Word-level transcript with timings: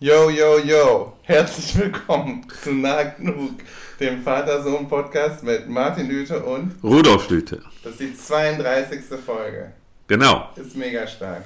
Yo, 0.00 0.30
yo, 0.30 0.60
yo, 0.60 1.12
herzlich 1.22 1.76
willkommen 1.76 2.46
zu 2.62 2.72
Nah 2.72 3.02
Genug, 3.02 3.54
dem 3.98 4.22
Vater-Sohn-Podcast 4.22 5.42
mit 5.42 5.68
Martin 5.68 6.06
Lüte 6.06 6.40
und 6.40 6.76
Rudolf 6.84 7.28
Lüte. 7.30 7.62
Das 7.82 7.94
ist 7.94 8.00
die 8.00 8.16
32. 8.16 9.00
Folge. 9.26 9.72
Genau. 10.06 10.50
Ist 10.54 10.76
mega 10.76 11.04
stark. 11.04 11.42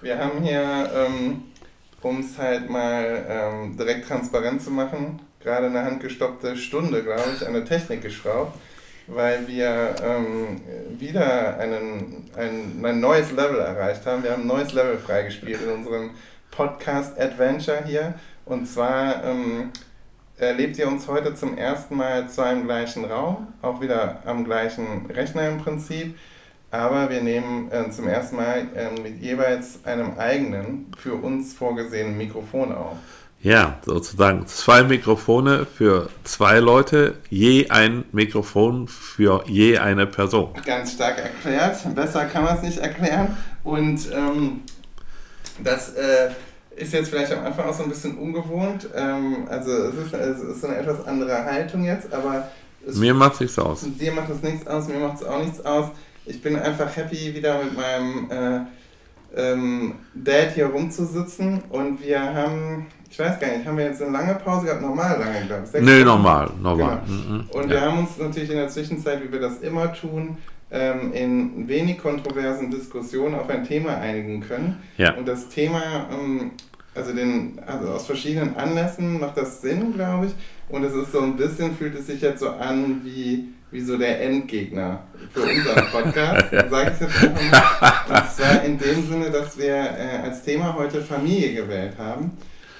Wir 0.00 0.18
haben 0.18 0.42
hier, 0.42 0.90
ähm, 0.92 1.44
um 2.00 2.18
es 2.18 2.36
halt 2.36 2.68
mal 2.68 3.24
ähm, 3.28 3.76
direkt 3.76 4.08
transparent 4.08 4.60
zu 4.60 4.72
machen, 4.72 5.20
gerade 5.38 5.66
eine 5.66 5.84
handgestoppte 5.84 6.56
Stunde, 6.56 7.04
glaube 7.04 7.30
ich, 7.36 7.46
an 7.46 7.52
der 7.52 7.64
Technik 7.64 8.02
geschraubt, 8.02 8.58
weil 9.06 9.46
wir 9.46 9.94
ähm, 10.02 10.60
wieder 10.98 11.56
einen, 11.56 12.28
ein, 12.36 12.84
ein 12.84 12.98
neues 12.98 13.30
Level 13.30 13.60
erreicht 13.60 14.04
haben. 14.06 14.24
Wir 14.24 14.32
haben 14.32 14.42
ein 14.42 14.48
neues 14.48 14.72
Level 14.72 14.98
freigespielt 14.98 15.62
in 15.62 15.70
unserem 15.70 16.10
Podcast 16.52 17.18
Adventure 17.18 17.82
hier. 17.84 18.14
Und 18.44 18.66
zwar 18.66 19.24
ähm, 19.24 19.70
erlebt 20.36 20.78
ihr 20.78 20.86
uns 20.86 21.08
heute 21.08 21.34
zum 21.34 21.58
ersten 21.58 21.96
Mal 21.96 22.28
zu 22.28 22.42
einem 22.42 22.64
gleichen 22.64 23.04
Raum, 23.04 23.48
auch 23.62 23.80
wieder 23.80 24.22
am 24.24 24.44
gleichen 24.44 25.06
Rechner 25.06 25.48
im 25.48 25.58
Prinzip. 25.58 26.16
Aber 26.70 27.10
wir 27.10 27.20
nehmen 27.20 27.70
äh, 27.70 27.90
zum 27.90 28.08
ersten 28.08 28.36
Mal 28.36 28.66
äh, 28.74 29.00
mit 29.00 29.20
jeweils 29.20 29.84
einem 29.84 30.18
eigenen, 30.18 30.92
für 30.96 31.14
uns 31.14 31.52
vorgesehenen 31.52 32.16
Mikrofon 32.16 32.72
auf. 32.72 32.96
Ja, 33.42 33.78
sozusagen 33.84 34.46
zwei 34.46 34.84
Mikrofone 34.84 35.66
für 35.66 36.08
zwei 36.22 36.60
Leute, 36.60 37.16
je 37.28 37.68
ein 37.70 38.04
Mikrofon 38.12 38.86
für 38.86 39.42
je 39.48 39.78
eine 39.78 40.06
Person. 40.06 40.52
Ganz 40.64 40.92
stark 40.92 41.18
erklärt, 41.18 41.76
besser 41.94 42.24
kann 42.26 42.44
man 42.44 42.56
es 42.56 42.62
nicht 42.62 42.78
erklären. 42.78 43.36
Und 43.64 44.08
ähm, 44.12 44.60
das 45.62 45.94
äh, 45.94 46.30
ist 46.76 46.92
jetzt 46.92 47.10
vielleicht 47.10 47.32
am 47.32 47.44
Anfang 47.44 47.68
auch 47.68 47.74
so 47.74 47.82
ein 47.82 47.88
bisschen 47.88 48.16
ungewohnt. 48.16 48.88
Ähm, 48.94 49.46
also 49.48 49.70
es 49.70 49.94
ist, 49.94 50.14
es 50.14 50.40
ist 50.40 50.60
so 50.60 50.66
eine 50.68 50.76
etwas 50.76 51.06
andere 51.06 51.44
Haltung 51.44 51.84
jetzt, 51.84 52.12
aber 52.12 52.48
mir 52.86 53.14
macht 53.14 53.34
es 53.34 53.40
nichts 53.40 53.58
aus. 53.58 53.86
Dir 53.98 54.12
macht 54.12 54.30
es 54.30 54.42
nichts 54.42 54.66
aus, 54.66 54.88
mir 54.88 54.98
macht 54.98 55.20
es 55.20 55.24
auch 55.24 55.42
nichts 55.42 55.64
aus. 55.64 55.86
Ich 56.24 56.40
bin 56.42 56.56
einfach 56.56 56.94
happy, 56.96 57.34
wieder 57.34 57.62
mit 57.62 57.76
meinem 57.76 58.30
äh, 58.30 58.60
ähm, 59.34 59.94
Dad 60.14 60.52
hier 60.54 60.66
rumzusitzen 60.66 61.62
und 61.70 62.02
wir 62.02 62.20
haben, 62.20 62.86
ich 63.10 63.18
weiß 63.18 63.40
gar 63.40 63.48
nicht, 63.48 63.66
haben 63.66 63.76
wir 63.76 63.86
jetzt 63.86 64.02
eine 64.02 64.12
lange 64.12 64.34
Pause 64.36 64.66
gehabt? 64.66 64.82
Normal 64.82 65.18
lange, 65.18 65.46
glaube 65.46 65.64
ich. 65.64 65.82
Nee, 65.82 66.04
normal, 66.04 66.50
normal. 66.60 67.02
Genau. 67.06 67.18
Mhm, 67.18 67.44
und 67.50 67.62
ja. 67.64 67.70
wir 67.70 67.80
haben 67.80 67.98
uns 68.00 68.18
natürlich 68.18 68.50
in 68.50 68.56
der 68.56 68.68
Zwischenzeit, 68.68 69.22
wie 69.22 69.32
wir 69.32 69.40
das 69.40 69.58
immer 69.60 69.92
tun, 69.92 70.36
ähm, 70.72 71.12
in 71.12 71.68
wenig 71.68 71.98
kontroversen 71.98 72.70
Diskussionen 72.70 73.34
auf 73.34 73.48
ein 73.50 73.64
Thema 73.64 73.98
einigen 73.98 74.40
können. 74.40 74.82
Ja. 74.96 75.14
Und 75.14 75.28
das 75.28 75.48
Thema, 75.48 76.08
ähm, 76.10 76.52
also, 76.94 77.12
den, 77.12 77.60
also 77.66 77.88
aus 77.88 78.06
verschiedenen 78.06 78.56
Anlässen 78.56 79.20
macht 79.20 79.36
das 79.36 79.60
Sinn, 79.60 79.92
glaube 79.94 80.26
ich. 80.26 80.32
Und 80.68 80.84
es 80.84 80.94
ist 80.94 81.12
so 81.12 81.20
ein 81.20 81.36
bisschen, 81.36 81.76
fühlt 81.76 81.94
es 81.94 82.06
sich 82.06 82.22
jetzt 82.22 82.40
so 82.40 82.48
an 82.48 83.02
wie, 83.04 83.48
wie 83.70 83.80
so 83.80 83.98
der 83.98 84.22
Endgegner 84.22 85.00
für 85.32 85.42
unseren 85.42 85.86
Podcast, 85.92 86.50
sage 86.70 86.92
ich 86.94 87.00
jetzt 87.00 87.22
einfach 87.22 87.78
mal. 88.08 88.20
Und 88.20 88.30
zwar 88.32 88.64
in 88.64 88.78
dem 88.78 89.06
Sinne, 89.06 89.30
dass 89.30 89.58
wir 89.58 89.74
äh, 89.74 90.22
als 90.24 90.42
Thema 90.42 90.74
heute 90.74 91.02
Familie 91.02 91.54
gewählt 91.54 91.98
haben. 91.98 92.30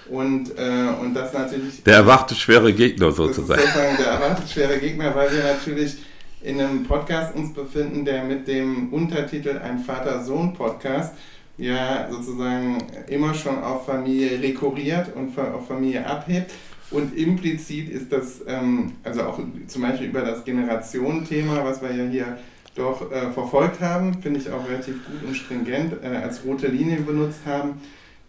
Und, 0.09 0.59
äh, 0.59 0.89
und 1.01 1.15
das 1.15 1.33
natürlich. 1.33 1.83
Der 1.85 1.97
erwartet 1.97 2.37
schwere 2.37 2.73
Gegner 2.73 3.13
sozusagen. 3.13 3.61
Das 3.61 3.69
ist 3.69 3.75
sozusagen 3.75 3.97
der 3.99 4.07
erwartet 4.07 4.51
schwere 4.51 4.79
Gegner, 4.79 5.15
weil 5.15 5.31
wir 5.31 5.43
natürlich 5.43 5.97
in 6.43 6.61
einem 6.61 6.85
Podcast 6.85 7.35
uns 7.35 7.53
befinden, 7.53 8.05
der 8.05 8.25
mit 8.25 8.49
dem 8.49 8.93
Untertitel 8.93 9.59
Ein 9.59 9.79
Vater-Sohn-Podcast 9.79 11.15
ja 11.59 12.09
sozusagen 12.11 12.79
immer 13.09 13.35
schon 13.35 13.63
auf 13.63 13.87
Familie 13.87 14.41
rekurriert 14.41 15.15
und 15.15 15.39
auf 15.39 15.69
Familie 15.69 16.07
abhebt. 16.07 16.53
Und 16.91 17.17
implizit 17.17 17.89
ist 17.89 18.13
das, 18.13 18.43
ähm, 18.47 18.93
also 19.03 19.23
auch 19.23 19.41
zum 19.67 19.83
Beispiel 19.83 20.09
über 20.09 20.21
das 20.21 20.45
Generationenthema, 20.45 21.65
was 21.65 21.81
wir 21.81 21.95
ja 21.95 22.05
hier 22.05 22.39
doch 22.75 23.11
äh, 23.11 23.31
verfolgt 23.33 23.81
haben, 23.81 24.21
finde 24.23 24.41
ich 24.41 24.51
auch 24.51 24.67
relativ 24.67 25.05
gut 25.07 25.23
und 25.27 25.35
stringent 25.35 25.95
äh, 26.03 26.09
als 26.09 26.45
rote 26.45 26.69
Linie 26.69 26.99
benutzt 26.99 27.41
haben, 27.47 27.81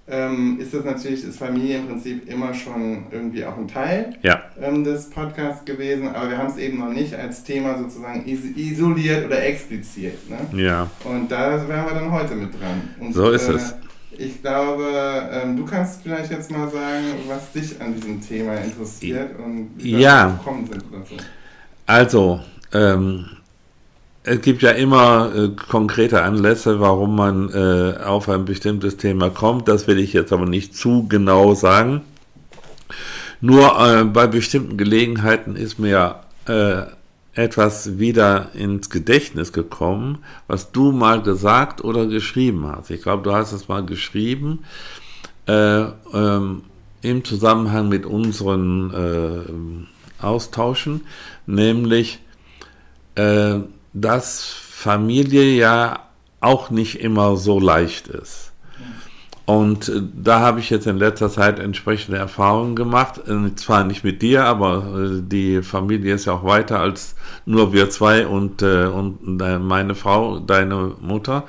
ähm, 0.06 0.60
ist 0.60 0.74
das 0.74 0.84
natürlich, 0.84 1.24
ist 1.24 1.40
Familie 1.40 1.78
im 1.78 1.88
Prinzip 1.88 2.30
immer 2.30 2.54
schon 2.54 3.06
irgendwie 3.12 3.46
auch 3.46 3.58
ein 3.58 3.68
Teil 3.68 4.18
ja. 4.22 4.44
ähm, 4.62 4.84
des 4.84 5.10
Podcasts 5.10 5.64
gewesen, 5.64 6.10
aber 6.10 6.30
wir 6.30 6.38
haben 6.38 6.50
es 6.50 6.58
eben 6.58 6.80
noch 6.80 6.92
nicht 6.92 7.16
als 7.16 7.44
Thema 7.44 7.78
sozusagen 7.78 8.26
is 8.26 8.42
isoliert 8.56 9.26
oder 9.26 9.42
expliziert. 9.44 10.18
Ne? 10.30 10.62
Ja. 10.62 10.90
Und 11.06 11.32
da 11.32 11.68
wären 11.68 11.86
wir 11.86 11.94
dann 11.94 12.12
heute 12.12 12.36
mit 12.36 12.54
dran. 12.54 12.90
Und, 13.00 13.14
so 13.14 13.30
ist 13.30 13.48
äh, 13.48 13.54
es. 13.54 13.76
Ich 14.16 14.42
glaube, 14.42 14.86
ähm, 15.32 15.56
du 15.56 15.66
kannst 15.66 16.04
vielleicht 16.04 16.32
jetzt 16.32 16.52
mal 16.52 16.70
sagen, 16.70 17.06
was 17.28 17.52
dich 17.52 17.82
an 17.82 17.96
diesem 17.96 18.22
Thema 18.22 18.56
interessiert 18.56 19.40
und 19.40 19.72
wie 19.78 19.98
ja. 20.00 20.28
wir 20.28 20.38
gekommen 20.38 20.68
sind 20.68 20.84
oder 20.92 21.06
so. 21.06 21.16
Also, 21.88 22.40
ähm, 22.74 23.26
es 24.24 24.42
gibt 24.42 24.62
ja 24.62 24.72
immer 24.72 25.32
äh, 25.36 25.50
konkrete 25.50 26.24
Anlässe, 26.24 26.80
warum 26.80 27.16
man 27.16 27.50
äh, 27.50 27.98
auf 28.04 28.30
ein 28.30 28.46
bestimmtes 28.46 28.98
Thema 28.98 29.30
kommt. 29.30 29.68
Das 29.68 29.88
will 29.88 30.00
ich 30.00 30.14
jetzt 30.14 30.32
aber 30.32 30.46
nicht 30.46 30.76
zu 30.76 31.08
genau 31.08 31.54
sagen. 31.54 32.02
Nur 33.42 33.78
äh, 33.86 34.06
bei 34.06 34.28
bestimmten 34.28 34.78
Gelegenheiten 34.78 35.58
ist 35.58 35.78
mir 35.78 36.22
äh, 36.48 36.84
etwas 37.34 38.00
wieder 38.00 38.52
ins 38.54 38.90
Gedächtnis 38.90 39.52
gekommen, 39.52 40.20
was 40.48 40.72
du 40.72 40.94
mal 40.94 41.22
gesagt 41.22 41.84
oder 41.84 42.06
geschrieben 42.06 42.68
hast. 42.68 42.92
Ich 42.92 43.02
glaube, 43.02 43.24
du 43.24 43.34
hast 43.34 43.52
es 43.52 43.68
mal 43.68 43.86
geschrieben 43.86 44.60
äh, 45.48 45.82
ähm, 46.14 46.64
im 47.02 47.26
Zusammenhang 47.26 47.90
mit 47.90 48.06
unseren 48.06 48.94
äh, 50.22 50.24
Austauschen, 50.24 51.02
nämlich 51.46 52.20
dass 53.94 54.44
Familie 54.44 55.56
ja 55.56 56.00
auch 56.40 56.70
nicht 56.70 57.00
immer 57.00 57.38
so 57.38 57.60
leicht 57.60 58.08
ist. 58.08 58.54
Und 59.46 59.90
äh, 59.90 60.02
da 60.14 60.40
habe 60.40 60.60
ich 60.62 60.70
jetzt 60.70 60.88
in 60.88 60.98
letzter 60.98 61.30
Zeit 61.30 61.60
entsprechende 61.60 62.18
Erfahrungen 62.18 62.76
gemacht. 62.76 63.22
Äh, 63.28 63.54
zwar 63.56 63.84
nicht 63.84 64.04
mit 64.04 64.22
dir, 64.22 64.46
aber 64.46 64.86
äh, 64.96 65.22
die 65.22 65.62
Familie 65.62 66.14
ist 66.16 66.26
ja 66.26 66.34
auch 66.34 66.46
weiter 66.46 66.80
als 66.80 67.16
nur 67.46 67.74
wir 67.74 67.90
zwei 67.90 68.26
und, 68.26 68.64
und 68.64 69.38
meine 69.38 69.96
Frau, 69.96 70.40
deine 70.40 70.94
Mutter 71.02 71.44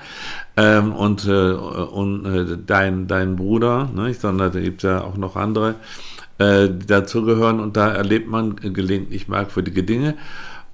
ähm, 0.56 0.92
und, 0.92 1.24
und 1.26 2.64
dein, 2.66 3.06
dein 3.06 3.36
Bruder, 3.36 3.88
ne? 3.94 4.12
sondern 4.12 4.50
da 4.50 4.60
gibt 4.60 4.82
es 4.82 4.90
ja 4.90 5.02
auch 5.02 5.16
noch 5.16 5.36
andere, 5.36 5.76
die 6.40 6.86
dazugehören 6.86 7.60
und 7.60 7.76
da 7.76 7.90
erlebt 7.90 8.28
man 8.28 8.56
gelegentlich 8.56 9.28
merkwürdige 9.28 9.84
Dinge. 9.84 10.16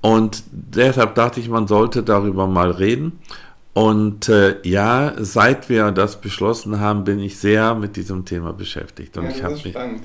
Und 0.01 0.45
deshalb 0.51 1.15
dachte 1.15 1.41
ich, 1.41 1.49
man 1.49 1.67
sollte 1.67 2.03
darüber 2.03 2.47
mal 2.47 2.71
reden. 2.71 3.21
Und 3.73 4.29
äh, 4.29 4.57
ja, 4.63 5.15
seit 5.19 5.69
wir 5.69 5.91
das 5.93 6.21
beschlossen 6.21 6.81
haben, 6.81 7.05
bin 7.05 7.21
ich 7.21 7.39
sehr 7.39 7.75
mit 7.75 7.97
diesem 7.97 8.25
Thema 8.25 8.53
beschäftigt. 8.53 9.17
Und 9.17 9.25
ja, 9.25 9.31
ich 9.31 9.41
das 9.41 9.53
ist 9.53 9.69
spannend. 9.69 10.03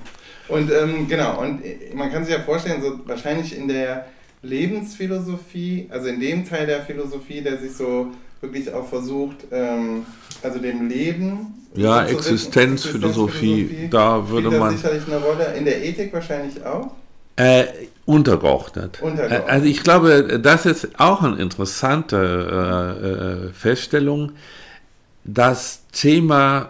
Und 0.47 0.71
ähm, 0.71 1.07
genau, 1.07 1.41
und 1.41 1.61
man 1.95 2.11
kann 2.11 2.23
sich 2.23 2.35
ja 2.35 2.41
vorstellen, 2.41 2.81
so 2.81 2.99
wahrscheinlich 3.07 3.57
in 3.57 3.67
der 3.67 4.05
Lebensphilosophie, 4.43 5.87
also 5.89 6.07
in 6.07 6.19
dem 6.19 6.47
Teil 6.47 6.67
der 6.67 6.83
Philosophie, 6.83 7.41
der 7.41 7.57
sich 7.57 7.73
so 7.73 8.11
wirklich 8.41 8.71
auch 8.71 8.87
versucht, 8.87 9.37
ähm, 9.51 10.05
also 10.43 10.59
dem 10.59 10.87
Leben. 10.87 11.53
Ja, 11.73 12.05
Existenzphilosophie, 12.05 13.63
Existenzphilosophie, 13.63 13.89
da 13.89 14.29
würde 14.29 14.51
man. 14.51 14.77
sicherlich 14.77 15.07
eine 15.07 15.17
Rolle, 15.17 15.55
in 15.57 15.65
der 15.65 15.83
Ethik 15.83 16.13
wahrscheinlich 16.13 16.63
auch. 16.63 16.91
Äh, 17.37 17.65
untergeordnet. 18.05 19.01
untergeordnet. 19.01 19.49
Also 19.49 19.65
ich 19.65 19.83
glaube, 19.83 20.39
das 20.39 20.65
ist 20.65 20.99
auch 20.99 21.21
eine 21.21 21.37
interessante 21.37 22.17
äh, 23.01 23.07
äh 23.47 23.53
Feststellung. 23.53 24.31
Das 25.23 25.81
Thema 25.91 26.69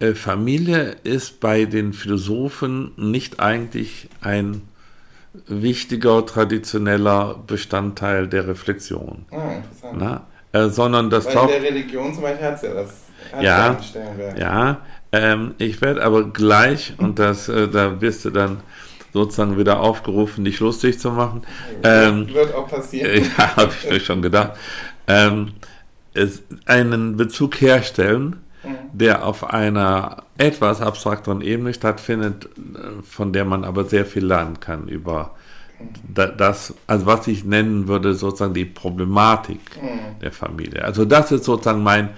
äh, 0.00 0.14
Familie 0.14 0.96
ist 1.04 1.40
bei 1.40 1.66
den 1.66 1.92
Philosophen 1.92 2.92
nicht 2.96 3.38
eigentlich 3.38 4.08
ein 4.22 4.62
wichtiger, 5.46 6.24
traditioneller 6.24 7.38
Bestandteil 7.46 8.26
der 8.26 8.48
Reflexion. 8.48 9.26
Ah, 9.30 9.56
interessant. 9.56 9.98
Na? 9.98 10.26
Äh, 10.52 10.70
sondern 10.70 11.10
das 11.10 11.26
Weil 11.26 11.36
in 11.36 11.48
der 11.48 11.62
Religion 11.62 12.14
zum 12.14 12.22
Beispiel 12.22 12.46
hat 12.46 12.56
es 12.56 12.62
ja 12.62 12.74
das. 12.74 12.90
Ja, 13.42 13.78
ja 14.38 14.80
ähm, 15.12 15.54
ich 15.58 15.80
werde 15.80 16.02
aber 16.02 16.30
gleich, 16.30 16.94
und 16.98 17.18
das, 17.18 17.46
da 17.46 18.00
wirst 18.00 18.24
du 18.24 18.30
dann 18.30 18.60
sozusagen 19.12 19.58
wieder 19.58 19.80
aufgerufen, 19.80 20.44
dich 20.44 20.60
lustig 20.60 20.98
zu 20.98 21.10
machen. 21.10 21.42
Ähm, 21.82 22.32
wird 22.32 22.54
auch 22.54 22.68
passieren. 22.68 23.30
Ja, 23.38 23.56
habe 23.56 23.72
ich 23.82 23.90
mir 23.90 24.00
schon 24.00 24.22
gedacht. 24.22 24.52
Ähm, 25.06 25.52
es, 26.14 26.42
einen 26.64 27.16
Bezug 27.16 27.60
herstellen, 27.60 28.36
mhm. 28.64 28.76
der 28.92 29.24
auf 29.24 29.44
einer 29.44 30.24
etwas 30.38 30.80
abstrakteren 30.80 31.40
Ebene 31.40 31.74
stattfindet, 31.74 32.48
von 33.08 33.32
der 33.32 33.44
man 33.44 33.64
aber 33.64 33.84
sehr 33.84 34.06
viel 34.06 34.24
lernen 34.24 34.60
kann 34.60 34.88
über 34.88 35.34
das, 36.14 36.74
also 36.86 37.06
was 37.06 37.26
ich 37.26 37.44
nennen 37.44 37.86
würde, 37.86 38.14
sozusagen 38.14 38.54
die 38.54 38.64
Problematik 38.64 39.60
mhm. 39.80 40.18
der 40.20 40.32
Familie. 40.32 40.84
Also 40.84 41.04
das 41.04 41.32
ist 41.32 41.44
sozusagen 41.44 41.82
mein, 41.82 42.10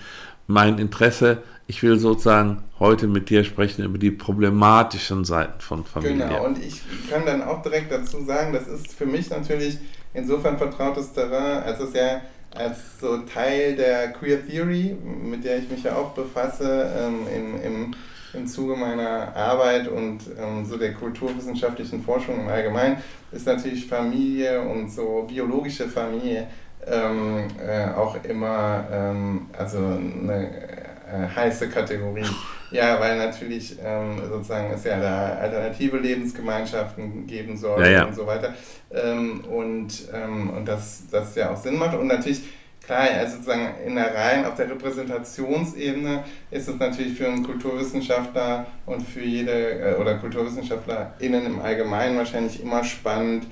mein 0.46 0.78
Interesse, 0.78 1.42
ich 1.68 1.82
will 1.82 1.98
sozusagen 1.98 2.64
heute 2.80 3.06
mit 3.06 3.28
dir 3.28 3.44
sprechen 3.44 3.84
über 3.84 3.98
die 3.98 4.10
problematischen 4.10 5.26
Seiten 5.26 5.60
von 5.60 5.84
Familie. 5.84 6.26
Genau, 6.26 6.46
und 6.46 6.58
ich 6.64 6.80
kann 7.10 7.26
dann 7.26 7.42
auch 7.42 7.60
direkt 7.60 7.92
dazu 7.92 8.24
sagen, 8.24 8.54
das 8.54 8.66
ist 8.66 8.94
für 8.94 9.04
mich 9.04 9.28
natürlich 9.28 9.76
insofern 10.14 10.56
vertrautes 10.56 11.12
Terrain, 11.12 11.62
als 11.62 11.78
es 11.80 11.92
ja 11.92 12.22
als 12.54 12.98
so 12.98 13.18
Teil 13.18 13.76
der 13.76 14.12
Queer 14.12 14.46
Theory, 14.46 14.96
mit 15.22 15.44
der 15.44 15.58
ich 15.58 15.70
mich 15.70 15.82
ja 15.82 15.94
auch 15.94 16.12
befasse, 16.14 16.90
ähm, 16.98 17.26
im, 17.36 17.62
im, 17.62 17.94
im 18.32 18.46
Zuge 18.46 18.74
meiner 18.74 19.36
Arbeit 19.36 19.88
und 19.88 20.20
ähm, 20.38 20.64
so 20.64 20.78
der 20.78 20.94
kulturwissenschaftlichen 20.94 22.02
Forschung 22.02 22.40
im 22.40 22.48
Allgemeinen, 22.48 22.96
ist 23.30 23.46
natürlich 23.46 23.86
Familie 23.86 24.62
und 24.62 24.90
so 24.90 25.26
biologische 25.28 25.86
Familie 25.86 26.46
ähm, 26.86 27.48
äh, 27.62 27.90
auch 27.94 28.16
immer 28.24 28.86
ähm, 28.90 29.50
also 29.52 29.76
eine 29.76 30.88
äh, 31.10 31.26
heiße 31.34 31.68
Kategorie. 31.68 32.26
Ja, 32.70 33.00
weil 33.00 33.16
natürlich 33.16 33.76
ähm, 33.82 34.20
sozusagen 34.30 34.70
es 34.72 34.84
ja 34.84 35.00
da 35.00 35.36
alternative 35.40 35.96
Lebensgemeinschaften 35.96 37.26
geben 37.26 37.56
soll 37.56 37.82
ja, 37.82 37.90
ja. 37.90 38.04
und 38.04 38.14
so 38.14 38.26
weiter. 38.26 38.54
Ähm, 38.92 39.42
und 39.44 39.88
ähm, 40.12 40.50
und 40.50 40.68
das, 40.68 41.04
das 41.10 41.34
ja 41.34 41.50
auch 41.50 41.56
Sinn 41.56 41.78
macht. 41.78 41.96
Und 41.96 42.08
natürlich, 42.08 42.42
klar, 42.84 43.08
also 43.18 43.36
sozusagen 43.36 43.68
in 43.86 43.94
der 43.94 44.14
rein 44.14 44.44
auf 44.44 44.54
der 44.56 44.70
Repräsentationsebene 44.70 46.24
ist 46.50 46.68
es 46.68 46.78
natürlich 46.78 47.16
für 47.16 47.28
einen 47.28 47.42
Kulturwissenschaftler 47.42 48.66
und 48.84 49.02
für 49.02 49.22
jede 49.22 49.52
äh, 49.52 49.94
oder 49.94 50.16
KulturwissenschaftlerInnen 50.16 51.46
im 51.46 51.60
Allgemeinen 51.60 52.18
wahrscheinlich 52.18 52.62
immer 52.62 52.84
spannend, 52.84 53.46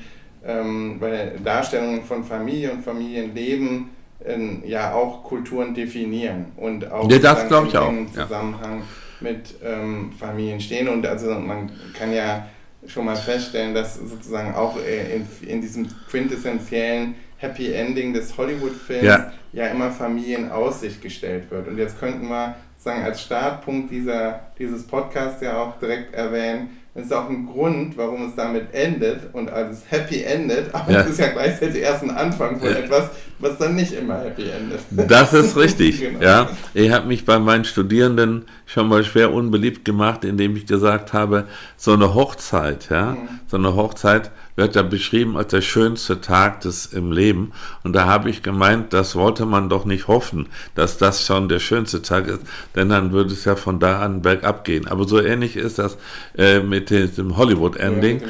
ähm, 0.45 0.97
weil 1.01 1.39
Darstellungen 1.43 2.05
von 2.05 2.23
Familie 2.23 2.71
und 2.71 2.85
Familienleben 2.85 3.96
ähm, 4.27 4.63
ja 4.67 4.95
auch 4.95 5.23
Kulturen 5.23 5.75
definieren 5.75 6.47
und 6.57 6.91
auch 6.91 7.11
ja, 7.11 7.19
das 7.19 7.47
glaube 7.49 7.69
ich 7.69 7.77
auch. 7.77 7.89
im 7.89 8.13
Zusammenhang 8.13 8.81
ja. 8.81 8.85
mit 9.21 9.55
ähm, 9.65 10.13
Familien 10.19 10.61
stehen. 10.61 10.89
Und 10.89 11.07
also 11.07 11.31
man 11.35 11.71
kann 11.95 12.13
ja 12.13 12.47
schon 12.87 13.05
mal 13.05 13.17
feststellen, 13.17 13.75
dass 13.75 13.97
sozusagen 13.97 14.55
auch 14.55 14.77
äh, 14.79 15.17
in, 15.17 15.27
in 15.49 15.61
diesem 15.61 15.89
quintessentiellen 16.11 17.15
Happy 17.39 17.73
Ending 17.73 18.13
des 18.13 18.37
Hollywood-Films 18.37 19.05
ja. 19.05 19.33
ja 19.53 19.67
immer 19.69 19.91
Familien 19.91 20.51
Aussicht 20.51 21.03
gestellt 21.03 21.51
wird. 21.51 21.69
Und 21.69 21.79
jetzt 21.79 21.99
könnten 21.99 22.29
wir 22.29 22.57
sagen, 22.77 23.03
als 23.03 23.23
Startpunkt 23.23 23.91
dieser, 23.91 24.41
dieses 24.59 24.87
Podcasts 24.87 25.43
ja 25.43 25.63
auch 25.63 25.79
direkt 25.79 26.15
erwähnen, 26.15 26.76
ist 26.97 27.13
auch 27.13 27.29
ein 27.29 27.47
Grund, 27.47 27.97
warum 27.97 28.29
es 28.29 28.35
damit 28.35 28.73
endet 28.73 29.35
und 29.35 29.51
alles 29.51 29.83
happy 29.89 30.23
endet, 30.23 30.75
aber 30.75 30.91
ja. 30.91 31.01
es 31.01 31.11
ist 31.11 31.21
ja 31.21 31.29
gleichzeitig 31.29 31.83
erst 31.83 32.03
ein 32.03 32.11
Anfang 32.11 32.59
von 32.59 32.69
ja. 32.69 32.77
etwas, 32.77 33.11
was 33.39 33.59
dann 33.59 33.75
nicht 33.75 33.93
immer 33.93 34.19
happy 34.19 34.45
endet. 34.49 34.81
Das 35.11 35.33
ist 35.33 35.57
richtig, 35.57 36.01
genau. 36.01 36.21
ja. 36.21 36.49
Ich 36.75 36.91
habe 36.91 37.07
mich 37.07 37.25
bei 37.25 37.39
meinen 37.39 37.65
Studierenden 37.65 38.47
schon 38.65 38.89
mal 38.89 39.05
schwer 39.05 39.33
unbeliebt 39.33 39.85
gemacht, 39.85 40.25
indem 40.25 40.57
ich 40.57 40.67
gesagt 40.67 41.13
habe, 41.13 41.45
so 41.77 41.93
eine 41.93 42.15
Hochzeit, 42.15 42.89
ja, 42.91 43.13
mhm. 43.13 43.29
so 43.47 43.57
eine 43.57 43.77
Hochzeit 43.77 44.31
wird 44.57 44.75
da 44.75 44.83
beschrieben 44.83 45.37
als 45.37 45.49
der 45.49 45.61
schönste 45.61 46.21
Tag 46.21 46.63
des 46.63 46.87
im 46.87 47.13
Leben. 47.13 47.53
Und 47.85 47.93
da 47.95 48.07
habe 48.07 48.31
ich 48.31 48.43
gemeint, 48.43 48.93
das 48.93 49.15
wollte 49.15 49.47
man 49.47 49.69
doch 49.69 49.85
nicht 49.85 50.09
hoffen, 50.09 50.49
dass 50.75 50.99
das 50.99 51.25
schon 51.25 51.49
der 51.49 51.59
schönste 51.59 52.03
Tag 52.03 52.27
ist, 52.27 52.41
denn 52.75 52.89
dann 52.89 53.13
würde 53.13 53.33
es 53.33 53.45
ja 53.45 53.55
von 53.55 53.79
da 53.79 54.01
an 54.01 54.23
bergab 54.23 54.65
gehen. 54.65 54.89
Aber 54.89 55.07
so 55.07 55.21
ähnlich 55.21 55.57
ist 55.57 55.79
das 55.79 55.97
äh, 56.37 56.61
mit 56.61 56.91
dem 56.91 57.37
Hollywood-Ending. 57.37 58.23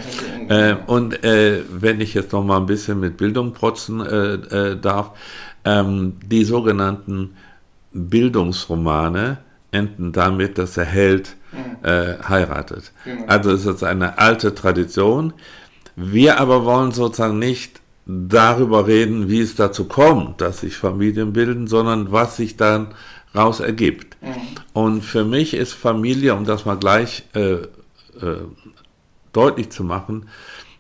Ja, 0.49 0.71
äh, 0.71 0.77
und 0.87 1.25
äh, 1.25 1.63
wenn 1.71 2.01
ich 2.01 2.15
jetzt 2.15 2.33
noch 2.33 2.45
mal 2.45 2.59
ein 2.59 2.67
bisschen 2.67 3.01
mit 3.01 3.17
Bildung 3.17 3.53
protzen 3.53 4.01
äh, 4.01 4.35
äh, 4.35 4.77
darf, 4.81 5.13
ähm, 5.65 6.15
die 6.25 6.45
sogenannten 6.45 7.37
Bildungsromane 7.93 9.39
enden 9.71 10.13
damit, 10.13 10.59
dass 10.59 10.75
der 10.75 10.85
Held 10.85 11.37
mhm. 11.53 11.89
äh, 11.89 12.15
heiratet. 12.29 12.93
Genau. 13.05 13.25
Also 13.27 13.51
es 13.51 13.67
ist 13.67 13.83
eine 13.83 14.19
alte 14.19 14.55
Tradition. 14.55 15.33
Wir 15.97 16.39
aber 16.39 16.65
wollen 16.65 16.93
sozusagen 16.93 17.39
nicht 17.39 17.81
darüber 18.07 18.87
reden, 18.87 19.29
wie 19.29 19.41
es 19.41 19.57
dazu 19.57 19.87
kommt, 19.87 20.41
dass 20.41 20.61
sich 20.61 20.77
Familien 20.77 21.33
bilden, 21.33 21.67
sondern 21.67 22.13
was 22.13 22.37
sich 22.37 22.57
dann 22.57 22.95
raus 23.35 23.61
ergibt. 23.61 24.17
Mhm. 24.23 24.35
Und 24.73 25.03
für 25.03 25.25
mich 25.25 25.55
ist 25.55 25.73
Familie, 25.73 26.35
um 26.35 26.45
das 26.45 26.65
mal 26.65 26.77
gleich 26.77 27.25
äh, 27.35 27.55
äh, 27.55 28.45
deutlich 29.33 29.71
zu 29.71 29.85
machen, 29.85 30.29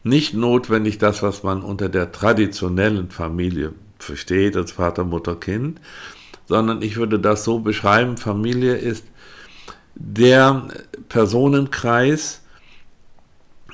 nicht 0.05 0.35
notwendig 0.35 0.99
das, 0.99 1.23
was 1.23 1.43
man 1.43 1.63
unter 1.63 1.89
der 1.89 2.13
traditionellen 2.13 3.11
Familie 3.11 3.73
versteht, 3.99 4.57
als 4.57 4.73
Vater, 4.73 5.05
Mutter, 5.05 5.35
Kind, 5.35 5.81
sondern 6.47 6.81
ich 6.81 6.97
würde 6.97 7.19
das 7.19 7.43
so 7.43 7.59
beschreiben, 7.59 8.17
Familie 8.17 8.77
ist 8.77 9.05
der 9.97 10.69
Personenkreis, 11.09 12.43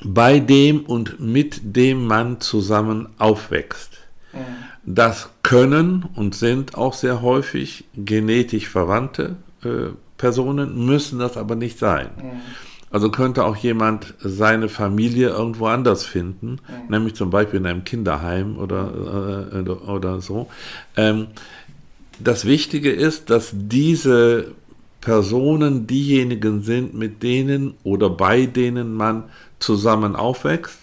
bei 0.05 0.39
dem 0.39 0.81
und 0.81 1.21
mit 1.21 1.61
dem 1.77 2.07
man 2.07 2.41
zusammen 2.41 3.09
aufwächst. 3.19 3.99
Mhm. 4.33 4.39
Das 4.85 5.31
können 5.43 6.07
und 6.17 6.35
sind 6.35 6.75
auch 6.77 6.95
sehr 6.95 7.23
häufig 7.23 7.85
genetisch 7.95 8.69
verwandte 8.69 9.37
äh, 9.65 9.91
Personen, 10.19 10.87
müssen 10.87 11.19
das 11.19 11.37
aber 11.37 11.55
nicht 11.55 11.79
sein. 11.79 12.09
Mhm. 12.17 12.41
Also 12.91 13.11
könnte 13.11 13.45
auch 13.45 13.57
jemand 13.57 14.15
seine 14.21 14.69
Familie 14.69 15.31
irgendwo 15.31 15.67
anders 15.67 16.05
finden, 16.05 16.51
mhm. 16.51 16.91
nämlich 16.91 17.15
zum 17.15 17.31
Beispiel 17.31 17.61
in 17.61 17.67
einem 17.67 17.85
Kinderheim 17.85 18.59
oder, 18.59 19.49
äh, 19.53 19.69
oder 19.71 20.21
so. 20.21 20.49
Ähm, 20.97 21.29
das 22.21 22.45
Wichtige 22.45 22.93
ist, 22.93 23.31
dass 23.31 23.51
diese 23.53 24.53
Personen 25.01 25.87
diejenigen 25.87 26.63
sind, 26.63 26.95
mit 26.95 27.23
denen 27.23 27.75
oder 27.83 28.09
bei 28.11 28.47
denen 28.47 28.95
man 28.95 29.25
zusammen 29.63 30.17
aufwächst. 30.17 30.79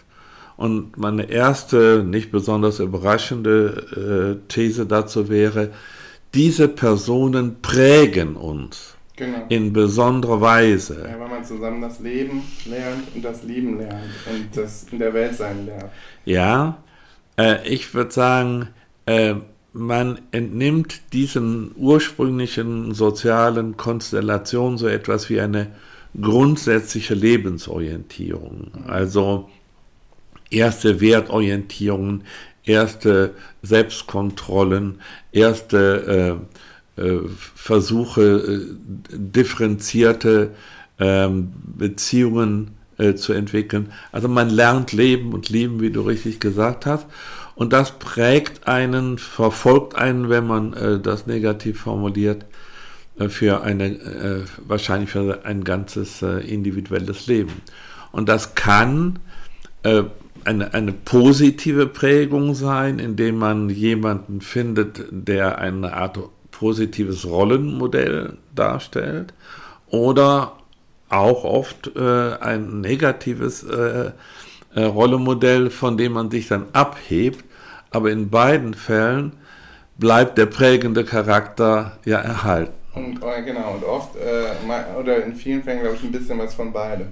Und 0.58 0.98
meine 0.98 1.30
erste, 1.30 2.04
nicht 2.06 2.32
besonders 2.32 2.80
überraschende 2.80 4.40
äh, 4.42 4.48
These 4.52 4.86
dazu 4.86 5.30
wäre, 5.30 5.72
diese 6.34 6.68
Personen 6.68 7.62
prägen 7.62 8.36
uns 8.36 8.96
genau. 9.16 9.46
in 9.50 9.72
besonderer 9.72 10.42
Weise. 10.42 11.08
Ja, 11.10 11.20
weil 11.20 11.30
man 11.30 11.46
zusammen 11.46 11.82
das 11.82 12.00
Leben 12.00 12.44
lernt 12.66 13.16
und 13.16 13.24
das 13.24 13.44
Lieben 13.44 13.78
lernt 13.78 14.04
und 14.30 14.58
das 14.58 14.86
in 14.92 15.00
der 15.00 15.14
Welt 15.14 15.36
sein 15.36 15.66
lernt. 15.66 15.92
Ja, 16.26 16.84
äh, 17.38 17.66
ich 17.68 17.94
würde 17.94 18.12
sagen, 18.12 18.68
äh, 19.06 19.36
man 19.72 20.20
entnimmt 20.32 21.14
diesen 21.14 21.72
ursprünglichen 21.76 22.94
sozialen 22.94 23.78
Konstellationen 23.78 24.78
so 24.78 24.88
etwas 24.88 25.30
wie 25.30 25.40
eine 25.40 25.68
grundsätzliche 26.20 27.14
Lebensorientierung. 27.14 28.72
Also 28.88 29.50
erste 30.50 31.00
Wertorientierungen, 31.02 32.24
erste 32.64 33.34
Selbstkontrollen, 33.62 35.02
erste 35.32 36.40
äh, 36.98 37.02
äh, 37.02 37.22
Versuche, 37.56 38.22
äh, 38.22 38.76
differenzierte 39.12 40.52
ähm, 41.00 41.52
Beziehungen 41.78 42.72
äh, 42.98 43.16
zu 43.16 43.34
entwickeln. 43.34 43.92
Also 44.12 44.28
man 44.28 44.50
lernt 44.50 44.92
leben 44.92 45.34
und 45.34 45.50
lieben, 45.50 45.80
wie 45.82 45.92
du 45.92 46.02
richtig 46.02 46.40
gesagt 46.40 46.86
hast. 46.86 47.06
Und 47.56 47.74
das 47.74 48.00
prägt 48.00 48.68
einen, 48.68 49.18
verfolgt 49.18 49.96
einen, 49.96 50.30
wenn 50.30 50.48
man 50.48 50.74
äh, 50.74 51.00
das 51.00 51.28
negativ 51.28 51.82
formuliert, 51.82 52.46
für 53.28 53.62
eine, 53.62 53.86
äh, 53.86 54.44
wahrscheinlich 54.66 55.10
für 55.10 55.46
ein 55.46 55.64
ganzes 55.64 56.22
äh, 56.22 56.40
individuelles 56.40 57.28
Leben. 57.28 57.62
Und 58.12 58.30
das 58.30 58.56
kann 58.56 59.20
eine, 60.44 60.74
eine 60.74 60.92
positive 60.92 61.88
Prägung 61.88 62.54
sein, 62.54 63.00
indem 63.00 63.38
man 63.38 63.70
jemanden 63.70 64.42
findet, 64.42 65.06
der 65.12 65.60
eine 65.60 65.94
Art 65.94 66.20
positives 66.52 67.26
Rollenmodell 67.26 68.38
darstellt 68.54 69.34
oder 69.88 70.54
auch 71.10 71.44
oft 71.44 71.96
äh, 71.96 72.34
ein 72.40 72.82
negatives 72.82 73.64
äh, 73.64 74.12
äh, 74.76 74.84
Rollenmodell, 74.84 75.70
von 75.70 75.98
dem 75.98 76.14
man 76.14 76.30
sich 76.30 76.48
dann 76.48 76.66
abhebt. 76.74 77.44
Aber 77.92 78.12
in 78.12 78.30
beiden 78.30 78.76
Fällen 78.76 79.34
bleibt 79.98 80.38
der 80.38 80.46
prägende 80.46 81.04
Charakter 81.04 81.98
ja 82.06 82.20
erhalten. 82.20 82.79
Und 82.96 83.24
äh, 83.24 83.44
genau, 83.44 83.74
und 83.76 83.84
oft, 83.84 84.16
äh, 84.16 85.00
oder 85.00 85.24
in 85.24 85.36
vielen 85.36 85.64
Fällen, 85.64 85.82
glaube 85.82 85.96
ich, 85.96 86.04
ein 86.04 86.12
bisschen 86.12 86.40
was 86.40 86.54
von 86.54 86.74
beidem. 86.74 87.08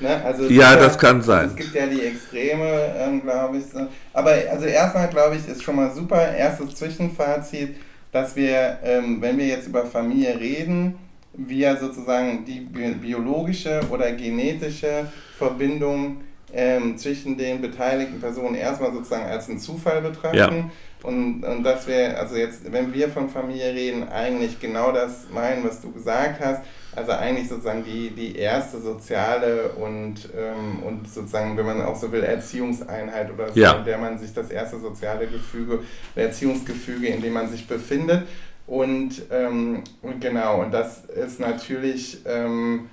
Ne? 0.00 0.20
Also 0.24 0.48
ja, 0.48 0.74
das 0.76 0.98
kann 0.98 1.22
sein. 1.22 1.46
Es 1.46 1.56
gibt 1.56 1.74
ja 1.74 1.86
die 1.86 2.00
Extreme, 2.00 2.94
ähm, 2.98 3.22
glaube 3.22 3.58
ich. 3.58 3.66
So. 3.66 3.86
Aber 4.12 4.32
also 4.50 4.66
erstmal, 4.66 5.08
glaube 5.08 5.36
ich, 5.36 5.48
ist 5.48 5.62
schon 5.62 5.76
mal 5.76 5.92
super. 5.92 6.34
Erstes 6.34 6.74
Zwischenfazit, 6.74 7.76
dass 8.10 8.34
wir, 8.34 8.78
ähm, 8.82 9.22
wenn 9.22 9.38
wir 9.38 9.46
jetzt 9.46 9.68
über 9.68 9.86
Familie 9.86 10.38
reden, 10.38 10.96
wir 11.34 11.76
sozusagen 11.76 12.44
die 12.44 12.60
biologische 12.60 13.80
oder 13.90 14.12
genetische 14.12 15.06
Verbindung 15.38 16.22
ähm, 16.52 16.98
zwischen 16.98 17.38
den 17.38 17.62
beteiligten 17.62 18.20
Personen 18.20 18.54
erstmal 18.54 18.92
sozusagen 18.92 19.24
als 19.24 19.48
einen 19.48 19.58
Zufall 19.58 20.02
betrachten. 20.02 20.36
Ja. 20.36 20.70
Und, 21.02 21.42
und 21.44 21.64
dass 21.64 21.86
wir, 21.88 22.18
also 22.18 22.36
jetzt, 22.36 22.70
wenn 22.72 22.92
wir 22.94 23.08
von 23.08 23.28
Familie 23.28 23.72
reden, 23.74 24.08
eigentlich 24.08 24.60
genau 24.60 24.92
das 24.92 25.26
meinen, 25.32 25.64
was 25.64 25.80
du 25.80 25.90
gesagt 25.90 26.40
hast. 26.40 26.62
Also 26.94 27.12
eigentlich 27.12 27.48
sozusagen 27.48 27.84
die, 27.84 28.10
die 28.10 28.36
erste 28.36 28.78
soziale 28.78 29.70
und, 29.70 30.28
ähm, 30.36 30.82
und 30.86 31.08
sozusagen, 31.08 31.56
wenn 31.56 31.64
man 31.64 31.80
auch 31.82 31.96
so 31.96 32.12
will, 32.12 32.22
Erziehungseinheit 32.22 33.32
oder 33.32 33.48
so, 33.50 33.58
Ja. 33.58 33.72
in 33.78 33.84
der 33.84 33.96
man 33.98 34.18
sich 34.18 34.32
das 34.34 34.50
erste 34.50 34.78
soziale 34.78 35.26
Gefüge, 35.26 35.80
Erziehungsgefüge, 36.14 37.06
in 37.08 37.22
dem 37.22 37.32
man 37.32 37.48
sich 37.48 37.66
befindet. 37.66 38.28
Und, 38.66 39.22
ähm, 39.30 39.82
und 40.02 40.20
genau, 40.20 40.60
und 40.62 40.72
das 40.72 41.04
ist 41.06 41.40
natürlich, 41.40 42.18
ähm, 42.26 42.90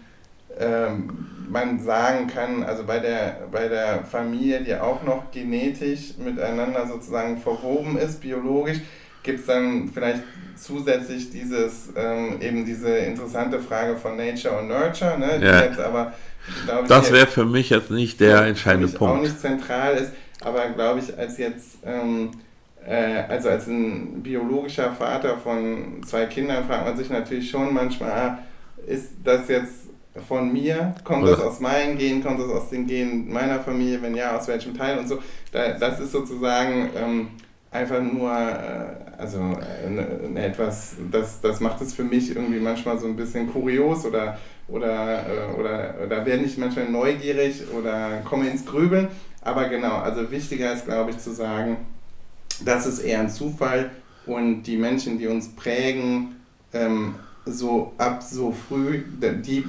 ähm, 0.60 1.10
man 1.50 1.80
sagen 1.80 2.28
kann, 2.28 2.64
also 2.64 2.84
bei 2.84 3.00
der, 3.00 3.48
bei 3.52 3.68
der 3.68 4.04
Familie, 4.04 4.62
die 4.64 4.76
auch 4.76 5.04
noch 5.04 5.32
genetisch 5.32 6.14
miteinander 6.24 6.86
sozusagen 6.88 7.38
verwoben 7.40 7.98
ist, 7.98 8.22
biologisch, 8.22 8.80
gibt 9.24 9.40
es 9.40 9.46
dann 9.48 9.90
vielleicht 9.94 10.22
zusätzlich 10.56 11.32
dieses, 11.32 11.90
ähm, 11.96 12.38
eben 12.42 12.66
diese 12.66 12.90
interessante 12.98 13.60
Frage 13.60 13.98
von 13.98 14.16
Nature 14.18 14.60
und 14.60 14.68
Nurture, 14.68 15.18
ne, 15.18 15.40
die 15.40 15.46
Ja. 15.46 15.64
jetzt 15.64 15.80
aber, 15.80 16.14
glaube 16.66 16.84
ich, 16.84 16.88
Das 16.88 17.12
wäre 17.12 17.28
für 17.28 17.46
mich 17.46 17.70
jetzt 17.70 17.90
nicht 17.92 18.20
der 18.20 18.44
entscheidende 18.46 18.88
mich 18.88 18.96
auch 18.96 19.00
Punkt. 19.08 19.24
nicht 19.24 19.40
zentral 19.40 19.96
ist, 19.96 20.12
aber 20.42 20.68
glaube 20.70 21.00
ich, 21.00 21.18
als 21.18 21.38
jetzt, 21.38 21.80
ähm, 21.86 22.32
äh, 22.86 23.24
also 23.28 23.50
als 23.50 23.68
ein 23.68 24.22
biologischer 24.22 24.92
Vater 24.92 25.38
von 25.38 26.04
zwei 26.06 26.26
Kindern 26.28 26.66
fragt 26.66 26.86
man 26.86 26.98
sich 26.98 27.10
natürlich 27.10 27.50
schon 27.50 27.74
manchmal, 27.74 28.12
ah, 28.12 28.40
ist 28.88 29.12
das 29.24 29.48
jetzt 29.50 29.89
von 30.28 30.52
mir? 30.52 30.96
Kommt 31.04 31.24
das 31.28 31.40
Oder- 31.40 31.48
aus 31.48 31.60
meinen 31.60 31.98
Genen? 31.98 32.24
Kommt 32.24 32.40
das 32.40 32.50
aus 32.50 32.70
den 32.70 32.88
Genen 32.88 33.32
meiner 33.32 33.60
Familie? 33.60 34.02
Wenn 34.02 34.16
ja, 34.16 34.38
aus 34.38 34.48
welchem 34.48 34.76
Teil 34.76 34.98
und 35.00 35.08
so? 35.08 35.20
Da, 35.52 35.74
das 35.74 36.00
ist 36.00 36.12
sozusagen 36.12 36.90
ähm, 36.96 37.28
einfach 37.72 38.02
nur, 38.02 38.32
äh, 38.32 39.20
also 39.22 39.40
äh, 39.40 39.90
ne, 39.90 40.08
ne, 40.34 40.46
etwas, 40.46 40.96
das, 41.12 41.42
das 41.42 41.60
macht 41.60 41.82
es 41.82 41.94
für 41.94 42.04
mich 42.04 42.36
irgendwie 42.36 42.60
manchmal 42.60 42.98
so 43.00 43.08
ein 43.08 43.16
bisschen 43.16 43.52
kurios 43.52 44.06
oder, 44.06 44.38
oder, 44.68 45.26
äh, 45.28 45.60
oder 45.60 45.94
da 46.10 46.26
werde 46.26 46.44
ich 46.44 46.58
manchmal 46.58 46.90
neugierig 46.90 47.64
oder 47.78 48.22
komme 48.26 48.50
ins 48.50 48.66
Grübeln. 48.66 49.08
Aber 49.42 49.70
genau, 49.70 49.98
also 49.98 50.30
wichtiger 50.32 50.74
ist, 50.74 50.86
glaube 50.86 51.12
ich, 51.12 51.18
zu 51.18 51.32
sagen, 51.32 51.78
das 52.66 52.86
ist 52.86 53.00
eher 53.00 53.22
ein 53.22 53.30
Zufall 53.30 53.92
und 54.26 54.64
die 54.64 54.78
Menschen, 54.78 55.18
die 55.18 55.28
uns 55.28 55.50
prägen, 55.56 56.36
ähm, 56.74 57.16
so 57.46 57.94
ab 57.98 58.22
so 58.22 58.52
früh, 58.52 59.04
die, 59.22 59.66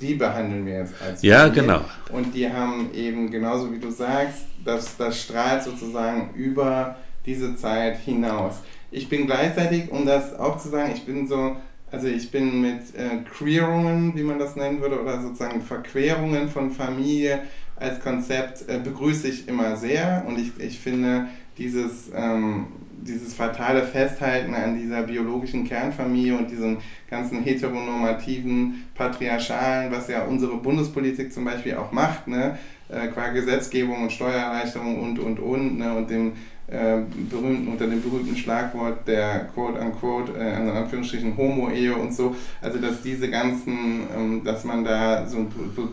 die 0.00 0.14
behandeln 0.14 0.66
wir 0.66 0.78
jetzt 0.80 0.94
als 1.02 1.22
Ja, 1.22 1.40
Familie. 1.40 1.62
genau. 1.62 1.80
Und 2.12 2.34
die 2.34 2.50
haben 2.50 2.90
eben, 2.94 3.30
genauso 3.30 3.72
wie 3.72 3.78
du 3.78 3.90
sagst, 3.90 4.46
das, 4.64 4.96
das 4.96 5.20
strahlt 5.20 5.62
sozusagen 5.62 6.30
über 6.34 6.96
diese 7.26 7.56
Zeit 7.56 7.98
hinaus. 7.98 8.56
Ich 8.90 9.08
bin 9.08 9.26
gleichzeitig, 9.26 9.90
um 9.90 10.06
das 10.06 10.38
auch 10.38 10.58
zu 10.58 10.68
sagen, 10.68 10.92
ich 10.94 11.04
bin 11.04 11.26
so, 11.26 11.56
also 11.90 12.06
ich 12.06 12.30
bin 12.30 12.60
mit 12.60 12.94
äh, 12.96 13.18
Queerungen, 13.36 14.14
wie 14.16 14.22
man 14.22 14.38
das 14.38 14.56
nennen 14.56 14.80
würde, 14.80 15.00
oder 15.00 15.20
sozusagen 15.22 15.62
Verquerungen 15.62 16.48
von 16.48 16.70
Familie 16.70 17.42
als 17.76 18.00
Konzept 18.00 18.68
äh, 18.68 18.78
begrüße 18.78 19.28
ich 19.28 19.48
immer 19.48 19.76
sehr 19.76 20.24
und 20.26 20.38
ich, 20.38 20.52
ich 20.58 20.78
finde 20.78 21.26
dieses, 21.58 22.10
ähm, 22.14 22.66
dieses 23.02 23.34
fatale 23.34 23.82
Festhalten 23.82 24.54
an 24.54 24.78
dieser 24.78 25.02
biologischen 25.02 25.64
Kernfamilie 25.64 26.36
und 26.36 26.50
diesem 26.50 26.78
ganzen 27.10 27.42
heteronormativen, 27.42 28.84
patriarchalen, 28.94 29.92
was 29.92 30.08
ja 30.08 30.24
unsere 30.24 30.56
Bundespolitik 30.56 31.32
zum 31.32 31.44
Beispiel 31.44 31.74
auch 31.74 31.92
macht, 31.92 32.28
ne? 32.28 32.58
äh, 32.88 33.08
qua 33.08 33.28
Gesetzgebung 33.28 34.02
und 34.02 34.12
Steuererleichterung 34.12 35.00
und, 35.00 35.18
und, 35.18 35.38
und, 35.40 35.78
ne? 35.78 35.94
und 35.94 36.10
dem 36.10 36.32
äh, 36.66 37.02
berühmten, 37.30 37.68
unter 37.68 37.86
dem 37.86 38.00
berühmten 38.00 38.36
Schlagwort 38.36 39.06
der 39.06 39.48
quote-unquote, 39.54 40.32
äh, 40.38 40.56
in 40.62 40.68
Anführungsstrichen 40.70 41.36
Homo-Ehe 41.36 41.94
und 41.94 42.14
so, 42.14 42.34
also 42.62 42.78
dass 42.78 43.02
diese 43.02 43.28
ganzen, 43.28 44.00
ähm, 44.16 44.44
dass 44.44 44.64
man 44.64 44.82
da 44.82 45.26
so, 45.26 45.46
so 45.76 45.86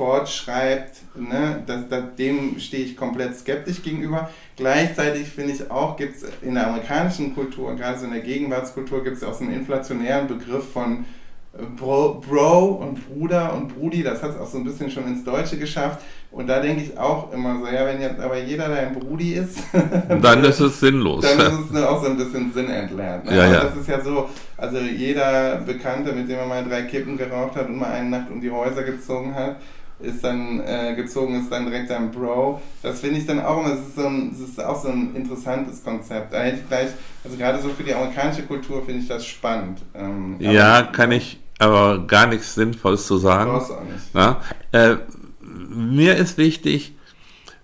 Privilegien 0.00 0.10
fortschreibt, 0.10 1.02
ne, 1.14 1.62
das, 1.66 1.86
das, 1.90 2.02
dem 2.16 2.58
stehe 2.58 2.84
ich 2.84 2.96
komplett 2.96 3.36
skeptisch 3.36 3.82
gegenüber. 3.82 4.30
Gleichzeitig 4.56 5.28
finde 5.28 5.52
ich 5.52 5.70
auch, 5.70 5.96
gibt 5.96 6.16
es 6.16 6.24
in 6.40 6.54
der 6.54 6.68
amerikanischen 6.68 7.34
Kultur, 7.34 7.76
gerade 7.76 7.98
so 7.98 8.06
in 8.06 8.12
der 8.12 8.22
Gegenwartskultur, 8.22 9.04
gibt 9.04 9.18
es 9.18 9.24
auch 9.24 9.34
so 9.34 9.44
einen 9.44 9.52
inflationären 9.52 10.26
Begriff 10.26 10.72
von 10.72 11.04
äh, 11.52 11.62
Bro, 11.76 12.22
Bro 12.26 12.66
und 12.82 13.06
Bruder 13.06 13.52
und 13.52 13.76
Brudi, 13.76 14.02
das 14.02 14.22
hat 14.22 14.30
es 14.30 14.38
auch 14.38 14.46
so 14.46 14.56
ein 14.56 14.64
bisschen 14.64 14.90
schon 14.90 15.06
ins 15.06 15.22
Deutsche 15.22 15.58
geschafft. 15.58 16.00
Und 16.30 16.46
da 16.46 16.60
denke 16.60 16.82
ich 16.82 16.96
auch 16.96 17.30
immer 17.32 17.58
so, 17.58 17.66
ja, 17.66 17.84
wenn 17.84 18.00
jetzt 18.00 18.20
aber 18.20 18.38
jeder 18.38 18.68
dein 18.68 18.94
Brudi 18.94 19.34
ist, 19.34 19.58
Dann 20.22 20.44
ist 20.44 20.60
es 20.60 20.80
sinnlos. 20.80 21.22
dann 21.22 21.60
ist 21.60 21.74
es 21.74 21.82
auch 21.82 22.02
so 22.02 22.08
ein 22.08 22.16
bisschen 22.16 22.52
sinnentleert. 22.54 23.24
Ne? 23.26 23.36
Ja, 23.36 23.52
ja. 23.52 23.64
Das 23.64 23.76
ist 23.76 23.88
ja 23.88 24.00
so, 24.00 24.30
also 24.56 24.78
jeder 24.78 25.56
Bekannte, 25.56 26.12
mit 26.12 26.28
dem 26.28 26.38
er 26.38 26.46
mal 26.46 26.64
drei 26.64 26.82
Kippen 26.82 27.18
geraucht 27.18 27.56
hat 27.56 27.68
und 27.68 27.76
mal 27.78 27.90
eine 27.90 28.08
Nacht 28.08 28.30
um 28.30 28.40
die 28.40 28.50
Häuser 28.50 28.84
gezogen 28.84 29.34
hat, 29.34 29.56
ist 30.02 30.24
dann 30.24 30.60
äh, 30.60 30.94
gezogen, 30.94 31.40
ist 31.40 31.50
dann 31.50 31.66
direkt 31.66 31.90
ein 31.90 32.10
Bro. 32.10 32.60
Das 32.82 33.00
finde 33.00 33.18
ich 33.20 33.26
dann 33.26 33.40
auch 33.40 33.60
immer, 33.60 33.74
es 33.74 33.80
ist, 33.80 33.96
so 33.96 34.06
ein, 34.06 34.32
es 34.32 34.40
ist 34.40 34.64
auch 34.64 34.82
so 34.82 34.88
ein 34.88 35.14
interessantes 35.14 35.82
Konzept. 35.82 36.32
Da 36.32 36.40
hätte 36.42 36.58
ich 36.58 36.68
gleich, 36.68 36.88
also 37.24 37.36
gerade 37.36 37.60
so 37.60 37.68
für 37.70 37.82
die 37.82 37.94
amerikanische 37.94 38.42
Kultur 38.42 38.84
finde 38.84 39.00
ich 39.00 39.08
das 39.08 39.26
spannend. 39.26 39.82
Ähm, 39.94 40.36
Ja, 40.38 40.82
kann 40.82 41.12
ich 41.12 41.38
aber 41.58 42.06
gar 42.06 42.26
nichts 42.26 42.54
Sinnvolles 42.54 43.06
zu 43.06 43.18
sagen. 43.18 43.50
Brauchst 43.50 43.70
du 43.70 43.74
auch 43.74 43.84
nicht. 43.84 44.14
Ja? 44.14 44.40
Äh, 44.72 44.96
mir 45.42 46.16
ist 46.16 46.38
wichtig, 46.38 46.94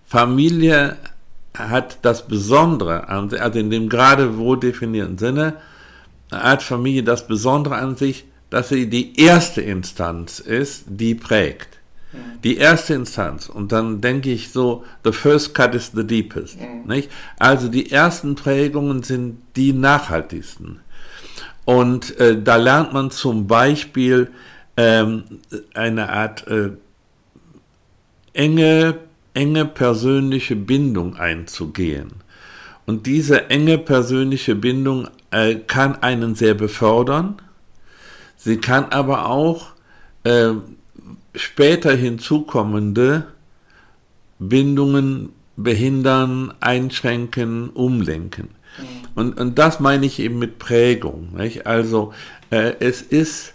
Familie 0.04 0.96
hat 1.56 1.98
das 2.02 2.26
Besondere 2.28 3.08
an 3.08 3.30
sich, 3.30 3.40
also 3.40 3.58
in 3.58 3.70
dem 3.70 3.88
gerade 3.88 4.36
wohl 4.36 4.60
definierten 4.60 5.18
Sinne, 5.18 5.54
hat 6.30 6.62
Familie 6.62 7.02
das 7.02 7.26
Besondere 7.26 7.76
an 7.76 7.96
sich, 7.96 8.26
dass 8.50 8.68
sie 8.68 8.88
die 8.88 9.18
erste 9.20 9.60
Instanz 9.60 10.38
ist, 10.38 10.84
die 10.86 11.14
prägt. 11.14 11.75
Die 12.44 12.56
erste 12.56 12.94
Instanz. 12.94 13.48
Und 13.48 13.72
dann 13.72 14.00
denke 14.00 14.30
ich 14.30 14.50
so, 14.50 14.84
the 15.04 15.12
first 15.12 15.54
cut 15.54 15.74
is 15.74 15.92
the 15.94 16.06
deepest. 16.06 16.58
Nicht? 16.86 17.10
Also 17.38 17.68
die 17.68 17.90
ersten 17.90 18.34
Prägungen 18.34 19.02
sind 19.02 19.38
die 19.56 19.72
nachhaltigsten. 19.72 20.80
Und 21.64 22.18
äh, 22.20 22.40
da 22.40 22.56
lernt 22.56 22.92
man 22.92 23.10
zum 23.10 23.46
Beispiel 23.46 24.30
ähm, 24.76 25.24
eine 25.74 26.10
Art 26.10 26.46
äh, 26.46 26.70
enge, 28.32 28.98
enge 29.34 29.64
persönliche 29.64 30.54
Bindung 30.54 31.16
einzugehen. 31.16 32.12
Und 32.86 33.06
diese 33.06 33.50
enge 33.50 33.78
persönliche 33.78 34.54
Bindung 34.54 35.08
äh, 35.32 35.56
kann 35.56 36.02
einen 36.02 36.36
sehr 36.36 36.54
befördern. 36.54 37.42
Sie 38.36 38.58
kann 38.58 38.86
aber 38.90 39.28
auch 39.28 39.72
äh, 40.22 40.52
später 41.36 41.94
hinzukommende 41.94 43.26
Bindungen 44.38 45.30
behindern, 45.56 46.52
einschränken, 46.60 47.70
umlenken. 47.70 48.48
Und, 49.14 49.38
und 49.40 49.58
das 49.58 49.80
meine 49.80 50.04
ich 50.04 50.18
eben 50.18 50.38
mit 50.38 50.58
Prägung. 50.58 51.34
Nicht? 51.36 51.66
Also 51.66 52.12
äh, 52.50 52.74
es 52.80 53.00
ist 53.00 53.54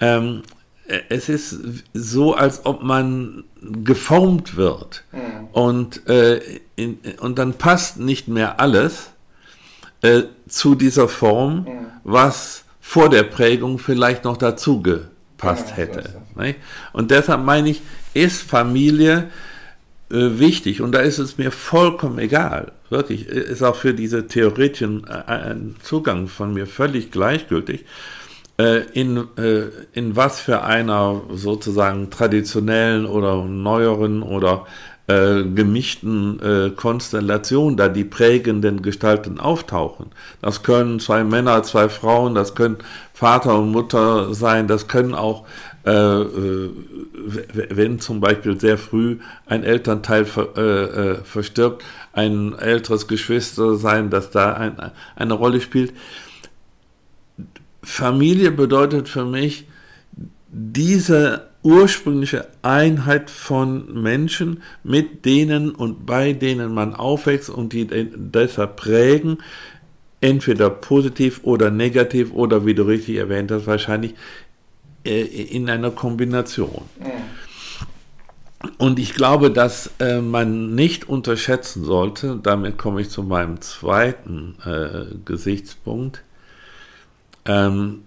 ähm, 0.00 0.42
äh, 0.88 1.00
es 1.08 1.28
ist 1.28 1.56
so, 1.94 2.34
als 2.34 2.66
ob 2.66 2.82
man 2.82 3.44
geformt 3.60 4.56
wird 4.56 5.04
und, 5.52 6.06
äh, 6.08 6.40
in, 6.76 6.98
und 7.20 7.38
dann 7.38 7.54
passt 7.54 7.98
nicht 7.98 8.28
mehr 8.28 8.60
alles 8.60 9.10
äh, 10.02 10.22
zu 10.48 10.74
dieser 10.74 11.08
Form, 11.08 11.66
was 12.04 12.64
vor 12.80 13.10
der 13.10 13.24
Prägung 13.24 13.78
vielleicht 13.78 14.24
noch 14.24 14.36
dazu 14.36 14.82
gepasst 15.38 15.76
hätte. 15.76 16.20
nicht? 16.36 16.58
Und 16.92 17.10
deshalb 17.10 17.44
meine 17.44 17.70
ich, 17.70 17.80
ist 18.14 18.42
Familie 18.42 19.30
äh, 20.10 20.38
wichtig 20.38 20.80
und 20.82 20.92
da 20.92 21.00
ist 21.00 21.18
es 21.18 21.38
mir 21.38 21.50
vollkommen 21.50 22.18
egal. 22.18 22.72
Wirklich, 22.90 23.28
äh, 23.28 23.40
ist 23.40 23.62
auch 23.62 23.76
für 23.76 23.94
diese 23.94 24.26
theoretischen 24.26 25.06
äh, 25.06 25.54
Zugang 25.82 26.26
von 26.26 26.52
mir 26.52 26.66
völlig 26.66 27.10
gleichgültig, 27.10 27.84
äh, 28.58 28.80
in, 28.92 29.24
in 29.92 30.16
was 30.16 30.40
für 30.40 30.62
einer 30.62 31.22
sozusagen 31.32 32.10
traditionellen 32.10 33.06
oder 33.06 33.44
neueren 33.44 34.22
oder 34.22 34.66
äh, 35.08 35.42
gemischten 35.42 36.40
äh, 36.40 36.70
Konstellation 36.70 37.76
da 37.76 37.88
die 37.88 38.04
prägenden 38.04 38.82
Gestalten 38.82 39.40
auftauchen. 39.40 40.06
Das 40.42 40.62
können 40.62 41.00
zwei 41.00 41.24
Männer, 41.24 41.62
zwei 41.62 41.88
Frauen, 41.88 42.34
das 42.34 42.54
können 42.54 42.76
Vater 43.14 43.58
und 43.58 43.72
Mutter 43.72 44.32
sein, 44.34 44.68
das 44.68 44.86
können 44.86 45.14
auch 45.14 45.44
äh, 45.88 45.90
äh, 45.90 46.70
wenn 47.70 47.98
zum 47.98 48.20
Beispiel 48.20 48.60
sehr 48.60 48.76
früh 48.76 49.18
ein 49.46 49.64
Elternteil 49.64 50.26
ver, 50.26 50.56
äh, 50.58 51.14
verstirbt, 51.24 51.82
ein 52.12 52.54
älteres 52.58 53.08
Geschwister 53.08 53.76
sein, 53.76 54.10
das 54.10 54.30
da 54.30 54.52
ein, 54.52 54.76
eine 55.16 55.34
Rolle 55.34 55.62
spielt. 55.62 55.94
Familie 57.82 58.50
bedeutet 58.50 59.08
für 59.08 59.24
mich, 59.24 59.66
diese 60.48 61.48
ursprüngliche 61.68 62.46
Einheit 62.62 63.28
von 63.28 64.02
Menschen, 64.02 64.62
mit 64.82 65.26
denen 65.26 65.70
und 65.70 66.06
bei 66.06 66.32
denen 66.32 66.72
man 66.72 66.94
aufwächst 66.94 67.50
und 67.50 67.74
die 67.74 67.86
deshalb 67.86 68.76
prägen, 68.76 69.42
entweder 70.22 70.70
positiv 70.70 71.40
oder 71.42 71.70
negativ 71.70 72.32
oder 72.32 72.64
wie 72.64 72.74
du 72.74 72.84
richtig 72.84 73.16
erwähnt 73.16 73.50
hast, 73.50 73.66
wahrscheinlich 73.66 74.14
äh, 75.04 75.20
in 75.20 75.68
einer 75.68 75.90
Kombination. 75.90 76.86
Und 78.78 78.98
ich 78.98 79.12
glaube, 79.12 79.50
dass 79.50 79.90
äh, 79.98 80.22
man 80.22 80.74
nicht 80.74 81.06
unterschätzen 81.06 81.84
sollte, 81.84 82.40
damit 82.42 82.78
komme 82.78 83.02
ich 83.02 83.10
zu 83.10 83.22
meinem 83.22 83.60
zweiten 83.60 84.56
äh, 84.64 85.14
Gesichtspunkt, 85.26 86.24
ähm, 87.44 88.04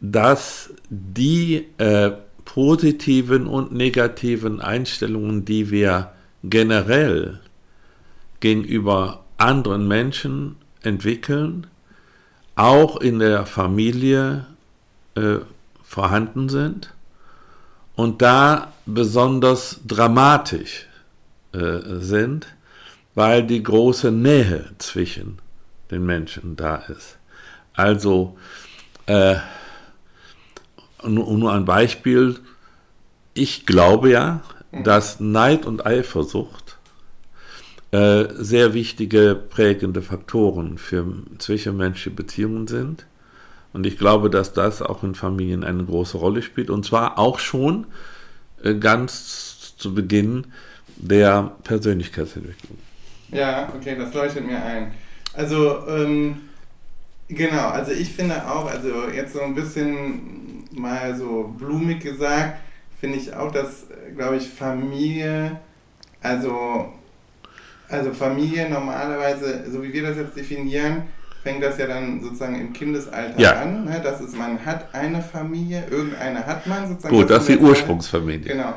dass 0.00 0.74
die 0.90 1.68
äh, 1.78 2.10
positiven 2.44 3.46
und 3.46 3.72
negativen 3.72 4.60
Einstellungen, 4.60 5.44
die 5.44 5.70
wir 5.70 6.12
generell 6.42 7.40
gegenüber 8.40 9.24
anderen 9.38 9.88
Menschen 9.88 10.56
entwickeln, 10.82 11.66
auch 12.54 13.00
in 13.00 13.18
der 13.18 13.46
Familie 13.46 14.46
äh, 15.14 15.38
vorhanden 15.82 16.48
sind 16.48 16.92
und 17.96 18.22
da 18.22 18.72
besonders 18.86 19.80
dramatisch 19.86 20.86
äh, 21.52 21.80
sind, 22.00 22.46
weil 23.14 23.46
die 23.46 23.62
große 23.62 24.10
Nähe 24.10 24.70
zwischen 24.78 25.38
den 25.90 26.04
Menschen 26.04 26.56
da 26.56 26.76
ist. 26.76 27.16
Also 27.74 28.36
äh, 29.06 29.36
nur, 31.08 31.32
nur 31.36 31.52
ein 31.52 31.64
Beispiel, 31.64 32.36
ich 33.34 33.66
glaube 33.66 34.10
ja, 34.10 34.42
dass 34.82 35.20
Neid 35.20 35.66
und 35.66 35.86
Eifersucht 35.86 36.78
äh, 37.92 38.26
sehr 38.34 38.74
wichtige 38.74 39.34
prägende 39.34 40.02
Faktoren 40.02 40.78
für 40.78 41.06
zwischenmenschliche 41.38 42.10
Beziehungen 42.10 42.66
sind. 42.66 43.06
Und 43.72 43.86
ich 43.86 43.98
glaube, 43.98 44.30
dass 44.30 44.52
das 44.52 44.82
auch 44.82 45.02
in 45.02 45.14
Familien 45.14 45.64
eine 45.64 45.84
große 45.84 46.16
Rolle 46.16 46.42
spielt. 46.42 46.70
Und 46.70 46.84
zwar 46.84 47.18
auch 47.18 47.38
schon 47.38 47.86
äh, 48.62 48.74
ganz 48.74 49.76
zu 49.76 49.94
Beginn 49.94 50.46
der 50.96 51.52
Persönlichkeitsentwicklung. 51.64 52.78
Ja, 53.30 53.72
okay, 53.76 53.96
das 53.98 54.14
leuchtet 54.14 54.46
mir 54.46 54.62
ein. 54.62 54.92
Also, 55.32 55.86
ähm, 55.88 56.36
genau, 57.28 57.68
also 57.68 57.92
ich 57.92 58.12
finde 58.12 58.36
auch, 58.48 58.70
also 58.70 59.08
jetzt 59.08 59.32
so 59.32 59.40
ein 59.40 59.54
bisschen 59.54 60.64
mal 60.72 61.14
so 61.14 61.54
blumig 61.58 62.00
gesagt, 62.00 62.58
finde 63.00 63.18
ich 63.18 63.34
auch, 63.34 63.52
dass, 63.52 63.86
glaube 64.16 64.36
ich, 64.36 64.48
Familie, 64.48 65.60
also, 66.22 66.92
also 67.88 68.12
Familie 68.12 68.68
normalerweise, 68.68 69.70
so 69.70 69.82
wie 69.82 69.92
wir 69.92 70.02
das 70.02 70.16
jetzt 70.16 70.36
definieren, 70.36 71.02
fängt 71.42 71.62
das 71.62 71.78
ja 71.78 71.86
dann 71.86 72.22
sozusagen 72.22 72.58
im 72.58 72.72
Kindesalter 72.72 73.38
ja. 73.38 73.60
an. 73.60 73.84
Ne? 73.84 74.00
Das 74.02 74.20
ist, 74.20 74.36
man 74.36 74.64
hat 74.64 74.94
eine 74.94 75.20
Familie, 75.20 75.84
irgendeine 75.90 76.44
hat 76.46 76.66
man 76.66 76.88
sozusagen. 76.88 77.14
Gut, 77.14 77.30
das, 77.30 77.40
das 77.40 77.48
ist 77.50 77.60
die 77.60 77.64
Ursprungsfamilie. 77.64 78.52
Genau. 78.52 78.74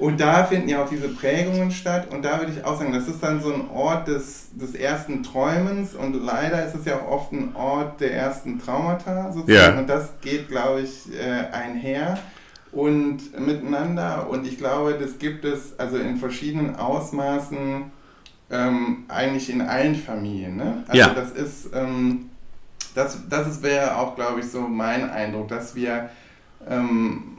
Und 0.00 0.18
da 0.18 0.44
finden 0.44 0.70
ja 0.70 0.82
auch 0.82 0.88
diese 0.88 1.08
Prägungen 1.08 1.70
statt. 1.70 2.08
Und 2.10 2.24
da 2.24 2.38
würde 2.40 2.52
ich 2.52 2.64
auch 2.64 2.78
sagen, 2.78 2.92
das 2.92 3.06
ist 3.06 3.22
dann 3.22 3.42
so 3.42 3.52
ein 3.52 3.68
Ort 3.68 4.08
des, 4.08 4.48
des 4.52 4.74
ersten 4.74 5.22
Träumens. 5.22 5.94
Und 5.94 6.14
leider 6.24 6.64
ist 6.64 6.74
es 6.74 6.86
ja 6.86 6.96
auch 6.96 7.08
oft 7.08 7.32
ein 7.32 7.54
Ort 7.54 8.00
der 8.00 8.14
ersten 8.14 8.58
Traumata 8.58 9.30
sozusagen. 9.30 9.74
Ja. 9.74 9.78
Und 9.78 9.88
das 9.88 10.08
geht, 10.22 10.48
glaube 10.48 10.80
ich, 10.80 11.12
äh, 11.14 11.54
einher 11.54 12.18
und 12.72 13.38
miteinander. 13.38 14.28
Und 14.30 14.46
ich 14.46 14.56
glaube, 14.56 14.96
das 14.98 15.18
gibt 15.18 15.44
es 15.44 15.78
also 15.78 15.98
in 15.98 16.16
verschiedenen 16.16 16.76
Ausmaßen 16.76 17.90
ähm, 18.50 19.04
eigentlich 19.08 19.50
in 19.50 19.60
allen 19.60 19.94
Familien. 19.94 20.56
Ne? 20.56 20.82
Also 20.88 20.98
ja. 20.98 21.14
das 21.14 21.30
ist, 21.32 21.70
ähm, 21.74 22.30
das, 22.94 23.18
das 23.28 23.48
ist, 23.48 23.62
wäre 23.62 23.98
auch, 23.98 24.16
glaube 24.16 24.40
ich, 24.40 24.46
so 24.46 24.62
mein 24.62 25.10
Eindruck, 25.10 25.48
dass 25.48 25.74
wir 25.74 26.08
ähm, 26.66 27.36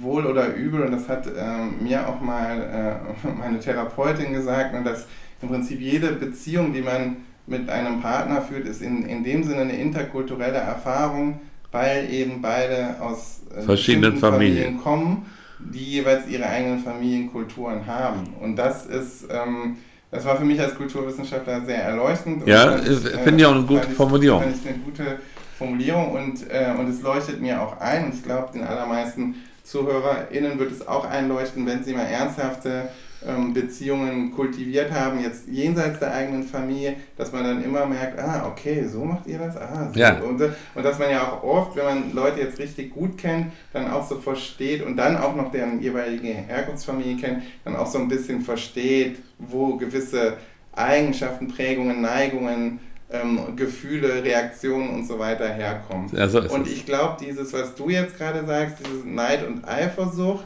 wohl 0.00 0.26
oder 0.26 0.54
übel, 0.54 0.82
und 0.82 0.92
das 0.92 1.08
hat 1.08 1.26
äh, 1.26 1.82
mir 1.82 2.08
auch 2.08 2.20
mal 2.20 3.00
äh, 3.24 3.28
meine 3.38 3.60
Therapeutin 3.60 4.32
gesagt, 4.32 4.72
ne, 4.74 4.82
dass 4.82 5.06
im 5.40 5.48
Prinzip 5.48 5.80
jede 5.80 6.12
Beziehung, 6.12 6.72
die 6.72 6.82
man 6.82 7.16
mit 7.46 7.68
einem 7.68 8.00
Partner 8.00 8.42
führt, 8.42 8.66
ist 8.66 8.82
in, 8.82 9.04
in 9.04 9.24
dem 9.24 9.42
Sinne 9.42 9.62
eine 9.62 9.76
interkulturelle 9.76 10.58
Erfahrung, 10.58 11.40
weil 11.72 12.12
eben 12.12 12.40
beide 12.40 12.96
aus 13.00 13.42
äh, 13.56 13.62
verschiedenen 13.62 14.16
Familien. 14.18 14.56
Familien 14.56 14.82
kommen, 14.82 15.26
die 15.58 15.84
jeweils 15.84 16.28
ihre 16.28 16.46
eigenen 16.46 16.78
Familienkulturen 16.78 17.86
haben. 17.86 18.34
Und 18.40 18.56
das 18.56 18.86
ist 18.86 19.26
ähm, 19.30 19.76
das 20.12 20.26
war 20.26 20.36
für 20.36 20.44
mich 20.44 20.60
als 20.60 20.74
Kulturwissenschaftler 20.74 21.64
sehr 21.64 21.82
erleuchtend. 21.84 22.46
Ja, 22.46 22.78
ich, 22.78 22.98
finde 22.98 23.36
ich 23.38 23.46
auch 23.46 23.54
eine 23.54 23.64
gute 23.64 23.88
Formulierung. 23.88 24.42
Finde 24.42 24.58
ich 24.62 24.68
eine 24.68 24.78
gute 24.78 25.18
Formulierung 25.56 26.12
und, 26.12 26.50
äh, 26.50 26.74
und 26.78 26.86
es 26.86 27.00
leuchtet 27.00 27.40
mir 27.40 27.62
auch 27.62 27.80
ein 27.80 28.04
und 28.04 28.14
ich 28.14 28.22
glaube, 28.22 28.52
den 28.52 28.62
allermeisten 28.62 29.36
ZuhörerInnen 29.62 30.58
wird 30.58 30.72
es 30.72 30.86
auch 30.86 31.04
einleuchten, 31.04 31.66
wenn 31.66 31.84
sie 31.84 31.94
mal 31.94 32.04
ernsthafte 32.04 32.88
ähm, 33.26 33.54
Beziehungen 33.54 34.32
kultiviert 34.32 34.90
haben, 34.90 35.22
jetzt 35.22 35.46
jenseits 35.48 36.00
der 36.00 36.12
eigenen 36.12 36.42
Familie, 36.42 36.96
dass 37.16 37.32
man 37.32 37.44
dann 37.44 37.64
immer 37.64 37.86
merkt, 37.86 38.18
ah, 38.18 38.48
okay, 38.50 38.84
so 38.86 39.04
macht 39.04 39.26
ihr 39.26 39.38
das, 39.38 39.56
ah, 39.56 39.90
so. 39.92 39.98
Ja. 39.98 40.18
Und, 40.20 40.40
und 40.40 40.82
dass 40.82 40.98
man 40.98 41.10
ja 41.10 41.30
auch 41.30 41.42
oft, 41.42 41.76
wenn 41.76 41.84
man 41.84 42.12
Leute 42.12 42.40
jetzt 42.40 42.58
richtig 42.58 42.92
gut 42.92 43.16
kennt, 43.18 43.52
dann 43.72 43.90
auch 43.90 44.06
so 44.06 44.18
versteht 44.18 44.84
und 44.84 44.96
dann 44.96 45.16
auch 45.16 45.36
noch 45.36 45.52
deren 45.52 45.80
jeweilige 45.80 46.28
Herkunftsfamilie 46.28 47.16
kennt, 47.16 47.42
dann 47.64 47.76
auch 47.76 47.86
so 47.86 47.98
ein 47.98 48.08
bisschen 48.08 48.40
versteht, 48.40 49.18
wo 49.38 49.76
gewisse 49.76 50.36
Eigenschaften, 50.72 51.48
Prägungen, 51.48 52.00
Neigungen, 52.00 52.80
ähm, 53.12 53.56
Gefühle, 53.56 54.22
Reaktionen 54.24 54.90
und 54.90 55.06
so 55.06 55.18
weiter 55.18 55.48
herkommen. 55.48 56.10
Ja, 56.12 56.28
so 56.28 56.40
und 56.40 56.66
ich 56.66 56.86
glaube, 56.86 57.16
dieses, 57.24 57.52
was 57.52 57.74
du 57.74 57.88
jetzt 57.88 58.16
gerade 58.16 58.44
sagst, 58.46 58.76
dieses 58.80 59.04
Neid 59.04 59.46
und 59.46 59.66
Eifersucht, 59.66 60.44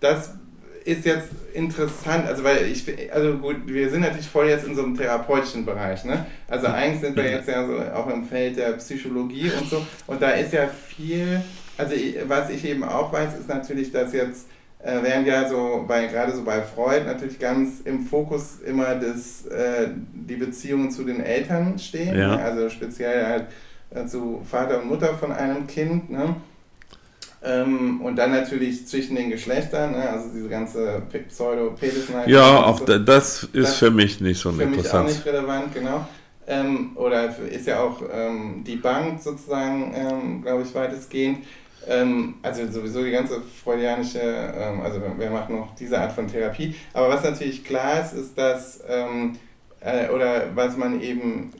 das 0.00 0.34
ist 0.84 1.04
jetzt 1.04 1.28
interessant, 1.52 2.26
also 2.26 2.44
weil 2.44 2.66
ich, 2.66 2.86
also 3.12 3.38
gut, 3.38 3.56
wir 3.66 3.90
sind 3.90 4.02
natürlich 4.02 4.28
voll 4.28 4.48
jetzt 4.48 4.64
in 4.64 4.76
so 4.76 4.84
einem 4.84 4.96
therapeutischen 4.96 5.64
Bereich, 5.66 6.04
ne? 6.04 6.26
Also 6.46 6.68
eigentlich 6.68 7.00
sind 7.00 7.16
wir 7.16 7.28
jetzt 7.28 7.48
ja 7.48 7.66
so 7.66 7.76
auch 7.92 8.08
im 8.08 8.24
Feld 8.24 8.56
der 8.56 8.72
Psychologie 8.74 9.50
und 9.50 9.68
so 9.68 9.84
und 10.06 10.22
da 10.22 10.30
ist 10.30 10.52
ja 10.52 10.68
viel, 10.68 11.42
also 11.76 11.96
was 12.28 12.50
ich 12.50 12.64
eben 12.64 12.84
auch 12.84 13.12
weiß, 13.12 13.36
ist 13.36 13.48
natürlich, 13.48 13.90
dass 13.90 14.12
jetzt 14.12 14.46
äh, 14.86 15.02
während 15.02 15.26
ja 15.26 15.48
so 15.48 15.84
bei 15.86 16.06
gerade 16.06 16.32
so 16.32 16.44
bei 16.44 16.62
Freud 16.62 17.04
natürlich 17.06 17.40
ganz 17.40 17.80
im 17.84 18.06
Fokus 18.06 18.60
immer 18.64 18.94
das, 18.94 19.44
äh, 19.46 19.88
die 20.14 20.36
Beziehungen 20.36 20.92
zu 20.92 21.02
den 21.02 21.20
Eltern 21.20 21.76
stehen, 21.80 22.16
ja. 22.16 22.36
also 22.36 22.70
speziell 22.70 23.26
halt 23.26 23.46
äh, 23.90 24.06
zu 24.06 24.42
Vater 24.48 24.80
und 24.80 24.88
Mutter 24.88 25.14
von 25.14 25.32
einem 25.32 25.66
Kind, 25.66 26.10
ne? 26.10 26.36
Ähm, 27.42 28.00
und 28.00 28.16
dann 28.16 28.30
natürlich 28.30 28.86
zwischen 28.86 29.16
den 29.16 29.30
Geschlechtern, 29.30 29.92
ne? 29.92 30.08
also 30.08 30.30
diese 30.34 30.48
ganze 30.48 31.02
Pseudo-Penisneid. 31.28 32.28
Ja, 32.28 32.64
auch 32.64 32.78
so. 32.78 32.98
das 32.98 33.44
ist 33.44 33.54
das 33.54 33.74
für 33.76 33.90
mich 33.90 34.20
nicht 34.20 34.40
so 34.40 34.50
interessant. 34.50 34.70
Für 34.72 34.78
mich 34.78 34.94
auch 34.94 35.04
nicht 35.04 35.26
relevant, 35.26 35.74
genau. 35.74 36.08
Ähm, 36.48 36.92
oder 36.96 37.36
ist 37.38 37.66
ja 37.66 37.80
auch 37.80 38.02
ähm, 38.12 38.64
die 38.66 38.76
Bank 38.76 39.20
sozusagen, 39.20 39.92
ähm, 39.94 40.42
glaube 40.42 40.62
ich, 40.62 40.74
weitestgehend. 40.74 41.38
Ähm, 41.88 42.34
also 42.42 42.66
sowieso 42.70 43.04
die 43.04 43.12
ganze 43.12 43.40
freudianische, 43.40 44.20
ähm, 44.20 44.80
also 44.80 45.00
wer 45.16 45.30
macht 45.30 45.50
noch 45.50 45.74
diese 45.76 45.98
Art 45.98 46.12
von 46.12 46.26
Therapie. 46.26 46.74
Aber 46.92 47.08
was 47.08 47.22
natürlich 47.22 47.64
klar 47.64 48.00
ist, 48.00 48.12
ist, 48.12 48.36
dass, 48.36 48.80
äh, 48.80 50.08
oder 50.10 50.54
was 50.54 50.76
man 50.76 51.00
eben 51.00 51.52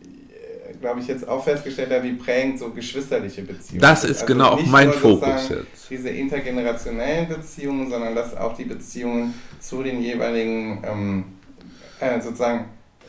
glaube 0.81 1.01
ich, 1.01 1.07
jetzt 1.07 1.27
auch 1.27 1.43
festgestellt 1.45 1.91
hat, 1.91 2.03
wie 2.03 2.13
prägend 2.13 2.59
so 2.59 2.71
geschwisterliche 2.71 3.43
Beziehungen 3.43 3.81
Das 3.81 4.05
ist 4.05 4.23
also 4.23 4.27
genau 4.27 4.51
auch 4.51 4.67
mein 4.67 4.93
Fokus 4.93 5.49
jetzt. 5.49 5.91
Diese 5.91 6.11
intergenerationellen 6.11 7.29
Beziehungen, 7.29 7.91
sondern 7.91 8.15
dass 8.15 8.37
auch 8.37 8.57
die 8.57 8.65
Beziehungen 8.65 9.35
zu 9.61 9.83
den 9.83 10.01
jeweiligen 10.01 10.83
ähm, 10.85 11.25
äh, 12.01 12.21
sozusagen 12.21 12.67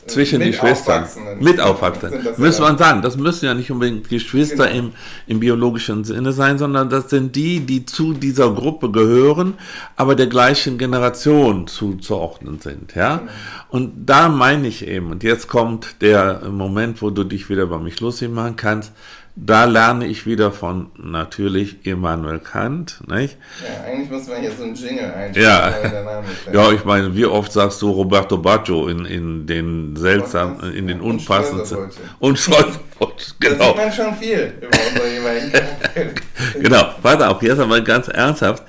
zwischen 0.07 0.41
die 0.41 0.53
Schwestern. 0.53 1.05
Mit 1.39 1.59
Aufwachsenden. 1.59 2.25
Müssen 2.37 2.61
man 2.61 2.77
sagen, 2.77 3.01
das 3.01 3.17
müssen 3.17 3.45
ja 3.45 3.53
nicht 3.53 3.71
unbedingt 3.71 4.09
Geschwister 4.09 4.67
genau. 4.67 4.87
im, 4.87 4.91
im 5.27 5.39
biologischen 5.39 6.03
Sinne 6.03 6.31
sein, 6.31 6.57
sondern 6.57 6.89
das 6.89 7.09
sind 7.09 7.35
die, 7.35 7.59
die 7.59 7.85
zu 7.85 8.13
dieser 8.13 8.51
Gruppe 8.51 8.91
gehören, 8.91 9.55
aber 9.95 10.15
der 10.15 10.27
gleichen 10.27 10.77
Generation 10.77 11.67
zuzuordnen 11.67 12.59
sind. 12.59 12.95
Ja? 12.95 13.17
Genau. 13.17 13.31
Und 13.69 14.05
da 14.05 14.29
meine 14.29 14.67
ich 14.67 14.87
eben, 14.87 15.11
und 15.11 15.23
jetzt 15.23 15.47
kommt 15.47 16.01
der 16.01 16.41
Moment, 16.49 17.01
wo 17.01 17.09
du 17.09 17.23
dich 17.23 17.49
wieder 17.49 17.67
bei 17.67 17.77
mich 17.77 17.99
lustig 17.99 18.31
machen 18.31 18.55
kannst, 18.55 18.93
da 19.39 19.65
lerne 19.65 20.07
ich 20.07 20.25
wieder 20.25 20.51
von 20.51 20.89
natürlich 20.97 21.85
Immanuel 21.85 22.39
Kant. 22.39 23.01
Nicht? 23.07 23.37
Ja, 23.61 23.83
eigentlich 23.83 24.09
muss 24.09 24.27
man 24.27 24.41
hier 24.41 24.51
so 24.51 24.63
einen 24.63 24.73
Jingle 24.73 25.11
einstellen. 25.11 25.45
Ja. 25.45 26.53
ja, 26.53 26.71
ich 26.71 26.83
meine, 26.83 27.15
wie 27.15 27.25
oft 27.25 27.51
sagst 27.51 27.79
du 27.83 27.91
Roberto 27.91 28.39
Baggio 28.39 28.87
in, 28.87 29.05
in 29.05 29.45
den 29.45 29.95
seltsamen, 29.95 30.73
in 30.73 30.87
den 30.87 31.01
unpassenden. 31.01 31.91
Und 32.17 32.39
Scholz. 32.39 32.79
genau. 33.39 33.57
Da 33.57 33.67
sieht 33.67 33.77
man 33.77 33.91
schon 33.91 34.15
viel 34.15 34.53
über 34.59 34.77
unsere 34.89 35.13
jeweiligen 35.13 35.51
Genau, 36.59 36.95
warte 37.03 37.29
auf, 37.29 37.41
jetzt 37.43 37.59
aber 37.59 37.81
ganz 37.81 38.07
ernsthaft. 38.07 38.63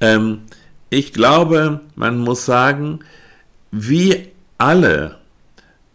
Ähm, 0.00 0.42
ich 0.88 1.12
glaube, 1.12 1.80
man 1.96 2.18
muss 2.18 2.46
sagen, 2.46 3.00
wie 3.72 4.28
alle 4.56 5.16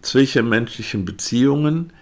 zwischenmenschlichen 0.02 1.06
Beziehungen 1.06 1.94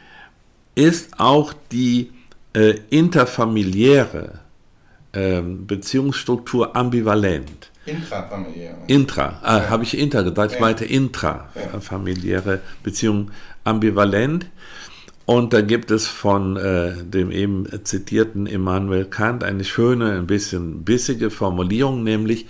ist 0.74 1.20
auch 1.20 1.54
die 1.72 2.15
äh, 2.56 2.80
interfamiliäre 2.90 4.40
äh, 5.12 5.42
Beziehungsstruktur 5.42 6.76
ambivalent. 6.76 7.72
Intrafamiliäre. 7.86 8.78
Intra, 8.88 9.42
äh, 9.44 9.48
ja. 9.48 9.70
habe 9.70 9.84
ich 9.84 9.98
inter 9.98 10.24
gesagt, 10.24 10.54
ich 10.54 10.60
meinte 10.60 10.86
intrafamiliäre 10.86 12.62
Beziehung 12.82 13.32
ambivalent. 13.64 14.48
Und 15.26 15.54
da 15.54 15.62
gibt 15.62 15.90
es 15.90 16.08
von 16.08 16.56
äh, 16.56 17.04
dem 17.04 17.32
eben 17.32 17.68
zitierten 17.84 18.46
Immanuel 18.46 19.06
Kant 19.06 19.44
eine 19.44 19.64
schöne, 19.64 20.14
ein 20.14 20.28
bisschen 20.28 20.84
bissige 20.84 21.32
Formulierung, 21.32 22.04
nämlich, 22.04 22.46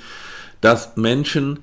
dass 0.59 0.97
Menschen 0.97 1.59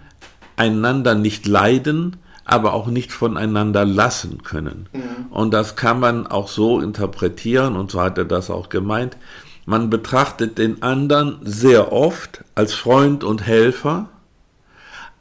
einander 0.56 1.14
nicht 1.14 1.46
leiden, 1.46 2.16
aber 2.44 2.72
auch 2.72 2.86
nicht 2.86 3.12
voneinander 3.12 3.84
lassen 3.84 4.42
können. 4.42 4.88
Mhm. 4.92 5.26
Und 5.30 5.52
das 5.52 5.76
kann 5.76 6.00
man 6.00 6.26
auch 6.26 6.48
so 6.48 6.80
interpretieren, 6.80 7.76
und 7.76 7.90
so 7.90 8.00
hat 8.00 8.18
er 8.18 8.24
das 8.24 8.50
auch 8.50 8.68
gemeint. 8.68 9.16
Man 9.64 9.90
betrachtet 9.90 10.58
den 10.58 10.82
anderen 10.82 11.38
sehr 11.42 11.92
oft 11.92 12.44
als 12.54 12.74
Freund 12.74 13.22
und 13.22 13.46
Helfer, 13.46 14.08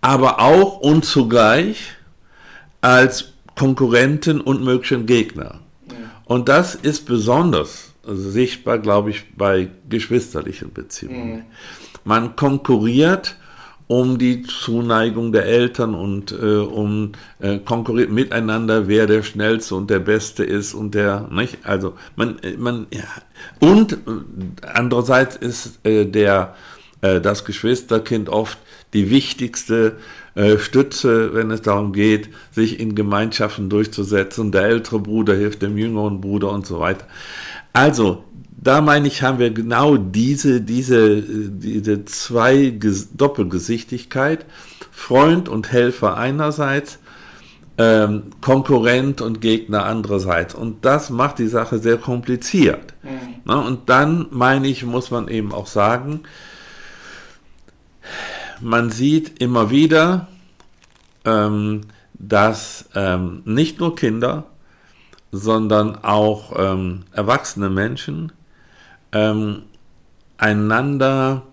aber 0.01 0.39
auch 0.39 0.79
und 0.79 1.05
zugleich 1.05 1.93
als 2.81 3.33
Konkurrenten 3.55 4.41
und 4.41 4.63
möglichen 4.63 5.05
Gegner. 5.05 5.59
Mhm. 5.85 5.93
Und 6.25 6.49
das 6.49 6.73
ist 6.73 7.05
besonders 7.05 7.93
sichtbar, 8.03 8.79
glaube 8.79 9.11
ich, 9.11 9.35
bei 9.35 9.69
geschwisterlichen 9.87 10.73
Beziehungen. 10.73 11.35
Mhm. 11.35 11.43
Man 12.03 12.35
konkurriert 12.35 13.35
um 13.91 14.17
die 14.17 14.43
Zuneigung 14.43 15.33
der 15.33 15.47
Eltern 15.47 15.95
und 15.95 16.31
äh, 16.31 16.35
um 16.35 17.11
äh, 17.41 17.57
konkurriert 17.59 18.09
miteinander, 18.09 18.87
wer 18.87 19.05
der 19.05 19.21
schnellste 19.21 19.75
und 19.75 19.89
der 19.89 19.99
beste 19.99 20.45
ist 20.45 20.73
und 20.73 20.95
der 20.95 21.27
nicht. 21.29 21.57
Also 21.63 21.95
man 22.15 22.37
man 22.57 22.87
ja. 22.91 23.03
und 23.59 23.91
äh, 23.91 23.97
andererseits 24.73 25.35
ist 25.35 25.85
äh, 25.85 26.05
der 26.05 26.55
äh, 27.01 27.19
das 27.19 27.43
Geschwisterkind 27.43 28.29
oft 28.29 28.57
die 28.93 29.09
wichtigste 29.09 29.97
äh, 30.35 30.57
Stütze, 30.57 31.33
wenn 31.33 31.51
es 31.51 31.61
darum 31.61 31.91
geht, 31.91 32.29
sich 32.51 32.79
in 32.79 32.95
Gemeinschaften 32.95 33.69
durchzusetzen. 33.69 34.53
Der 34.53 34.63
ältere 34.63 34.99
Bruder 34.99 35.35
hilft 35.35 35.63
dem 35.63 35.77
jüngeren 35.77 36.21
Bruder 36.21 36.49
und 36.51 36.65
so 36.65 36.79
weiter. 36.79 37.05
Also 37.73 38.23
da 38.61 38.79
meine 38.79 39.07
ich, 39.07 39.23
haben 39.23 39.39
wir 39.39 39.49
genau 39.51 39.97
diese, 39.97 40.61
diese, 40.61 41.21
diese 41.23 42.05
zwei 42.05 42.77
Doppelgesichtigkeit, 43.13 44.45
Freund 44.91 45.49
und 45.49 45.71
Helfer 45.71 46.15
einerseits, 46.15 46.99
ähm, 47.79 48.23
Konkurrent 48.39 49.21
und 49.21 49.41
Gegner 49.41 49.85
andererseits. 49.85 50.53
Und 50.53 50.85
das 50.85 51.09
macht 51.09 51.39
die 51.39 51.47
Sache 51.47 51.79
sehr 51.79 51.97
kompliziert. 51.97 52.93
Mhm. 53.01 53.09
Na, 53.45 53.55
und 53.61 53.89
dann, 53.89 54.27
meine 54.29 54.67
ich, 54.67 54.85
muss 54.85 55.09
man 55.09 55.27
eben 55.27 55.53
auch 55.53 55.67
sagen, 55.67 56.21
man 58.59 58.91
sieht 58.91 59.41
immer 59.41 59.71
wieder, 59.71 60.27
ähm, 61.25 61.81
dass 62.13 62.85
ähm, 62.93 63.41
nicht 63.45 63.79
nur 63.79 63.95
Kinder, 63.95 64.45
sondern 65.31 66.03
auch 66.03 66.53
ähm, 66.57 67.05
erwachsene 67.13 67.71
Menschen 67.71 68.31
ähm, 69.11 69.63
einander 70.37 71.43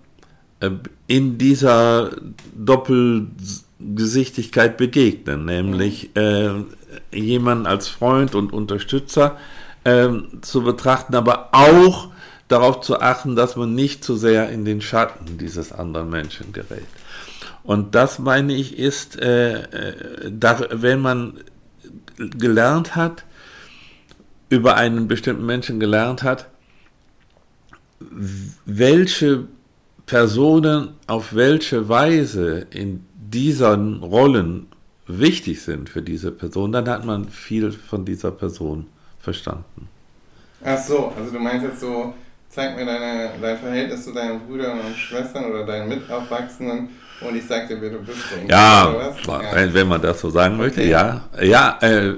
äh, 0.61 0.71
in 1.07 1.39
dieser 1.39 2.11
Doppelgesichtigkeit 2.55 4.77
begegnen, 4.77 5.45
nämlich 5.45 6.17
äh, 6.17 6.51
jemanden 7.13 7.67
als 7.67 7.89
Freund 7.89 8.35
und 8.35 8.53
Unterstützer 8.53 9.37
äh, 9.85 10.09
zu 10.41 10.63
betrachten, 10.63 11.15
aber 11.15 11.51
auch 11.53 12.09
darauf 12.49 12.81
zu 12.81 13.01
achten, 13.01 13.37
dass 13.37 13.57
man 13.57 13.75
nicht 13.75 14.03
zu 14.03 14.17
sehr 14.17 14.51
in 14.51 14.65
den 14.65 14.81
Schatten 14.81 15.39
dieses 15.39 15.73
anderen 15.73 16.11
Menschen 16.11 16.53
gerät. 16.53 16.87
Und 17.63 17.95
das 17.95 18.19
meine 18.19 18.55
ich 18.55 18.79
ist, 18.79 19.21
äh, 19.21 19.63
äh 19.63 20.31
da, 20.31 20.59
wenn 20.71 21.01
man 21.01 21.41
gelernt 22.17 22.97
hat, 22.97 23.25
über 24.49 24.77
einen 24.77 25.09
bestimmten 25.09 25.45
Menschen 25.45 25.79
gelernt 25.79 26.23
hat, 26.23 26.49
welche 28.01 29.47
Personen 30.07 30.95
auf 31.07 31.35
welche 31.35 31.89
Weise 31.89 32.67
in 32.71 33.05
diesen 33.15 34.03
Rollen 34.03 34.67
wichtig 35.07 35.63
sind 35.63 35.89
für 35.89 36.03
diese 36.03 36.31
Person, 36.31 36.73
dann 36.73 36.89
hat 36.89 37.05
man 37.05 37.29
viel 37.29 37.73
von 37.73 38.05
dieser 38.05 38.31
Person 38.31 38.87
verstanden. 39.19 39.89
Ach 40.65 40.79
so, 40.79 41.13
also 41.17 41.31
du 41.31 41.39
meinst 41.39 41.65
jetzt 41.65 41.81
so, 41.81 42.15
zeig 42.49 42.77
mir 42.77 42.85
deine, 42.85 43.31
dein 43.41 43.59
Verhältnis 43.59 44.05
zu 44.05 44.13
deinen 44.13 44.41
Brüdern 44.41 44.81
und 44.81 44.97
Schwestern 44.97 45.47
oder 45.47 45.65
deinen 45.65 45.89
Mitaufwachsenden 45.89 46.89
und 47.21 47.37
ich 47.37 47.47
sag 47.47 47.67
dir, 47.69 47.81
wer 47.81 47.91
du 47.91 47.99
bist. 47.99 48.19
Ja, 48.49 49.13
ja, 49.27 49.75
wenn 49.75 49.89
man 49.89 50.01
das 50.01 50.21
so 50.21 50.31
sagen 50.31 50.55
okay. 50.55 50.63
möchte, 50.65 50.83
ja. 50.85 51.23
Ja, 51.43 51.79
äh, 51.81 52.15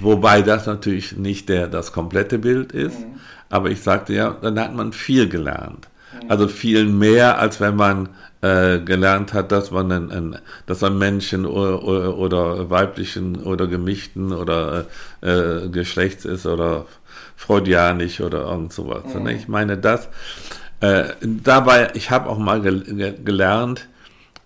wobei 0.00 0.42
das 0.42 0.66
natürlich 0.66 1.16
nicht 1.16 1.48
der, 1.48 1.66
das 1.66 1.92
komplette 1.92 2.38
Bild 2.38 2.72
ist. 2.72 3.00
Mhm. 3.00 3.20
Aber 3.50 3.70
ich 3.70 3.82
sagte 3.82 4.12
ja, 4.14 4.36
dann 4.40 4.58
hat 4.60 4.74
man 4.74 4.92
viel 4.92 5.28
gelernt. 5.28 5.88
Mhm. 6.12 6.30
Also 6.30 6.46
viel 6.46 6.86
mehr, 6.86 7.38
als 7.38 7.60
wenn 7.60 7.74
man 7.74 8.10
äh, 8.40 8.78
gelernt 8.78 9.32
hat, 9.32 9.50
dass 9.50 9.72
man 9.72 9.90
ein, 9.90 10.12
ein, 10.12 10.38
dass 10.66 10.82
man 10.82 10.96
Menschen 10.96 11.44
oder, 11.44 11.82
oder, 11.82 12.16
oder, 12.16 12.70
weiblichen 12.70 13.42
oder 13.42 13.66
gemischten 13.66 14.32
oder 14.32 14.86
äh, 15.20 15.68
Geschlechts 15.68 16.24
ist 16.24 16.46
oder 16.46 16.86
freudianisch 17.38 18.20
oder 18.20 18.50
irgend 18.50 18.72
sowas. 18.72 19.14
Mhm. 19.14 19.28
Ich 19.28 19.48
meine 19.48 19.78
das. 19.78 20.08
Äh, 20.80 21.04
dabei, 21.22 21.92
ich 21.94 22.10
habe 22.10 22.28
auch 22.28 22.38
mal 22.38 22.60
ge 22.60 23.14
gelernt, 23.24 23.88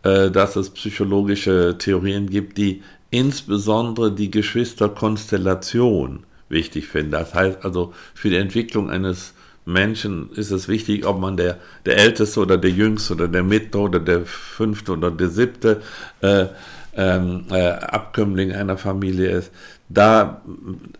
äh, 0.02 0.30
dass 0.30 0.56
es 0.56 0.70
psychologische 0.70 1.76
Theorien 1.78 2.28
gibt, 2.28 2.58
die 2.58 2.82
insbesondere 3.10 4.12
die 4.12 4.30
Geschwisterkonstellation 4.30 6.24
wichtig 6.50 6.86
finde. 6.86 7.18
Das 7.18 7.34
heißt 7.34 7.64
also, 7.64 7.94
für 8.14 8.28
die 8.28 8.36
Entwicklung 8.36 8.90
eines 8.90 9.32
Menschen 9.64 10.30
ist 10.32 10.50
es 10.50 10.68
wichtig, 10.68 11.06
ob 11.06 11.18
man 11.18 11.36
der, 11.38 11.58
der 11.86 11.96
Älteste 11.96 12.40
oder 12.40 12.58
der 12.58 12.70
Jüngste 12.70 13.14
oder 13.14 13.28
der 13.28 13.42
Mitte 13.42 13.78
oder 13.78 14.00
der 14.00 14.26
Fünfte 14.26 14.92
oder 14.92 15.10
der 15.10 15.28
Siebte 15.28 15.80
äh, 16.20 16.46
ähm, 16.94 17.46
äh, 17.50 17.68
Abkömmling 17.68 18.52
einer 18.52 18.76
Familie 18.76 19.30
ist. 19.30 19.50
Da, 19.92 20.40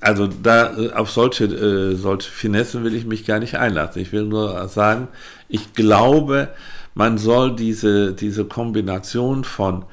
also 0.01 0.27
da, 0.27 0.75
auf 0.95 1.11
solche, 1.11 1.45
äh, 1.45 1.95
solche 1.95 2.31
Finessen 2.31 2.85
will 2.85 2.95
ich 2.95 3.07
mich 3.07 3.25
gar 3.25 3.39
nicht 3.39 3.55
einlassen. 3.55 4.03
Ich 4.03 4.13
will 4.13 4.25
nur 4.25 4.69
sagen, 4.69 5.09
ich 5.49 5.73
glaube, 5.73 6.49
man 6.95 7.17
soll 7.17 7.57
diese, 7.57 8.13
diese 8.13 8.45
Kombination 8.45 9.45
von 9.45 9.85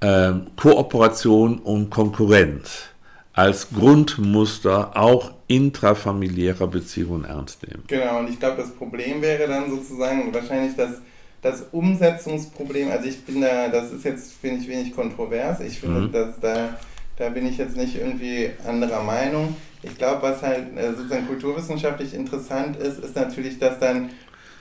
ähm, 0.00 0.46
Kooperation 0.56 1.58
und 1.58 1.90
Konkurrenz 1.90 2.84
als 3.32 3.68
Grundmuster 3.70 4.96
auch 4.96 5.32
intrafamiliärer 5.48 6.68
Beziehungen 6.68 7.24
ernst 7.24 7.66
nehmen. 7.66 7.82
Genau, 7.88 8.20
und 8.20 8.30
ich 8.30 8.38
glaube, 8.38 8.58
das 8.58 8.70
Problem 8.70 9.20
wäre 9.22 9.48
dann 9.48 9.70
sozusagen 9.70 10.32
wahrscheinlich 10.32 10.76
das, 10.76 11.00
das 11.42 11.64
Umsetzungsproblem. 11.72 12.90
Also 12.90 13.08
ich 13.08 13.24
bin 13.24 13.40
da, 13.40 13.68
das 13.68 13.90
ist 13.92 14.04
jetzt, 14.04 14.34
finde 14.34 14.62
ich, 14.62 14.68
wenig 14.68 14.94
kontrovers. 14.94 15.60
Ich 15.60 15.80
finde, 15.80 16.02
mhm. 16.02 16.12
dass 16.12 16.38
da, 16.38 16.76
da 17.16 17.28
bin 17.28 17.46
ich 17.46 17.58
jetzt 17.58 17.76
nicht 17.76 17.96
irgendwie 17.96 18.50
anderer 18.66 19.02
Meinung. 19.02 19.56
Ich 19.82 19.96
glaube, 19.96 20.22
was 20.22 20.42
halt 20.42 20.76
äh, 20.76 20.92
sozusagen 20.94 21.26
kulturwissenschaftlich 21.26 22.14
interessant 22.14 22.76
ist, 22.76 22.98
ist 22.98 23.16
natürlich, 23.16 23.58
dass 23.58 23.78
dann 23.78 24.10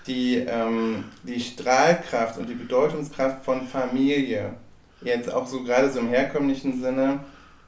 die, 0.07 0.35
ähm, 0.35 1.05
die 1.23 1.39
Strahlkraft 1.39 2.37
und 2.37 2.49
die 2.49 2.55
Bedeutungskraft 2.55 3.43
von 3.45 3.67
Familie 3.67 4.53
jetzt 5.01 5.31
auch 5.31 5.47
so 5.47 5.63
gerade 5.63 5.89
so 5.89 5.99
im 5.99 6.09
herkömmlichen 6.09 6.81
Sinne 6.81 7.19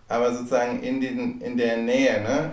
aber 0.08 0.34
sozusagen 0.34 0.84
in, 0.84 1.02
den, 1.02 1.42
in 1.42 1.58
der 1.58 1.78
Nähe, 1.78 2.22
ne? 2.22 2.52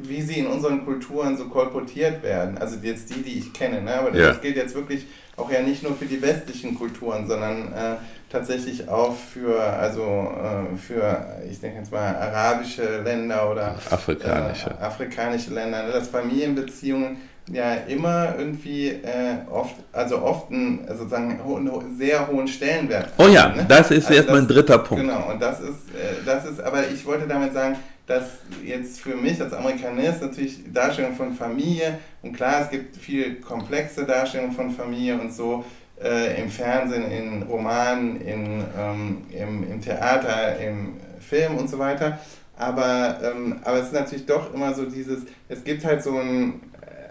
wie 0.00 0.22
sie 0.22 0.38
in 0.38 0.46
unseren 0.46 0.84
Kulturen 0.84 1.36
so 1.36 1.48
kolportiert 1.48 2.22
werden. 2.22 2.56
Also 2.58 2.76
jetzt 2.82 3.10
die, 3.10 3.22
die 3.22 3.38
ich 3.38 3.52
kenne, 3.52 3.82
ne? 3.82 3.94
aber 3.94 4.16
ja. 4.16 4.28
das 4.28 4.40
gilt 4.40 4.56
jetzt 4.56 4.74
wirklich 4.74 5.06
auch 5.38 5.50
ja 5.50 5.62
nicht 5.62 5.82
nur 5.82 5.94
für 5.94 6.06
die 6.06 6.20
westlichen 6.20 6.74
Kulturen, 6.74 7.26
sondern 7.26 7.72
äh, 7.72 7.96
tatsächlich 8.30 8.88
auch 8.88 9.14
für, 9.14 9.60
also 9.60 10.02
äh, 10.02 10.76
für, 10.76 11.26
ich 11.50 11.60
denke 11.60 11.78
jetzt 11.78 11.92
mal, 11.92 12.14
arabische 12.16 13.02
Länder 13.02 13.50
oder 13.50 13.76
afrikanische, 13.90 14.70
äh, 14.70 14.84
afrikanische 14.84 15.54
Länder, 15.54 15.84
ne? 15.84 15.92
dass 15.92 16.08
Familienbeziehungen 16.08 17.18
ja 17.50 17.74
immer 17.88 18.34
irgendwie 18.38 18.88
äh, 18.88 19.38
oft, 19.50 19.76
also 19.92 20.22
oft 20.22 20.50
einen 20.50 20.80
also 20.86 21.04
sozusagen 21.04 21.40
ho 21.42 21.82
sehr 21.96 22.28
hohen 22.28 22.46
Stellenwert. 22.46 23.10
Oh 23.16 23.26
ja, 23.26 23.48
ne? 23.48 23.64
das 23.66 23.90
ist 23.90 24.08
also 24.08 24.20
jetzt 24.20 24.30
mein 24.30 24.46
dritter 24.46 24.78
Punkt. 24.78 25.04
Genau, 25.04 25.30
und 25.30 25.40
das 25.40 25.60
ist, 25.60 25.88
äh, 25.94 26.24
das 26.26 26.44
ist, 26.44 26.60
aber 26.60 26.88
ich 26.88 27.06
wollte 27.06 27.26
damit 27.26 27.54
sagen, 27.54 27.76
dass 28.08 28.38
jetzt 28.64 29.00
für 29.00 29.14
mich 29.14 29.40
als 29.40 29.52
Amerikanist 29.52 30.22
natürlich 30.22 30.72
Darstellung 30.72 31.14
von 31.14 31.34
Familie, 31.34 31.98
und 32.22 32.32
klar, 32.32 32.62
es 32.62 32.70
gibt 32.70 32.96
viel 32.96 33.36
komplexe 33.36 34.04
Darstellungen 34.04 34.52
von 34.52 34.70
Familie 34.70 35.20
und 35.20 35.32
so, 35.32 35.64
äh, 36.02 36.40
im 36.40 36.48
Fernsehen, 36.48 37.10
in 37.10 37.42
Romanen, 37.42 38.20
in, 38.20 38.64
ähm, 38.78 39.26
im, 39.30 39.70
im 39.70 39.80
Theater, 39.80 40.58
im 40.58 40.94
Film 41.20 41.56
und 41.56 41.68
so 41.68 41.78
weiter. 41.78 42.18
Aber, 42.56 43.20
ähm, 43.22 43.60
aber 43.62 43.78
es 43.78 43.86
ist 43.86 43.92
natürlich 43.92 44.26
doch 44.26 44.54
immer 44.54 44.72
so 44.74 44.86
dieses, 44.86 45.24
es 45.48 45.62
gibt 45.62 45.84
halt 45.84 46.02
so 46.02 46.16
ein, 46.18 46.60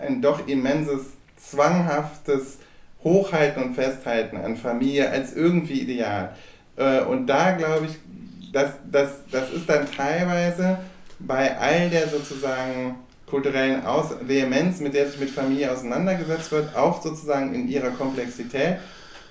ein 0.02 0.22
doch 0.22 0.48
immenses, 0.48 1.14
zwanghaftes 1.36 2.58
Hochhalten 3.04 3.64
und 3.64 3.76
Festhalten 3.76 4.38
an 4.38 4.58
Familie 4.58 5.10
als 5.12 5.36
irgendwie 5.36 5.82
ideal. 5.82 6.34
Äh, 6.76 7.02
und 7.02 7.28
da 7.28 7.52
glaube 7.52 7.86
ich, 7.86 7.98
das, 8.58 8.72
das, 8.92 9.10
das 9.32 9.52
ist 9.52 9.70
dann 9.70 9.86
teilweise 9.92 10.80
bei 11.20 11.58
all 11.58 11.90
der 11.90 12.08
sozusagen 12.08 12.96
kulturellen 13.28 13.86
Aus 13.86 14.16
Vehemenz, 14.22 14.80
mit 14.80 14.94
der 14.94 15.08
sich 15.08 15.20
mit 15.20 15.30
Familie 15.30 15.72
auseinandergesetzt 15.72 16.52
wird, 16.52 16.76
auch 16.76 17.02
sozusagen 17.02 17.54
in 17.54 17.68
ihrer 17.68 17.92
Komplexität, 17.92 18.78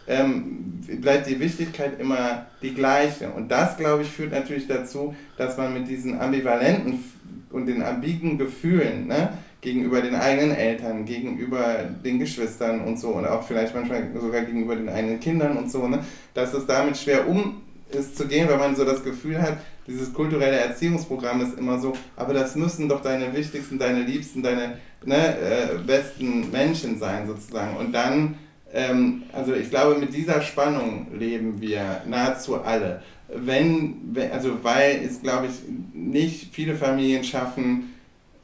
ähm, 0.07 0.81
bleibt 1.01 1.29
die 1.29 1.41
Wichtigkeit 1.41 1.99
immer 1.99 2.47
die 2.63 2.75
gleiche. 2.75 3.31
Und 3.31 3.51
das, 3.51 3.77
glaube 3.77 4.03
ich, 4.03 4.09
führt 4.09 4.31
natürlich 4.31 4.69
dazu, 4.69 5.17
dass 5.37 5.57
man 5.57 5.75
mit 5.75 5.89
diesen 5.89 6.21
ambivalenten 6.21 7.03
und 7.51 7.67
den 7.67 7.83
ambigen 7.83 8.39
Gefühlen 8.39 9.09
ne, 9.09 9.31
gegenüber 9.61 10.03
den 10.03 10.15
eigenen 10.15 10.55
Eltern, 10.55 11.05
gegenüber 11.05 11.79
den 12.05 12.21
Geschwistern 12.21 12.83
und 12.83 13.01
so 13.01 13.09
und 13.09 13.27
auch 13.27 13.45
vielleicht 13.45 13.75
manchmal 13.75 14.09
sogar 14.21 14.43
gegenüber 14.43 14.77
den 14.77 14.89
eigenen 14.89 15.19
Kindern 15.19 15.57
und 15.57 15.71
so, 15.71 15.89
ne, 15.89 16.05
dass 16.35 16.55
es 16.55 16.67
damit 16.67 16.97
schwer 16.97 17.27
um 17.27 17.63
ist 17.97 18.17
zu 18.17 18.27
gehen, 18.27 18.49
weil 18.49 18.59
man 18.59 18.77
so 18.77 18.85
das 18.85 19.03
Gefühl 19.03 19.41
hat, 19.41 19.59
dieses 19.87 20.13
kulturelle 20.13 20.59
Erziehungsprogramm 20.59 21.41
ist 21.41 21.59
immer 21.59 21.79
so, 21.79 21.93
aber 22.17 22.35
das 22.35 22.57
müssen 22.57 22.89
doch 22.89 23.03
deine 23.03 23.35
wichtigsten, 23.35 23.79
deine 23.79 24.03
liebsten, 24.03 24.43
deine 24.43 24.79
ne, 25.05 25.39
äh, 25.39 25.79
besten 25.87 26.51
Menschen 26.51 26.99
sein 26.99 27.27
sozusagen. 27.27 27.77
Und 27.77 27.93
dann, 27.93 28.37
ähm, 28.73 29.23
also 29.33 29.55
ich 29.55 29.71
glaube, 29.71 29.99
mit 29.99 30.13
dieser 30.13 30.43
Spannung 30.43 31.07
leben 31.17 31.61
wir 31.61 32.03
nahezu 32.07 32.63
alle. 32.63 33.03
Wenn, 33.29 34.17
also 34.33 34.63
weil 34.63 35.01
es, 35.05 35.21
glaube 35.21 35.47
ich, 35.47 35.53
nicht 35.95 36.55
viele 36.55 36.77
Familien 36.77 37.25
schaffen, 37.25 37.95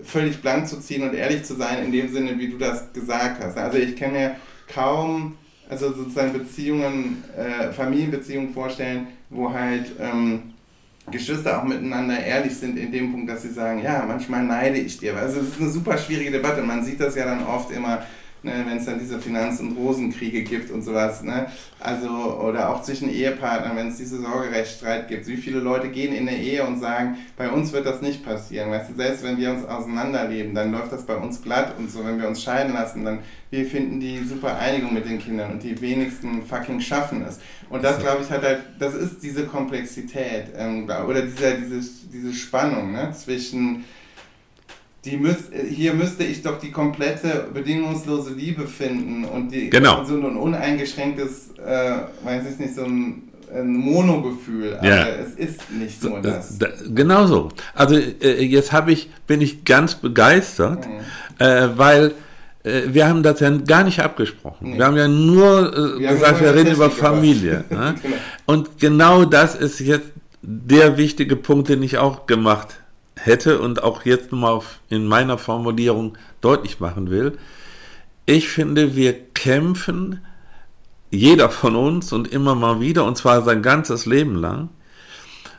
völlig 0.00 0.40
blank 0.42 0.68
zu 0.68 0.80
ziehen 0.80 1.02
und 1.02 1.14
ehrlich 1.14 1.44
zu 1.44 1.54
sein, 1.54 1.84
in 1.84 1.92
dem 1.92 2.12
Sinne, 2.12 2.38
wie 2.38 2.48
du 2.48 2.58
das 2.58 2.92
gesagt 2.92 3.42
hast. 3.42 3.56
Also 3.56 3.78
ich 3.78 3.96
kann 3.96 4.12
mir 4.12 4.36
kaum, 4.66 5.36
also 5.68 5.92
sozusagen 5.92 6.32
Beziehungen, 6.32 7.22
äh, 7.36 7.72
Familienbeziehungen 7.72 8.52
vorstellen, 8.52 9.06
wo 9.32 9.52
halt 9.52 9.92
ähm, 9.98 10.52
Geschwister 11.10 11.58
auch 11.58 11.64
miteinander 11.64 12.22
ehrlich 12.22 12.54
sind 12.56 12.78
in 12.78 12.92
dem 12.92 13.10
Punkt, 13.10 13.28
dass 13.28 13.42
sie 13.42 13.50
sagen, 13.50 13.82
ja, 13.82 14.04
manchmal 14.06 14.44
neide 14.44 14.78
ich 14.78 14.98
dir. 14.98 15.16
Also 15.16 15.40
es 15.40 15.48
ist 15.48 15.60
eine 15.60 15.70
super 15.70 15.98
schwierige 15.98 16.30
Debatte. 16.30 16.62
Man 16.62 16.84
sieht 16.84 17.00
das 17.00 17.16
ja 17.16 17.24
dann 17.24 17.44
oft 17.44 17.72
immer, 17.72 18.02
ne, 18.42 18.64
wenn 18.66 18.78
es 18.78 18.86
dann 18.86 18.98
diese 18.98 19.18
Finanz- 19.18 19.60
und 19.60 19.76
Rosenkriege 19.76 20.42
gibt 20.42 20.70
und 20.70 20.82
sowas. 20.82 21.22
Ne? 21.22 21.46
Also, 21.80 22.08
oder 22.08 22.70
auch 22.70 22.82
zwischen 22.82 23.10
Ehepartnern, 23.10 23.76
wenn 23.76 23.88
es 23.88 23.96
diese 23.96 24.20
Sorgerechtsstreit 24.20 25.08
gibt. 25.08 25.26
Wie 25.26 25.36
viele 25.36 25.60
Leute 25.60 25.88
gehen 25.88 26.14
in 26.14 26.28
eine 26.28 26.38
Ehe 26.38 26.64
und 26.64 26.78
sagen, 26.78 27.18
bei 27.36 27.50
uns 27.50 27.72
wird 27.72 27.86
das 27.86 28.02
nicht 28.02 28.24
passieren. 28.24 28.70
Weißt 28.70 28.90
du, 28.90 28.94
selbst 28.94 29.24
wenn 29.24 29.36
wir 29.36 29.50
uns 29.50 29.64
auseinanderleben, 29.64 30.54
dann 30.54 30.72
läuft 30.72 30.92
das 30.92 31.04
bei 31.04 31.16
uns 31.16 31.42
glatt 31.42 31.74
und 31.78 31.90
so. 31.90 32.04
Wenn 32.04 32.20
wir 32.20 32.28
uns 32.28 32.42
scheiden 32.42 32.72
lassen, 32.72 33.04
dann 33.04 33.20
wir 33.50 33.66
finden 33.66 34.00
die 34.00 34.18
super 34.24 34.58
Einigung 34.58 34.94
mit 34.94 35.04
den 35.04 35.18
Kindern 35.18 35.52
und 35.52 35.62
die 35.62 35.78
wenigsten 35.80 36.42
fucking 36.42 36.80
schaffen 36.80 37.22
es. 37.28 37.38
Und 37.68 37.84
das, 37.84 37.98
glaube 37.98 38.22
ich, 38.22 38.30
hat 38.30 38.42
halt, 38.42 38.62
das 38.78 38.94
ist 38.94 39.22
diese 39.22 39.44
Komplexität 39.44 40.46
ähm, 40.56 40.88
oder 41.06 41.20
dieser, 41.20 41.52
dieses, 41.52 42.08
diese 42.10 42.32
Spannung 42.32 42.92
ne, 42.92 43.12
zwischen 43.12 43.84
die 45.04 45.16
müß, 45.16 45.36
hier 45.68 45.94
müsste 45.94 46.22
ich 46.24 46.42
doch 46.42 46.58
die 46.60 46.70
komplette 46.70 47.48
bedingungslose 47.52 48.34
Liebe 48.34 48.66
finden 48.68 49.24
und 49.24 49.50
die 49.50 49.68
genau. 49.68 50.04
so 50.04 50.14
ein 50.14 50.36
uneingeschränktes, 50.36 51.50
äh, 51.58 51.92
weiß 52.24 52.44
ich 52.52 52.58
nicht, 52.58 52.74
so 52.76 52.84
ein, 52.84 53.24
ein 53.52 53.74
Monogefühl. 53.74 54.76
Aber 54.76 54.88
Ja. 54.88 55.06
es 55.08 55.34
ist 55.34 55.70
nicht 55.72 56.02
nur 56.04 56.20
das. 56.20 56.56
Da, 56.58 56.68
genau 56.94 57.26
so. 57.26 57.48
Also 57.74 57.96
äh, 57.96 58.44
jetzt 58.44 58.72
habe 58.72 58.92
ich, 58.92 59.10
bin 59.26 59.40
ich 59.40 59.64
ganz 59.64 59.96
begeistert, 59.96 60.86
Mhm. 60.86 61.44
äh, 61.44 61.76
weil 61.78 62.12
äh, 62.64 62.82
wir 62.86 63.08
haben 63.08 63.24
das 63.24 63.40
ja 63.40 63.50
gar 63.50 63.82
nicht 63.82 63.98
abgesprochen. 63.98 64.70
Nee. 64.70 64.78
Wir 64.78 64.86
haben 64.86 64.96
ja 64.96 65.08
nur 65.08 65.96
äh, 65.96 66.00
Wir 66.00 66.08
gesagt, 66.10 66.40
wir 66.40 66.54
reden 66.54 66.74
über. 66.74 66.90
Familie. 66.90 67.64
ne? 67.70 67.96
Genau. 68.00 68.16
Und 68.46 68.78
genau 68.78 69.24
das 69.24 69.56
ist 69.56 69.80
jetzt 69.80 70.06
der 70.42 70.96
wichtige 70.96 71.34
Punkt, 71.34 71.68
den 71.68 71.82
ich 71.82 71.98
auch 71.98 72.26
gemacht 72.26 72.68
hätte 73.24 73.60
und 73.60 73.82
auch 73.82 74.04
jetzt 74.04 74.32
nochmal 74.32 74.60
in 74.88 75.06
meiner 75.06 75.38
Formulierung 75.38 76.16
deutlich 76.40 76.80
machen 76.80 77.10
will. 77.10 77.38
Ich 78.26 78.48
finde, 78.48 78.96
wir 78.96 79.14
kämpfen, 79.34 80.20
jeder 81.10 81.50
von 81.50 81.76
uns 81.76 82.12
und 82.12 82.28
immer 82.32 82.54
mal 82.54 82.80
wieder, 82.80 83.04
und 83.04 83.16
zwar 83.16 83.42
sein 83.42 83.62
ganzes 83.62 84.06
Leben 84.06 84.36
lang, 84.36 84.68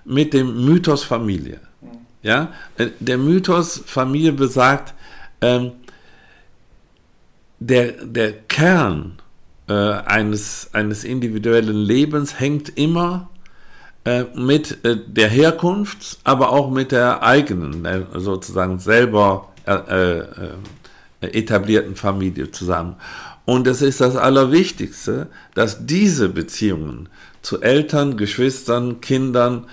mit 0.06 0.34
dem 0.34 0.66
Mythos 0.66 1.04
Familie. 1.04 1.60
Ja, 2.22 2.54
Äh, 2.78 2.90
der 3.00 3.18
Mythos 3.18 3.84
Familie 3.86 4.32
besagt, 4.32 4.94
ähm, 5.42 5.74
der, 7.60 7.92
der 8.06 8.34
Kern 8.34 9.22
äh, 9.68 9.74
eines, 9.74 10.70
eines 10.74 11.04
individuellen 11.04 11.78
Lebens 11.78 12.40
hängt 12.40 12.78
immer 12.78 13.30
äh, 14.06 14.26
mit 14.36 14.84
äh, 14.84 14.98
der 15.08 15.30
Herkunft, 15.30 16.20
aber 16.24 16.52
auch 16.52 16.70
mit 16.70 16.92
der 16.92 17.24
eigenen, 17.24 17.86
äh, 17.86 18.02
sozusagen 18.16 18.80
selber 18.80 19.50
etablierten 21.22 21.96
Familie 21.96 22.52
zusammen. 22.52 22.98
Und 23.46 23.66
es 23.66 23.82
ist 23.82 24.02
das 24.02 24.18
Allerwichtigste, 24.18 25.28
dass 25.56 25.86
diese 25.86 26.28
Beziehungen 26.28 27.08
zu 27.42 27.62
Eltern, 27.62 28.18
Geschwistern, 28.18 29.00
Kindern 29.00 29.68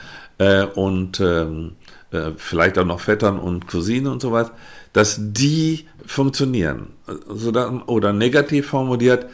und 0.77 1.19
ähm, 1.19 1.73
äh, 2.12 2.33
vielleicht 2.37 2.77
auch 2.79 2.85
noch 2.85 3.01
Vettern 3.01 3.38
und 3.38 3.69
Cousinen 3.69 4.09
und 4.12 4.21
sowas, 4.23 4.51
dass 4.93 5.16
die 5.19 5.87
funktionieren. 6.05 6.88
Also 7.29 7.53
oder 7.87 8.12
negativ 8.12 8.69
formuliert, 8.69 9.27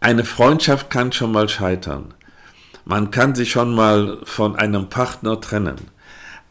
eine 0.00 0.24
Freundschaft 0.24 0.90
kann 0.90 1.12
schon 1.12 1.32
mal 1.32 1.48
scheitern. 1.48 2.12
Man 2.84 3.10
kann 3.10 3.34
sich 3.34 3.50
schon 3.50 3.74
mal 3.74 4.18
von 4.24 4.56
einem 4.56 4.88
Partner 4.88 5.40
trennen. 5.40 5.76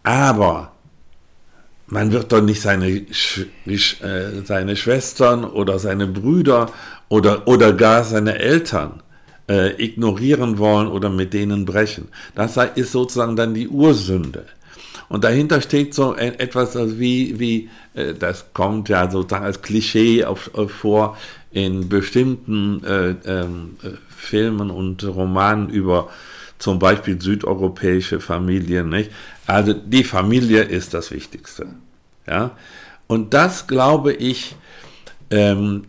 Aber 0.04 0.72
man 1.88 2.12
wird 2.12 2.32
doch 2.32 2.42
nicht 2.42 2.62
seine, 2.62 2.88
äh, 2.90 3.06
seine 4.44 4.76
Schwestern 4.76 5.44
oder 5.46 5.80
seine 5.80 6.08
Brüder 6.08 6.72
oder, 7.10 7.48
oder 7.48 7.74
gar 7.74 8.04
seine 8.04 8.40
Eltern 8.40 9.04
äh, 9.50 9.72
ignorieren 9.84 10.58
wollen 10.58 10.88
oder 10.88 11.10
mit 11.10 11.34
denen 11.34 11.66
brechen. 11.66 12.08
Das 12.36 12.58
ist 12.76 12.92
sozusagen 12.92 13.36
dann 13.36 13.54
die 13.54 13.68
Ursünde. 13.68 14.46
Und 15.10 15.24
dahinter 15.24 15.62
steht 15.62 15.94
so 15.94 16.16
e- 16.16 16.40
etwas 16.40 16.76
also 16.76 16.98
wie, 16.98 17.40
wie 17.40 17.70
äh, 17.94 18.14
das 18.14 18.46
kommt 18.54 18.90
ja 18.90 19.10
sozusagen 19.12 19.46
als 19.46 19.62
Klischee 19.62 20.26
auf, 20.26 20.50
auf 20.56 20.72
vor 20.72 21.18
in 21.54 21.88
bestimmten 21.88 22.84
äh, 22.84 23.16
ähm, 23.26 23.78
äh, 23.84 23.90
Filmen 24.10 24.70
und 24.70 25.04
Romanen 25.04 25.70
über 25.70 26.10
zum 26.60 26.80
Beispiel 26.80 27.22
südeuropäische 27.22 28.20
Familien. 28.20 28.90
Nicht? 28.90 29.12
Also 29.46 29.74
die 29.74 30.04
Familie 30.04 30.64
ist 30.64 30.94
das 30.94 31.12
Wichtigste. 31.12 31.68
Ja? 32.28 32.52
Und 33.08 33.34
das 33.34 33.68
glaube 33.68 34.14
ich, 34.14 34.56
ähm, 35.30 35.84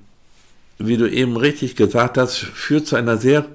wie 0.78 0.96
du 0.96 1.10
eben 1.10 1.36
richtig 1.36 1.76
gesagt 1.76 2.18
hast, 2.18 2.36
führt 2.38 2.86
zu 2.86 2.96
einer 2.96 3.16
sehr, 3.16 3.46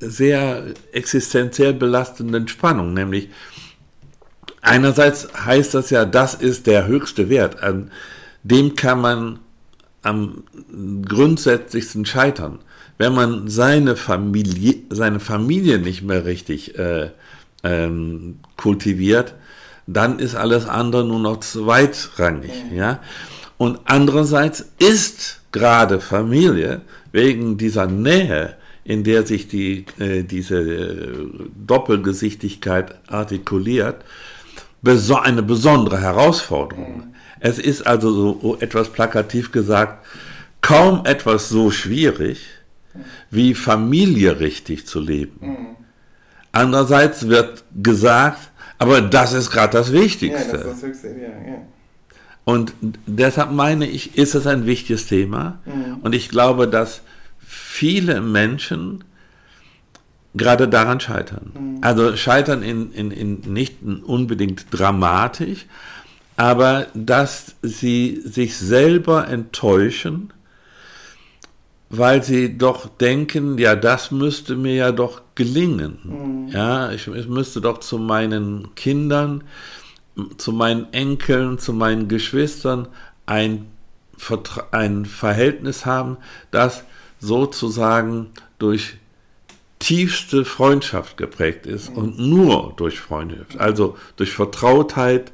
sehr 0.00 0.64
existenziell 0.92 1.74
belastenden 1.74 2.48
Spannung, 2.48 2.94
nämlich 2.94 3.28
einerseits 4.62 5.28
heißt 5.44 5.74
das 5.74 5.90
ja, 5.90 6.04
das 6.04 6.34
ist 6.34 6.66
der 6.66 6.86
höchste 6.86 7.28
Wert, 7.28 7.62
an 7.62 7.90
dem 8.42 8.74
kann 8.74 9.00
man 9.00 9.38
am 10.02 10.44
grundsätzlichsten 11.06 12.04
scheitern. 12.04 12.58
Wenn 12.98 13.14
man 13.14 13.48
seine 13.48 13.96
Familie, 13.96 14.74
seine 14.90 15.20
Familie 15.20 15.78
nicht 15.78 16.02
mehr 16.02 16.24
richtig 16.24 16.78
äh, 16.78 17.10
ähm, 17.62 18.38
kultiviert, 18.56 19.34
dann 19.86 20.18
ist 20.18 20.34
alles 20.34 20.66
andere 20.66 21.04
nur 21.04 21.20
noch 21.20 21.40
zweitrangig. 21.40 22.52
Ja? 22.74 23.00
Und 23.58 23.80
andererseits 23.84 24.64
ist 24.78 25.40
gerade 25.52 26.00
Familie 26.00 26.82
wegen 27.12 27.58
dieser 27.58 27.86
Nähe, 27.86 28.56
in 28.84 29.04
der 29.04 29.26
sich 29.26 29.48
die, 29.48 29.86
äh, 29.98 30.24
diese 30.24 30.58
äh, 30.58 31.28
Doppelgesichtigkeit 31.66 32.96
artikuliert, 33.08 34.04
beso 34.82 35.16
eine 35.16 35.42
besondere 35.42 36.00
Herausforderung. 36.00 37.11
Es 37.44 37.58
ist 37.58 37.84
also 37.84 38.12
so 38.40 38.56
etwas 38.60 38.90
plakativ 38.90 39.50
gesagt, 39.50 40.06
kaum 40.60 41.04
etwas 41.04 41.48
so 41.48 41.72
schwierig, 41.72 42.46
wie 43.32 43.54
Familie 43.54 44.38
richtig 44.38 44.86
zu 44.86 45.00
leben. 45.00 45.76
Andererseits 46.52 47.26
wird 47.26 47.64
gesagt, 47.82 48.50
aber 48.78 49.00
das 49.00 49.32
ist 49.32 49.50
gerade 49.50 49.76
das 49.76 49.88
Ja, 49.88 50.00
Wichtigste. 50.00 50.52
das 50.52 50.60
ist 50.60 50.66
das 50.66 50.82
höchste 50.82 51.08
Ideal, 51.08 51.42
ja. 51.46 51.54
Und 52.44 52.74
deshalb 53.06 53.50
meine 53.50 53.86
ich, 53.88 54.16
ist 54.16 54.34
es 54.36 54.46
ein 54.46 54.66
wichtiges 54.66 55.06
Thema. 55.06 55.60
Und 56.02 56.14
ich 56.14 56.28
glaube, 56.28 56.68
dass 56.68 57.02
viele 57.38 58.20
Menschen 58.20 59.02
gerade 60.34 60.68
daran 60.68 61.00
scheitern. 61.00 61.52
Mhm. 61.54 61.78
Also 61.80 62.16
scheitern 62.16 62.62
in, 62.62 62.92
in, 62.92 63.10
in 63.10 63.52
nicht 63.52 63.76
unbedingt 63.82 64.66
dramatisch, 64.70 65.66
aber 66.42 66.88
dass 66.92 67.54
sie 67.62 68.20
sich 68.24 68.56
selber 68.56 69.28
enttäuschen, 69.28 70.32
weil 71.88 72.24
sie 72.24 72.58
doch 72.58 72.88
denken, 72.88 73.58
ja, 73.58 73.76
das 73.76 74.10
müsste 74.10 74.56
mir 74.56 74.74
ja 74.74 74.90
doch 74.90 75.22
gelingen. 75.36 75.98
Mhm. 76.02 76.48
Ja, 76.48 76.90
ich, 76.90 77.06
ich 77.06 77.28
müsste 77.28 77.60
doch 77.60 77.78
zu 77.78 77.96
meinen 77.96 78.74
Kindern, 78.74 79.44
zu 80.36 80.50
meinen 80.50 80.92
Enkeln, 80.92 81.60
zu 81.60 81.72
meinen 81.72 82.08
Geschwistern 82.08 82.88
ein, 83.24 83.68
ein 84.72 85.04
Verhältnis 85.04 85.86
haben, 85.86 86.16
das 86.50 86.82
sozusagen 87.20 88.30
durch 88.58 88.94
tiefste 89.78 90.44
Freundschaft 90.44 91.16
geprägt 91.16 91.66
ist 91.66 91.90
mhm. 91.90 91.96
und 91.98 92.18
nur 92.18 92.72
durch 92.76 92.98
Freundschaft, 92.98 93.60
also 93.60 93.96
durch 94.16 94.32
Vertrautheit, 94.32 95.30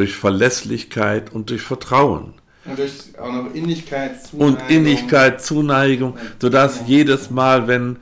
durch 0.00 0.16
Verlässlichkeit 0.16 1.30
und 1.30 1.50
durch 1.50 1.60
Vertrauen. 1.60 2.32
Und 2.64 2.78
durch 2.78 2.92
auch 3.20 3.30
noch 3.30 3.54
Innigkeit, 3.54 4.22
Zuneigung. 4.22 4.56
Und 4.56 4.70
Innigkeit, 4.70 5.42
Zuneigung, 5.42 6.16
sodass 6.40 6.80
jedes 6.86 7.30
Mal, 7.30 7.68
wenn 7.68 7.98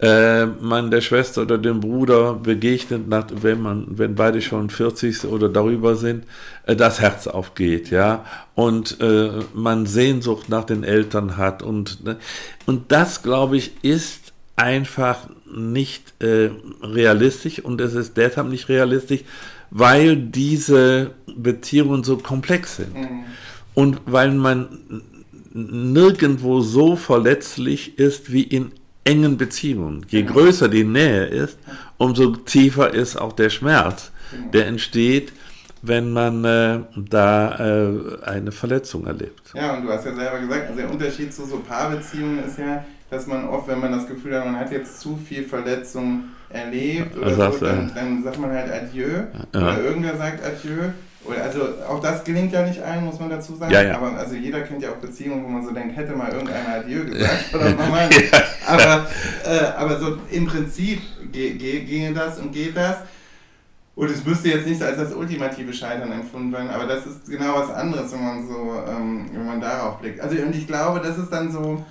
äh, 0.00 0.46
man 0.46 0.90
der 0.90 1.00
Schwester 1.02 1.42
oder 1.42 1.56
dem 1.56 1.78
Bruder 1.78 2.34
begegnet, 2.34 3.06
nach, 3.06 3.26
wenn 3.30 3.62
man, 3.62 3.86
wenn 3.90 4.16
beide 4.16 4.42
schon 4.42 4.70
40 4.70 5.24
oder 5.26 5.48
darüber 5.48 5.94
sind, 5.94 6.24
äh, 6.66 6.74
das 6.74 7.00
Herz 7.00 7.28
aufgeht, 7.28 7.90
ja, 7.90 8.24
und 8.56 9.00
äh, 9.00 9.30
man 9.54 9.86
Sehnsucht 9.86 10.48
nach 10.48 10.64
den 10.64 10.82
Eltern 10.82 11.36
hat 11.36 11.62
und 11.62 12.04
ne, 12.04 12.16
und 12.66 12.90
das, 12.90 13.22
glaube 13.22 13.56
ich, 13.56 13.72
ist 13.82 14.32
einfach 14.56 15.28
nicht 15.54 16.12
äh, 16.20 16.50
realistisch 16.82 17.60
und 17.60 17.80
es 17.80 17.94
ist 17.94 18.16
deshalb 18.16 18.48
nicht 18.48 18.68
realistisch, 18.68 19.20
weil 19.78 20.16
diese 20.16 21.10
Beziehungen 21.36 22.02
so 22.02 22.16
komplex 22.16 22.76
sind. 22.76 22.94
Mhm. 22.94 23.24
Und 23.74 24.00
weil 24.06 24.32
man 24.32 25.02
nirgendwo 25.52 26.62
so 26.62 26.96
verletzlich 26.96 27.98
ist 27.98 28.32
wie 28.32 28.42
in 28.42 28.72
engen 29.04 29.36
Beziehungen. 29.36 30.06
Je 30.08 30.22
genau. 30.22 30.32
größer 30.32 30.68
die 30.70 30.84
Nähe 30.84 31.26
ist, 31.26 31.58
umso 31.98 32.36
tiefer 32.36 32.94
ist 32.94 33.16
auch 33.16 33.34
der 33.34 33.50
Schmerz, 33.50 34.12
genau. 34.30 34.50
der 34.50 34.66
entsteht, 34.66 35.34
wenn 35.82 36.10
man 36.10 36.42
äh, 36.44 36.80
da 36.96 37.58
äh, 37.58 38.22
eine 38.24 38.52
Verletzung 38.52 39.06
erlebt. 39.06 39.52
Ja, 39.54 39.76
und 39.76 39.84
du 39.84 39.90
hast 39.90 40.06
ja 40.06 40.14
selber 40.14 40.38
gesagt, 40.38 40.68
also 40.68 40.80
der 40.80 40.90
Unterschied 40.90 41.34
zu 41.34 41.44
so 41.44 41.58
Paarbeziehungen 41.58 42.42
ist 42.44 42.58
ja, 42.58 42.82
dass 43.10 43.26
man 43.26 43.46
oft, 43.46 43.68
wenn 43.68 43.80
man 43.80 43.92
das 43.92 44.08
Gefühl 44.08 44.34
hat, 44.34 44.46
man 44.46 44.58
hat 44.58 44.72
jetzt 44.72 45.00
zu 45.00 45.18
viel 45.18 45.44
Verletzung 45.44 46.24
erlebt 46.50 47.16
oder 47.16 47.52
so, 47.52 47.64
dann, 47.66 47.92
dann, 47.94 48.22
sagt 48.22 48.38
man 48.38 48.50
halt 48.50 48.72
Adieu 48.72 49.08
ja. 49.52 49.60
oder 49.60 49.80
irgendwer 49.82 50.16
sagt 50.16 50.44
Adieu 50.44 50.90
also 51.42 51.60
auch 51.88 52.00
das 52.00 52.24
gelingt 52.24 52.52
ja 52.52 52.62
nicht 52.62 52.80
allen, 52.80 53.04
muss 53.04 53.18
man 53.18 53.30
dazu 53.30 53.56
sagen. 53.56 53.72
Ja, 53.72 53.82
ja. 53.82 53.96
Aber 53.96 54.16
also 54.16 54.34
jeder 54.34 54.60
kennt 54.62 54.82
ja 54.82 54.90
auch 54.90 54.96
Beziehungen, 54.96 55.44
wo 55.44 55.48
man 55.48 55.64
so 55.64 55.72
denkt, 55.72 55.96
hätte 55.96 56.14
mal 56.14 56.32
irgendeiner 56.32 56.76
Adieu 56.76 57.04
gesagt 57.04 57.54
oder 57.54 57.70
ja. 57.70 58.42
aber, 58.66 59.06
äh, 59.44 59.58
aber 59.76 59.98
so 59.98 60.18
im 60.30 60.46
Prinzip 60.46 61.00
ginge 61.32 62.12
das 62.12 62.38
und 62.38 62.52
geht 62.52 62.76
das. 62.76 62.98
Und 63.94 64.10
es 64.10 64.24
müsste 64.26 64.50
jetzt 64.50 64.66
nicht 64.66 64.82
als 64.82 64.98
das 64.98 65.14
ultimative 65.14 65.72
Scheitern 65.72 66.12
empfunden 66.12 66.52
werden, 66.52 66.68
aber 66.68 66.84
das 66.84 67.06
ist 67.06 67.30
genau 67.30 67.54
was 67.54 67.70
anderes, 67.70 68.12
wenn 68.12 68.22
man 68.22 68.46
so, 68.46 68.82
ähm, 68.86 69.30
wenn 69.32 69.46
man 69.46 69.60
darauf 69.60 69.98
blickt. 70.00 70.20
Also 70.20 70.36
und 70.36 70.54
ich 70.54 70.66
glaube, 70.66 71.00
das 71.00 71.16
ist 71.16 71.32
dann 71.32 71.50
so, 71.50 71.82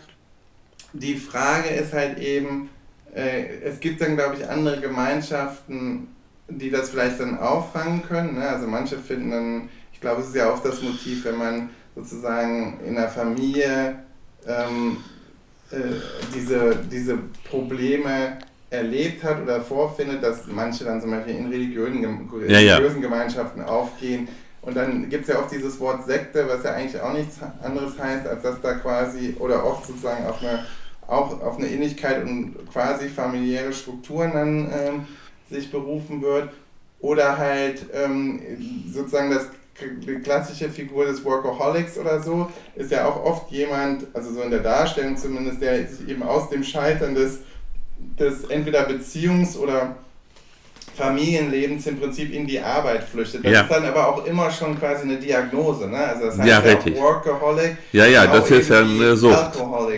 die 0.93 1.15
Frage 1.15 1.69
ist 1.69 1.93
halt 1.93 2.19
eben, 2.19 2.69
äh, 3.15 3.61
es 3.63 3.79
gibt 3.79 4.01
dann, 4.01 4.15
glaube 4.15 4.35
ich, 4.35 4.47
andere 4.47 4.81
Gemeinschaften, 4.81 6.07
die 6.47 6.69
das 6.69 6.89
vielleicht 6.89 7.19
dann 7.19 7.39
auffangen 7.39 8.03
können. 8.03 8.35
Ne? 8.35 8.47
Also 8.47 8.67
manche 8.67 8.97
finden 8.97 9.31
dann, 9.31 9.69
ich 9.93 10.01
glaube, 10.01 10.21
es 10.21 10.27
ist 10.27 10.35
ja 10.35 10.51
oft 10.51 10.65
das 10.65 10.81
Motiv, 10.81 11.25
wenn 11.25 11.37
man 11.37 11.69
sozusagen 11.95 12.79
in 12.85 12.95
der 12.95 13.09
Familie 13.09 13.95
ähm, 14.45 14.97
äh, 15.71 15.77
diese, 16.35 16.75
diese 16.91 17.17
Probleme 17.49 18.37
erlebt 18.69 19.23
hat 19.23 19.41
oder 19.41 19.61
vorfindet, 19.61 20.21
dass 20.21 20.47
manche 20.47 20.83
dann 20.83 21.01
zum 21.01 21.11
Beispiel 21.11 21.35
in 21.35 21.47
religiösen, 21.47 22.01
ja, 22.01 22.57
religiösen 22.57 23.01
ja. 23.01 23.09
Gemeinschaften 23.09 23.61
aufgehen. 23.61 24.27
Und 24.61 24.75
dann 24.75 25.09
gibt 25.09 25.27
es 25.27 25.33
ja 25.33 25.39
auch 25.39 25.47
dieses 25.47 25.79
Wort 25.79 26.05
Sekte, 26.05 26.47
was 26.47 26.63
ja 26.63 26.73
eigentlich 26.73 26.99
auch 26.99 27.13
nichts 27.13 27.37
anderes 27.63 27.97
heißt, 27.99 28.27
als 28.27 28.41
dass 28.41 28.61
da 28.61 28.73
quasi 28.73 29.35
oder 29.39 29.63
oft 29.63 29.85
sozusagen 29.85 30.25
auf 30.25 30.41
eine, 30.41 30.65
auch 31.07 31.41
auf 31.41 31.57
eine 31.57 31.67
Innigkeit 31.67 32.23
und 32.23 32.55
quasi 32.71 33.07
familiäre 33.07 33.73
Strukturen 33.73 34.31
dann 34.33 34.71
ähm, 34.71 35.07
sich 35.49 35.71
berufen 35.71 36.21
wird. 36.21 36.49
Oder 36.99 37.37
halt 37.37 37.85
ähm, 37.93 38.41
sozusagen 38.91 39.29
das 39.29 39.47
die 39.81 40.15
klassische 40.19 40.69
Figur 40.69 41.05
des 41.05 41.23
Workaholics 41.25 41.97
oder 41.97 42.21
so, 42.21 42.49
ist 42.75 42.91
ja 42.91 43.07
auch 43.07 43.23
oft 43.23 43.51
jemand, 43.51 44.07
also 44.13 44.33
so 44.33 44.41
in 44.41 44.51
der 44.51 44.61
Darstellung 44.61 45.17
zumindest, 45.17 45.61
der 45.61 45.85
sich 45.87 46.07
eben 46.07 46.23
aus 46.23 46.49
dem 46.49 46.63
Scheitern 46.63 47.13
des, 47.13 47.39
des 48.17 48.45
entweder 48.45 48.87
Beziehungs- 48.87 49.57
oder 49.57 49.97
Familienlebens 50.95 51.87
im 51.87 51.99
Prinzip 51.99 52.33
in 52.33 52.47
die 52.47 52.59
Arbeit 52.59 53.03
flüchtet. 53.03 53.45
Das 53.45 53.51
ja. 53.51 53.61
ist 53.61 53.71
dann 53.71 53.85
aber 53.85 54.07
auch 54.07 54.25
immer 54.25 54.49
schon 54.49 54.79
quasi 54.79 55.03
eine 55.03 55.17
Diagnose, 55.17 55.87
ne? 55.87 55.97
Also 55.97 56.25
das 56.27 56.37
heißt 56.37 56.47
ja, 56.47 56.65
ja 56.65 56.77
auch 56.77 57.01
Workaholic. 57.01 57.77
Ja, 57.91 58.05
ja, 58.05 58.27
das 58.27 58.49
ist 58.49 58.69
ja 58.69 58.79
eine 58.79 59.15
Sucht. 59.15 59.51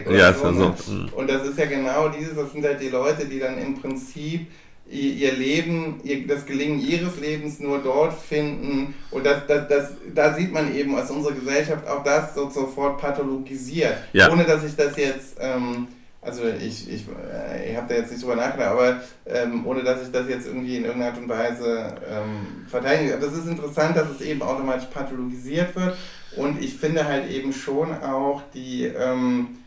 Ja, 0.09 0.33
so, 0.33 0.51
ne? 0.51 0.73
Sucht. 0.77 1.13
Und 1.13 1.29
das 1.29 1.47
ist 1.47 1.57
ja 1.57 1.65
genau 1.65 2.09
dieses, 2.09 2.35
das 2.35 2.51
sind 2.51 2.65
halt 2.65 2.81
die 2.81 2.89
Leute, 2.89 3.25
die 3.25 3.39
dann 3.39 3.57
im 3.57 3.79
Prinzip 3.79 4.47
ihr 4.89 5.33
Leben, 5.33 5.99
ihr, 6.03 6.25
das 6.27 6.45
Gelingen 6.45 6.79
ihres 6.79 7.19
Lebens 7.19 7.59
nur 7.59 7.79
dort 7.79 8.13
finden. 8.13 8.95
Und 9.11 9.25
das, 9.25 9.45
das, 9.47 9.67
das, 9.67 9.91
da 10.13 10.33
sieht 10.33 10.51
man 10.51 10.73
eben, 10.75 10.95
dass 10.95 11.11
unsere 11.11 11.35
Gesellschaft 11.35 11.87
auch 11.87 12.03
das 12.03 12.33
so 12.35 12.49
sofort 12.49 12.99
pathologisiert. 12.99 13.97
Ja. 14.13 14.31
Ohne 14.31 14.45
dass 14.45 14.63
ich 14.63 14.75
das 14.75 14.95
jetzt, 14.95 15.35
ähm, 15.39 15.87
also 16.27 16.43
ich, 16.45 16.91
ich, 16.91 17.05
äh, 17.07 17.71
ich 17.71 17.77
habe 17.77 17.87
da 17.87 17.95
jetzt 17.95 18.11
nicht 18.11 18.21
drüber 18.21 18.35
nachgedacht, 18.35 18.71
aber 18.71 19.01
ähm, 19.25 19.65
ohne 19.65 19.81
dass 19.81 20.01
ich 20.01 20.11
das 20.11 20.27
jetzt 20.27 20.45
irgendwie 20.45 20.75
in 20.75 20.83
irgendeiner 20.83 21.13
Art 21.13 21.21
und 21.21 21.29
Weise 21.29 21.95
ähm, 22.09 22.65
verteidige. 22.67 23.15
Aber 23.15 23.27
es 23.27 23.33
ist 23.33 23.47
interessant, 23.47 23.95
dass 23.95 24.09
es 24.09 24.21
eben 24.21 24.41
automatisch 24.41 24.87
pathologisiert 24.93 25.73
wird. 25.75 25.97
Und 26.35 26.61
ich 26.61 26.75
finde 26.75 27.05
halt 27.05 27.29
eben 27.31 27.53
schon 27.53 27.93
auch 28.03 28.41
die, 28.53 28.85
ähm, 28.85 29.59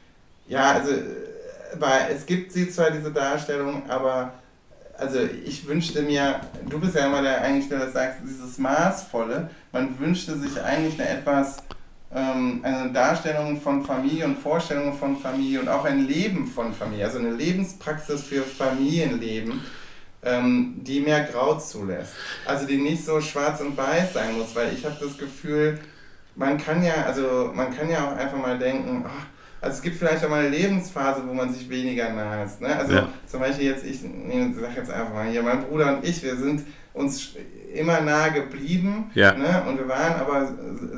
ja, 0.46 0.72
also, 0.72 0.92
weil 1.78 2.12
es 2.14 2.26
gibt 2.26 2.52
sie 2.52 2.68
zwar 2.68 2.90
diese 2.90 3.10
Darstellung, 3.10 3.88
aber 3.88 4.34
also 4.98 5.18
ich 5.46 5.66
wünschte 5.66 6.02
mir, 6.02 6.40
du 6.68 6.78
bist 6.78 6.94
ja 6.94 7.06
immer 7.06 7.22
der 7.22 7.40
eigentlich, 7.40 7.70
der 7.70 7.78
das 7.78 7.94
sagt, 7.94 8.16
dieses 8.22 8.58
Maßvolle, 8.58 9.48
man 9.72 9.98
wünschte 9.98 10.38
sich 10.38 10.60
eigentlich 10.60 11.00
eine 11.00 11.08
etwas, 11.08 11.56
ähm, 12.14 12.60
eine 12.62 12.90
Darstellung 12.92 13.60
von 13.60 13.84
Familie 13.84 14.24
und 14.24 14.38
Vorstellungen 14.38 14.94
von 14.94 15.16
Familie 15.16 15.60
und 15.60 15.68
auch 15.68 15.84
ein 15.84 16.06
Leben 16.06 16.46
von 16.46 16.72
Familie, 16.72 17.04
also 17.04 17.18
eine 17.18 17.30
Lebenspraxis 17.30 18.24
für 18.24 18.42
Familienleben, 18.42 19.60
ähm, 20.22 20.74
die 20.82 21.00
mehr 21.00 21.24
Grau 21.24 21.58
zulässt. 21.58 22.14
Also 22.44 22.66
die 22.66 22.78
nicht 22.78 23.04
so 23.04 23.20
schwarz 23.20 23.60
und 23.60 23.76
weiß 23.76 24.14
sein 24.14 24.36
muss, 24.36 24.54
weil 24.56 24.72
ich 24.74 24.84
habe 24.84 24.96
das 25.00 25.16
Gefühl, 25.16 25.78
man 26.34 26.58
kann 26.58 26.82
ja, 26.82 27.04
also 27.06 27.50
man 27.54 27.76
kann 27.76 27.88
ja 27.90 28.08
auch 28.08 28.16
einfach 28.16 28.38
mal 28.38 28.58
denken, 28.58 29.04
ach, 29.06 29.26
also 29.60 29.76
es 29.76 29.82
gibt 29.82 29.96
vielleicht 29.96 30.24
auch 30.24 30.30
mal 30.30 30.40
eine 30.40 30.56
Lebensphase, 30.56 31.22
wo 31.26 31.34
man 31.34 31.52
sich 31.52 31.68
weniger 31.68 32.10
nahe 32.10 32.44
ist. 32.46 32.60
Ne? 32.60 32.74
Also 32.74 32.94
ja. 32.94 33.08
zum 33.26 33.40
Beispiel 33.40 33.66
jetzt, 33.66 33.84
ich 33.84 34.00
nee, 34.02 34.52
sag 34.58 34.74
jetzt 34.74 34.90
einfach 34.90 35.12
mal 35.12 35.28
hier, 35.28 35.42
mein 35.42 35.62
Bruder 35.64 35.96
und 35.96 36.04
ich, 36.04 36.22
wir 36.22 36.36
sind 36.36 36.64
uns 36.92 37.34
immer 37.74 38.00
nahe 38.00 38.32
geblieben. 38.32 39.10
Ja. 39.14 39.34
Ne? 39.34 39.62
Und 39.68 39.78
wir 39.78 39.88
waren 39.88 40.14
aber, 40.20 40.52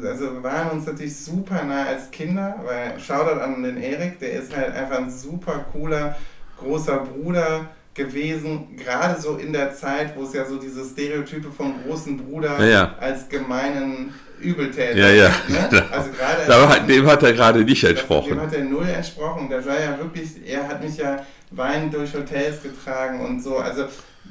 also 0.09 0.35
wir 0.35 0.43
waren 0.43 0.71
uns 0.71 0.87
natürlich 0.87 1.17
super 1.17 1.63
nah 1.65 1.87
als 1.87 2.11
Kinder, 2.11 2.61
weil 2.65 2.99
Shoutout 2.99 3.41
an 3.41 3.63
den 3.63 3.77
Erik, 3.77 4.19
der 4.19 4.33
ist 4.33 4.57
halt 4.57 4.75
einfach 4.75 4.99
ein 4.99 5.11
super 5.11 5.67
cooler, 5.73 6.17
großer 6.59 6.99
Bruder 6.99 7.69
gewesen, 7.95 8.75
gerade 8.77 9.21
so 9.21 9.37
in 9.37 9.53
der 9.53 9.75
Zeit, 9.75 10.17
wo 10.17 10.23
es 10.23 10.33
ja 10.33 10.47
so 10.47 10.57
diese 10.57 10.83
Stereotype 10.85 11.51
vom 11.51 11.75
großen 11.85 12.17
Bruder 12.17 12.59
ja, 12.61 12.67
ja. 12.67 12.95
als 12.99 13.29
gemeinen 13.29 14.15
Übeltäter. 14.41 14.97
Ja, 14.97 15.11
ja. 15.11 15.29
Ne? 15.49 15.85
Also 15.91 16.11
gerade 16.11 16.87
dem 16.87 17.07
hat 17.07 17.23
er 17.23 17.33
gerade 17.35 17.65
nicht 17.65 17.85
entsprochen. 17.85 18.31
Dem 18.31 18.41
hat 18.41 18.55
er 18.55 18.65
null 18.65 18.89
entsprochen. 18.89 19.49
Der 19.51 19.65
war 19.67 19.79
ja 19.79 19.99
wirklich, 19.99 20.31
er 20.47 20.69
hat 20.69 20.83
mich 20.83 20.97
ja 20.97 21.25
weinend 21.51 21.93
durch 21.93 22.15
Hotels 22.15 22.63
getragen 22.63 23.21
und 23.21 23.43
so. 23.43 23.59
Also 23.59 23.85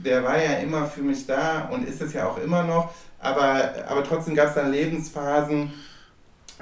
der 0.03 0.23
war 0.23 0.41
ja 0.41 0.53
immer 0.53 0.85
für 0.85 1.01
mich 1.01 1.25
da 1.25 1.69
und 1.71 1.87
ist 1.87 2.01
es 2.01 2.13
ja 2.13 2.27
auch 2.27 2.37
immer 2.37 2.63
noch. 2.63 2.93
Aber, 3.19 3.71
aber 3.87 4.03
trotzdem 4.03 4.35
gab 4.35 4.49
es 4.49 4.55
dann 4.55 4.71
Lebensphasen, 4.71 5.71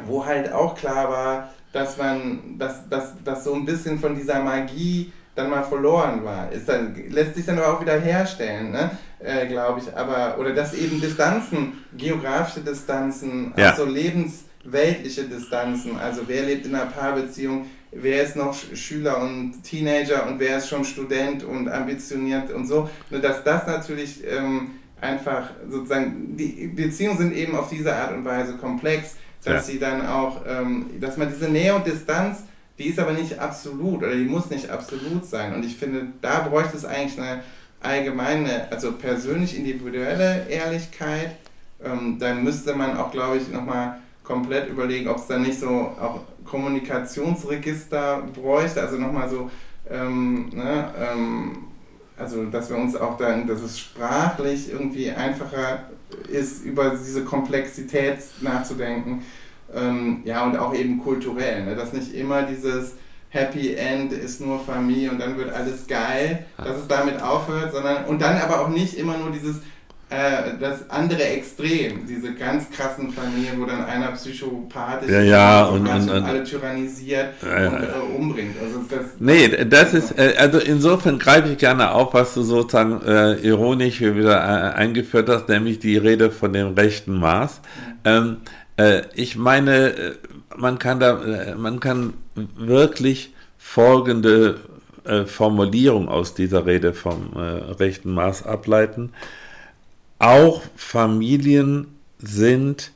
wo 0.05 0.25
halt 0.25 0.51
auch 0.51 0.75
klar 0.75 1.09
war, 1.09 1.49
dass 1.71 1.97
man, 1.97 2.57
dass, 2.57 2.87
dass, 2.89 3.13
dass 3.23 3.43
so 3.43 3.53
ein 3.53 3.65
bisschen 3.65 3.99
von 3.99 4.15
dieser 4.15 4.41
Magie 4.41 5.13
dann 5.35 5.49
mal 5.49 5.63
verloren 5.63 6.23
war. 6.25 6.51
Ist 6.51 6.67
dann, 6.67 6.95
lässt 7.09 7.35
sich 7.35 7.45
dann 7.45 7.57
aber 7.57 7.73
auch 7.73 7.81
wieder 7.81 7.99
herstellen, 7.99 8.71
ne? 8.71 8.91
Äh, 9.19 9.47
glaube 9.47 9.79
ich. 9.79 9.95
Aber, 9.95 10.37
oder 10.39 10.53
dass 10.53 10.73
eben 10.73 10.99
Distanzen, 10.99 11.85
geografische 11.95 12.61
Distanzen, 12.61 13.53
ja. 13.55 13.71
auch 13.71 13.77
so 13.77 13.85
Lebens, 13.85 14.45
weltliche 14.63 15.23
Distanzen. 15.23 15.97
Also 15.97 16.23
wer 16.27 16.43
lebt 16.43 16.65
in 16.65 16.75
einer 16.75 16.87
Paarbeziehung, 16.87 17.65
wer 17.91 18.23
ist 18.23 18.35
noch 18.35 18.55
Schüler 18.73 19.21
und 19.21 19.63
Teenager 19.63 20.27
und 20.27 20.39
wer 20.39 20.57
ist 20.57 20.69
schon 20.69 20.85
Student 20.85 21.43
und 21.43 21.69
ambitioniert 21.69 22.51
und 22.51 22.67
so. 22.67 22.89
Nur 23.09 23.19
dass 23.19 23.43
das 23.43 23.65
natürlich 23.67 24.23
ähm, 24.25 24.71
einfach 25.01 25.49
sozusagen, 25.69 26.35
die 26.37 26.67
Beziehungen 26.67 27.17
sind 27.17 27.33
eben 27.33 27.55
auf 27.55 27.69
diese 27.69 27.95
Art 27.95 28.13
und 28.13 28.25
Weise 28.25 28.53
komplex, 28.57 29.15
dass 29.43 29.67
ja. 29.67 29.73
sie 29.73 29.79
dann 29.79 30.05
auch, 30.05 30.41
ähm, 30.47 30.87
dass 30.99 31.17
man 31.17 31.29
diese 31.29 31.49
Nähe 31.49 31.73
und 31.75 31.87
Distanz, 31.87 32.43
die 32.77 32.85
ist 32.85 32.99
aber 32.99 33.13
nicht 33.13 33.39
absolut 33.39 33.99
oder 33.99 34.15
die 34.15 34.25
muss 34.25 34.49
nicht 34.49 34.69
absolut 34.69 35.25
sein. 35.25 35.53
Und 35.53 35.65
ich 35.65 35.75
finde, 35.75 36.07
da 36.21 36.39
bräuchte 36.41 36.77
es 36.77 36.85
eigentlich 36.85 37.19
eine 37.19 37.43
allgemeine, 37.81 38.71
also 38.71 38.93
persönlich 38.93 39.57
individuelle 39.57 40.47
Ehrlichkeit. 40.49 41.35
Ähm, 41.83 42.17
dann 42.19 42.43
müsste 42.43 42.75
man 42.75 42.97
auch, 42.97 43.11
glaube 43.11 43.37
ich, 43.37 43.49
nochmal 43.49 43.99
komplett 44.23 44.69
überlegen, 44.69 45.09
ob 45.09 45.17
es 45.17 45.27
da 45.27 45.37
nicht 45.37 45.59
so 45.59 45.69
auch 45.69 46.21
Kommunikationsregister 46.49 48.23
bräuchte, 48.33 48.81
also 48.81 48.97
nochmal 48.97 49.29
so, 49.29 49.49
ähm, 49.89 50.49
ne, 50.53 50.93
ähm, 50.97 51.57
also 52.17 52.45
dass 52.45 52.69
wir 52.69 52.77
uns 52.77 52.95
auch 52.95 53.17
dann, 53.17 53.47
dass 53.47 53.61
es 53.61 53.79
sprachlich 53.79 54.71
irgendwie 54.71 55.11
einfacher 55.11 55.89
ist, 56.27 56.65
über 56.65 56.89
diese 56.91 57.23
Komplexität 57.23 58.17
nachzudenken. 58.41 59.23
Ähm, 59.73 60.21
ja, 60.25 60.43
und 60.45 60.57
auch 60.57 60.73
eben 60.73 60.99
kulturell, 60.99 61.65
ne, 61.65 61.75
dass 61.75 61.93
nicht 61.93 62.13
immer 62.13 62.43
dieses 62.43 62.95
Happy 63.29 63.75
End 63.75 64.11
ist 64.11 64.41
nur 64.41 64.59
Familie 64.59 65.11
und 65.11 65.19
dann 65.19 65.37
wird 65.37 65.53
alles 65.53 65.85
geil, 65.85 66.45
dass 66.57 66.77
es 66.77 66.87
damit 66.87 67.21
aufhört, 67.21 67.71
sondern 67.71 68.05
und 68.05 68.21
dann 68.21 68.37
aber 68.37 68.61
auch 68.61 68.69
nicht 68.69 68.95
immer 68.95 69.17
nur 69.17 69.29
dieses 69.29 69.61
äh, 70.11 70.57
das 70.59 70.89
andere 70.89 71.23
Extrem, 71.23 72.07
diese 72.07 72.33
ganz 72.33 72.71
krassen 72.71 73.11
Familien, 73.11 73.61
wo 73.61 73.65
dann 73.65 73.85
einer 73.85 74.07
psychopathisch 74.13 75.11
ja, 75.11 75.21
ja, 75.21 75.65
und, 75.65 75.87
und, 75.87 76.09
und, 76.09 76.23
alle 76.23 76.43
tyrannisiert 76.43 77.35
ja, 77.43 77.69
und 77.69 77.83
äh, 77.83 78.17
umbringt. 78.17 78.55
Also 78.59 78.79
das, 78.89 79.05
nee, 79.19 79.47
das 79.65 79.93
ist, 79.93 80.17
äh, 80.17 80.33
also 80.39 80.57
insofern 80.57 81.19
greife 81.19 81.49
ich 81.49 81.59
gerne 81.59 81.91
auf, 81.91 82.15
was 82.15 82.33
du 82.33 82.41
sozusagen 82.41 83.03
äh, 83.03 83.33
ironisch 83.35 84.01
wieder 84.01 84.39
äh, 84.39 84.73
eingeführt 84.73 85.29
hast, 85.29 85.47
nämlich 85.47 85.77
die 85.77 85.97
Rede 85.97 86.31
von 86.31 86.53
dem 86.53 86.73
rechten 86.73 87.13
Maß. 87.13 87.61
Ähm, 88.03 88.37
äh, 88.77 89.03
ich 89.13 89.35
meine, 89.35 90.15
man 90.57 90.79
kann 90.79 90.99
da, 90.99 91.21
man 91.55 91.79
kann 91.79 92.13
wirklich 92.57 93.35
folgende 93.59 94.59
Formulierung 95.27 96.09
aus 96.09 96.33
dieser 96.33 96.65
Rede 96.65 96.93
vom 96.93 97.31
rechten 97.33 98.11
Maß 98.11 98.45
ableiten 98.45 99.11
auch 100.19 100.61
Familien 100.75 101.87
sind 102.19 102.91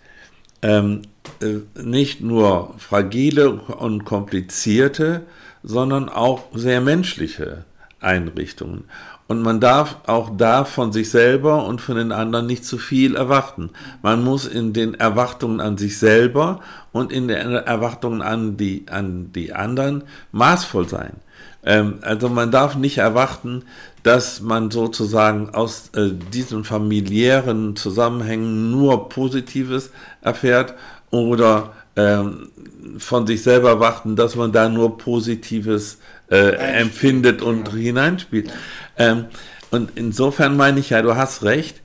ähm, 0.61 1.03
äh, 1.41 1.59
nicht 1.81 2.21
nur 2.21 2.75
fragile 2.77 3.51
und 3.51 4.05
komplizierte, 4.05 5.21
sondern 5.63 6.09
auch 6.09 6.43
sehr 6.53 6.81
menschliche 6.81 7.65
Einrichtungen. 8.01 8.83
Und 9.27 9.41
man 9.41 9.61
darf 9.61 9.97
auch 10.05 10.31
da 10.35 10.65
von 10.65 10.91
sich 10.91 11.09
selber 11.09 11.65
und 11.65 11.79
von 11.79 11.95
den 11.95 12.11
anderen 12.11 12.45
nicht 12.45 12.65
zu 12.65 12.77
viel 12.77 13.15
erwarten. 13.15 13.69
Man 14.01 14.21
muss 14.23 14.45
in 14.45 14.73
den 14.73 14.95
Erwartungen 14.95 15.61
an 15.61 15.77
sich 15.77 15.97
selber 15.97 16.59
und 16.91 17.11
in 17.11 17.29
den 17.29 17.37
Erwartungen 17.39 18.21
an 18.21 18.57
die, 18.57 18.85
an 18.89 19.31
die 19.31 19.53
anderen 19.53 20.03
maßvoll 20.33 20.89
sein. 20.89 21.13
Ähm, 21.65 21.99
also 22.01 22.29
man 22.29 22.51
darf 22.51 22.75
nicht 22.75 22.97
erwarten, 22.97 23.63
dass 24.03 24.41
man 24.41 24.69
sozusagen 24.69 25.49
aus 25.51 25.89
äh, 25.95 26.11
diesen 26.33 26.63
familiären 26.63 27.75
Zusammenhängen 27.75 28.71
nur 28.71 29.09
Positives 29.09 29.91
erfährt 30.21 30.73
oder 31.09 31.73
ähm, 31.95 32.49
von 32.97 33.25
sich 33.27 33.43
selber 33.43 33.69
erwarten, 33.69 34.15
dass 34.15 34.35
man 34.35 34.51
da 34.51 34.67
nur 34.67 34.97
Positives 34.97 35.99
äh, 36.29 36.55
empfindet 36.55 37.41
und 37.41 37.69
ja. 37.69 37.75
hineinspielt. 37.75 38.51
Ähm, 38.97 39.25
und 39.71 39.91
insofern 39.95 40.57
meine 40.57 40.79
ich 40.79 40.89
ja, 40.89 41.01
du 41.01 41.15
hast 41.15 41.43
recht, 41.43 41.81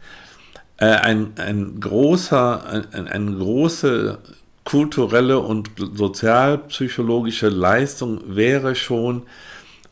äh, 0.79 0.87
ein, 0.87 1.33
ein 1.37 1.81
großer, 1.81 2.85
ein, 2.93 3.09
eine 3.09 3.37
große 3.37 4.19
kulturelle 4.65 5.39
und 5.39 5.71
sozialpsychologische 5.95 7.49
Leistung 7.49 8.21
wäre 8.27 8.75
schon, 8.75 9.23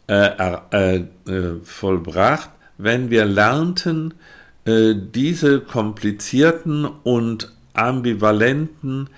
äh, 0.09 0.57
äh, 0.71 0.97
äh, 0.97 1.61
vollbracht, 1.65 2.51
wenn 2.79 3.11
wir 3.11 3.25
lernten, 3.25 4.15
äh, 4.65 4.95
diese 4.97 5.61
komplizierten 5.61 6.85
und 6.85 7.53
ambivalenten 7.73 9.11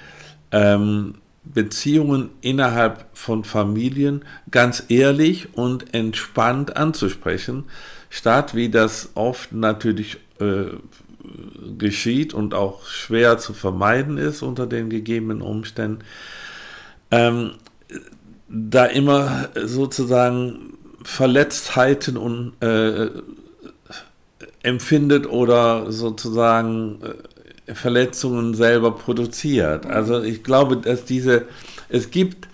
ähm, 0.50 1.14
Beziehungen 1.44 2.30
innerhalb 2.40 3.06
von 3.14 3.44
Familien 3.44 4.24
ganz 4.50 4.84
ehrlich 4.88 5.54
und 5.54 5.94
entspannt 5.94 6.76
anzusprechen, 6.76 7.64
statt 8.10 8.54
wie 8.54 8.68
das 8.68 9.10
oft 9.14 9.52
natürlich 9.52 10.18
äh, 10.40 10.66
geschieht 11.78 12.34
und 12.34 12.54
auch 12.54 12.86
schwer 12.86 13.38
zu 13.38 13.52
vermeiden 13.52 14.18
ist 14.18 14.42
unter 14.42 14.66
den 14.66 14.88
gegebenen 14.90 15.42
Umständen, 15.42 16.04
ähm, 17.10 17.52
da 18.48 18.86
immer 18.86 19.48
sozusagen 19.54 20.77
Verletztheiten 21.02 22.16
und 22.16 22.52
äh, 22.60 23.10
empfindet 24.62 25.26
oder 25.26 25.90
sozusagen 25.92 26.98
äh, 27.66 27.74
Verletzungen 27.74 28.54
selber 28.54 28.92
produziert. 28.92 29.86
Also 29.86 30.22
ich 30.22 30.42
glaube, 30.42 30.78
dass 30.78 31.04
diese, 31.04 31.46
es 31.88 32.10
gibt, 32.10 32.48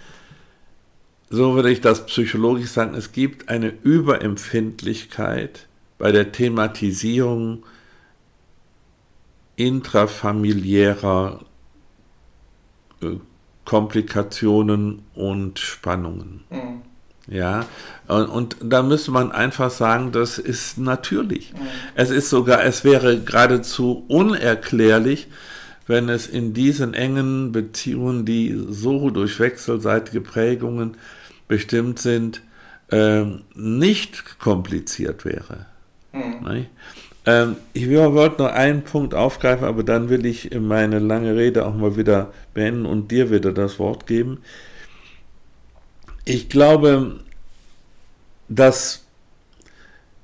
so 1.30 1.54
würde 1.54 1.70
ich 1.70 1.80
das 1.80 2.06
psychologisch 2.06 2.70
sagen, 2.70 2.94
es 2.94 3.12
gibt 3.12 3.48
eine 3.48 3.68
Überempfindlichkeit 3.82 5.66
bei 5.98 6.12
der 6.12 6.32
Thematisierung 6.32 7.64
intrafamiliärer 9.56 11.40
äh, 13.00 13.06
Komplikationen 13.64 15.02
und 15.14 15.58
Spannungen. 15.58 16.44
Mhm. 16.50 16.82
Ja, 17.26 17.66
und, 18.06 18.26
und, 18.26 18.56
da 18.60 18.82
müsste 18.82 19.10
man 19.10 19.32
einfach 19.32 19.70
sagen, 19.70 20.12
das 20.12 20.38
ist 20.38 20.76
natürlich. 20.76 21.54
Es 21.94 22.10
ist 22.10 22.28
sogar, 22.28 22.64
es 22.64 22.84
wäre 22.84 23.18
geradezu 23.18 24.04
unerklärlich, 24.08 25.28
wenn 25.86 26.08
es 26.08 26.26
in 26.26 26.52
diesen 26.52 26.92
engen 26.92 27.52
Beziehungen, 27.52 28.26
die 28.26 28.62
so 28.68 29.10
durch 29.10 29.40
wechselseitige 29.40 30.20
Prägungen 30.20 30.96
bestimmt 31.48 31.98
sind, 31.98 32.42
äh, 32.90 33.24
nicht 33.54 34.38
kompliziert 34.38 35.24
wäre. 35.24 35.66
Mhm. 36.12 36.66
Ähm, 37.26 37.56
ich 37.72 37.88
wollte 37.90 38.42
noch 38.42 38.52
einen 38.52 38.82
Punkt 38.82 39.14
aufgreifen, 39.14 39.64
aber 39.66 39.82
dann 39.82 40.10
will 40.10 40.26
ich 40.26 40.50
meine 40.58 40.98
lange 40.98 41.36
Rede 41.36 41.66
auch 41.66 41.74
mal 41.74 41.96
wieder 41.96 42.32
beenden 42.52 42.84
und 42.84 43.10
dir 43.10 43.30
wieder 43.30 43.52
das 43.52 43.78
Wort 43.78 44.06
geben. 44.06 44.38
Ich 46.24 46.48
glaube, 46.48 47.20
das 48.48 49.02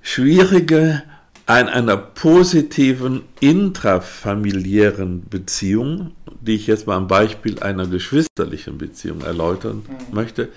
Schwierige 0.01 1.03
an 1.45 1.69
einer 1.69 1.97
positiven 1.97 3.23
intrafamiliären 3.41 5.29
Beziehung, 5.29 6.13
die 6.41 6.55
ich 6.55 6.67
jetzt 6.67 6.87
mal 6.87 6.97
am 6.97 7.07
Beispiel 7.07 7.59
einer 7.63 7.87
geschwisterlichen 7.87 8.79
Beziehung 8.79 9.21
erläutern 9.23 9.83
mhm. 9.87 10.15
möchte, 10.15 10.49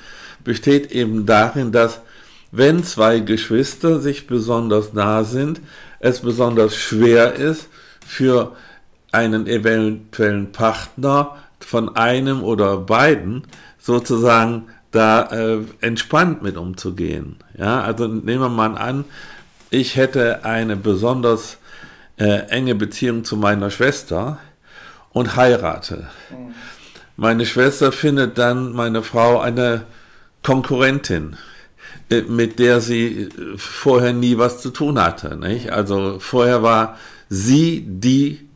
besteht 0.44 0.92
eben 0.92 1.26
darin, 1.26 1.72
dass 1.72 2.00
wenn 2.52 2.84
zwei 2.84 3.20
Geschwister 3.20 4.00
sich 4.00 4.28
besonders 4.28 4.94
nah 4.94 5.24
sind, 5.24 5.60
es 6.00 6.20
besonders 6.20 6.76
schwer 6.76 7.34
ist 7.34 7.68
für 8.06 8.56
einen 9.12 9.48
eventuellen 9.48 10.52
Partner 10.52 11.36
von 11.60 11.96
einem 11.96 12.44
oder 12.44 12.78
beiden 12.78 13.44
sozusagen 13.80 14.68
da 14.94 15.24
äh, 15.24 15.60
entspannt 15.82 16.44
mit 16.44 16.56
umzugehen. 16.56 17.38
Ja, 17.58 17.82
also 17.82 18.08
nehmen 18.08 18.42
wir 18.42 18.50
mal 18.50 18.78
an, 18.78 19.06
ich 19.72 19.96
hätte 19.96 20.46
eine 20.46 20.78
besonders 20.78 21.58
äh, 22.18 22.48
enge 22.50 22.76
Beziehung 22.76 23.24
zu 23.24 23.36
meiner 23.36 23.72
Schwester 23.72 24.38
und 25.12 25.36
heirate. 25.36 26.08
Mhm. 26.30 26.54
Meine 27.18 27.46
Schwester 27.46 27.92
findet 27.92 28.38
dann 28.38 28.74
meine 28.74 29.02
Frau 29.02 29.40
eine 29.40 29.86
Konkurrentin, 30.44 31.38
äh, 32.12 32.22
mit 32.22 32.60
der 32.60 32.80
sie 32.80 33.24
äh, 33.24 33.58
vorher 33.58 34.14
nie 34.14 34.38
was 34.38 34.62
zu 34.62 34.70
tun 34.70 35.02
hatte. 35.02 35.38
Nicht? 35.38 35.72
Also 35.72 36.20
vorher 36.20 36.62
war 36.62 36.98
sie 37.30 37.84
die, 37.88 38.48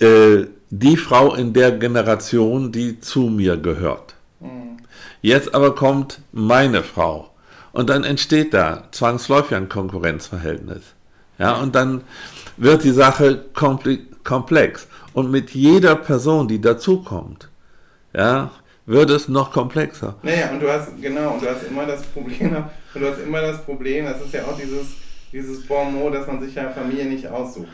äh, 0.00 0.44
die 0.68 0.96
Frau 0.98 1.34
in 1.34 1.54
der 1.54 1.72
Generation, 1.72 2.72
die 2.72 3.00
zu 3.00 3.22
mir 3.22 3.56
gehört. 3.56 4.13
Jetzt 5.24 5.54
aber 5.54 5.74
kommt 5.74 6.20
meine 6.32 6.82
Frau. 6.82 7.30
Und 7.72 7.88
dann 7.88 8.04
entsteht 8.04 8.52
da 8.52 8.82
zwangsläufig 8.90 9.56
ein 9.56 9.70
Konkurrenzverhältnis. 9.70 10.82
Ja, 11.38 11.54
und 11.54 11.74
dann 11.74 12.02
wird 12.58 12.84
die 12.84 12.90
Sache 12.90 13.42
komplex. 13.54 14.86
Und 15.14 15.30
mit 15.30 15.52
jeder 15.52 15.96
Person, 15.96 16.46
die 16.46 16.60
dazukommt, 16.60 17.48
ja, 18.12 18.50
wird 18.84 19.08
es 19.08 19.28
noch 19.28 19.50
komplexer. 19.50 20.16
Naja, 20.22 20.50
und 20.50 20.60
du 20.60 20.70
hast, 20.70 20.90
genau, 21.00 21.32
und 21.32 21.42
du 21.42 21.48
hast 21.48 21.62
immer 21.62 21.86
das 21.86 22.02
Problem, 22.02 22.56
und 22.94 23.00
du 23.00 23.10
hast 23.10 23.18
immer 23.20 23.40
das 23.40 23.62
Problem, 23.62 24.04
das 24.04 24.20
ist 24.20 24.34
ja 24.34 24.42
auch 24.42 24.58
dieses, 24.58 24.88
dieses 25.32 25.66
Bon 25.66 25.94
mot, 25.94 26.12
dass 26.12 26.26
man 26.26 26.38
sich 26.38 26.54
ja 26.54 26.68
Familie 26.68 27.06
nicht 27.06 27.26
aussucht. 27.26 27.68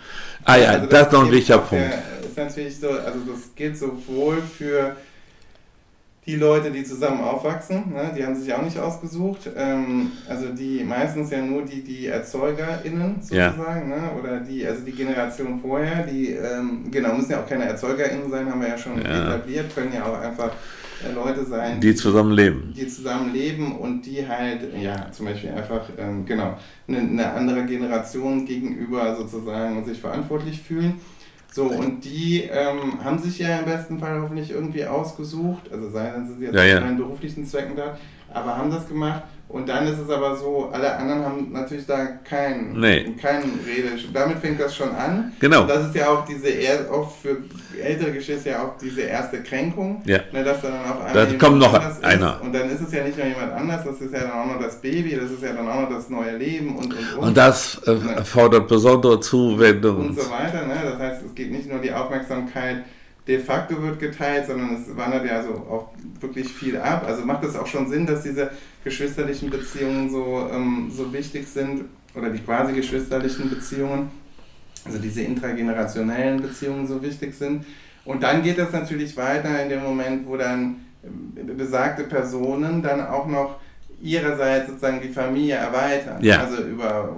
Ah 0.45 0.55
ja, 0.55 0.69
also 0.69 0.87
das, 0.87 0.91
das 0.91 1.07
ist 1.09 1.13
noch 1.15 1.25
ein 1.25 1.33
wichtiger 1.33 1.59
Punkt. 1.59 1.85
Der, 1.85 2.29
ist 2.29 2.37
natürlich 2.37 2.79
so, 2.79 2.91
also 2.91 3.19
das 3.27 3.53
gilt 3.57 3.77
sowohl 3.77 4.37
für 4.57 4.95
die 6.31 6.37
Leute, 6.37 6.71
die 6.71 6.85
zusammen 6.85 7.23
aufwachsen, 7.23 7.93
ne, 7.93 8.13
die 8.17 8.25
haben 8.25 8.37
sich 8.37 8.53
auch 8.55 8.63
nicht 8.63 8.79
ausgesucht. 8.79 9.51
Ähm, 9.57 10.13
also 10.29 10.47
die 10.51 10.85
meistens 10.85 11.31
ja 11.31 11.43
nur 11.43 11.63
die, 11.63 11.83
die 11.83 12.07
ErzeugerInnen 12.07 13.17
sozusagen, 13.21 13.91
ja. 13.91 13.97
ne, 13.97 14.11
oder 14.19 14.39
die, 14.39 14.65
also 14.65 14.85
die 14.85 14.93
Generation 14.93 15.59
vorher, 15.61 16.07
die, 16.07 16.31
ähm, 16.31 16.85
genau, 16.91 17.15
müssen 17.15 17.33
ja 17.33 17.41
auch 17.41 17.49
keine 17.49 17.65
ErzeugerInnen 17.65 18.31
sein, 18.31 18.49
haben 18.49 18.61
wir 18.61 18.69
ja 18.69 18.79
schon 18.79 19.03
ja. 19.03 19.29
etabliert, 19.29 19.75
können 19.75 19.93
ja 19.93 20.05
auch 20.07 20.21
einfach 20.21 20.53
äh, 21.05 21.13
Leute 21.13 21.45
sein, 21.45 21.81
die 21.81 21.97
zusammen 21.97 22.33
leben. 22.33 22.73
Die 22.77 22.87
zusammen 22.87 23.33
leben 23.33 23.77
und 23.77 24.07
die 24.07 24.27
halt, 24.27 24.61
ja, 24.81 25.11
zum 25.11 25.27
Beispiel 25.27 25.51
einfach, 25.51 25.83
ähm, 25.99 26.25
genau, 26.27 26.57
eine, 26.87 26.99
eine 26.99 27.33
andere 27.33 27.65
Generation 27.65 28.47
gegenüber 28.47 29.17
sozusagen 29.17 29.85
sich 29.85 30.01
verantwortlich 30.01 30.61
fühlen. 30.63 31.01
So, 31.53 31.65
und 31.65 32.05
die 32.05 32.43
ähm, 32.43 33.03
haben 33.03 33.19
sich 33.19 33.39
ja 33.41 33.59
im 33.59 33.65
besten 33.65 33.99
Fall 33.99 34.23
hoffentlich 34.23 34.51
irgendwie 34.51 34.85
ausgesucht, 34.85 35.71
also 35.73 35.91
seien 35.91 36.29
sie 36.29 36.45
jetzt 36.45 36.55
ja, 36.55 36.65
ja. 36.65 36.81
beruflichen 36.93 37.45
Zwecken 37.45 37.75
da, 37.75 37.99
aber 38.33 38.57
haben 38.57 38.71
das 38.71 38.87
gemacht 38.87 39.25
und 39.53 39.69
dann 39.69 39.85
ist 39.89 39.99
es 39.99 40.09
aber 40.09 40.37
so, 40.37 40.71
alle 40.73 40.97
anderen 40.97 41.25
haben 41.25 41.53
natürlich 41.53 41.85
da 41.85 42.07
kein, 42.07 42.73
nee. 42.75 43.17
kein 43.21 43.43
Rede. 43.67 44.01
Damit 44.13 44.39
fängt 44.39 44.61
das 44.61 44.77
schon 44.77 44.91
an. 44.95 45.33
Genau. 45.41 45.63
Und 45.63 45.71
das 45.71 45.89
ist 45.89 45.95
ja 45.97 46.09
auch 46.09 46.25
diese, 46.25 46.49
oft 46.89 47.21
für 47.21 47.37
ältere 47.83 48.13
Geschichte 48.13 48.51
ja 48.51 48.63
auch 48.63 48.79
diese 48.79 49.03
erste 49.03 49.43
Kränkung. 49.43 50.03
Ja. 50.07 50.21
Ne, 50.33 50.45
dass 50.45 50.63
dann 50.63 50.75
auf 50.75 51.05
einmal 51.05 51.27
da 51.27 51.35
kommt 51.35 51.59
noch 51.59 51.75
einer. 52.03 52.35
Ist. 52.35 52.43
Und 52.43 52.55
dann 52.55 52.71
ist 52.71 52.81
es 52.81 52.93
ja 52.93 53.03
nicht 53.03 53.19
nur 53.19 53.27
jemand 53.27 53.53
anders, 53.53 53.85
das 53.85 54.01
ist 54.01 54.13
ja 54.13 54.21
dann 54.21 54.31
auch 54.31 54.47
noch 54.47 54.61
das 54.61 54.81
Baby, 54.81 55.19
das 55.21 55.33
ist 55.33 55.43
ja 55.43 55.53
dann 55.53 55.69
auch 55.69 55.81
noch 55.81 55.91
das 55.91 56.09
neue 56.09 56.37
Leben 56.37 56.77
und 56.77 56.95
und 56.95 57.15
und. 57.17 57.19
Und 57.19 57.37
das 57.37 57.81
äh, 57.87 57.91
ne? 57.91 58.25
fordert 58.25 58.69
besondere 58.69 59.19
Zuwendung. 59.19 60.11
Und 60.11 60.21
so 60.21 60.31
weiter. 60.31 60.65
Ne? 60.65 60.77
Das 60.85 60.99
heißt, 60.99 61.23
es 61.27 61.35
geht 61.35 61.51
nicht 61.51 61.69
nur 61.69 61.81
die 61.81 61.93
Aufmerksamkeit 61.93 62.85
de 63.27 63.39
facto 63.39 63.81
wird 63.83 64.01
geteilt, 64.01 64.47
sondern 64.47 64.77
es 64.77 64.97
wandert 64.97 65.27
ja 65.27 65.43
so 65.43 65.51
auch 65.51 65.91
wirklich 66.21 66.49
viel 66.49 66.77
ab. 66.77 67.05
Also 67.07 67.25
macht 67.25 67.45
es 67.45 67.57
auch 67.57 67.67
schon 67.67 67.89
Sinn, 67.89 68.07
dass 68.07 68.23
diese 68.23 68.51
geschwisterlichen 68.83 69.51
Beziehungen 69.51 70.11
so, 70.11 70.49
ähm, 70.53 70.91
so 70.91 71.13
wichtig 71.13 71.47
sind 71.47 71.85
oder 72.15 72.31
die 72.31 72.41
quasi 72.41 72.73
geschwisterlichen 72.73 73.51
Beziehungen, 73.51 74.11
also 74.85 74.99
diese 74.99 75.23
intragenerationellen 75.23 76.41
Beziehungen 76.41 76.87
so 76.87 77.03
wichtig 77.03 77.35
sind. 77.35 77.65
Und 78.05 78.23
dann 78.23 78.43
geht 78.43 78.59
das 78.59 78.73
natürlich 78.73 79.17
weiter 79.17 79.63
in 79.63 79.69
dem 79.69 79.83
Moment, 79.83 80.27
wo 80.27 80.37
dann 80.37 80.77
ähm, 81.05 81.57
besagte 81.57 82.05
Personen 82.05 82.83
dann 82.83 83.07
auch 83.07 83.27
noch 83.27 83.57
ihrerseits 84.03 84.69
sozusagen 84.69 85.01
die 85.03 85.11
Familie 85.11 85.57
erweitern. 85.57 86.23
Ja. 86.25 86.41
Also 86.41 86.63
über 86.63 87.15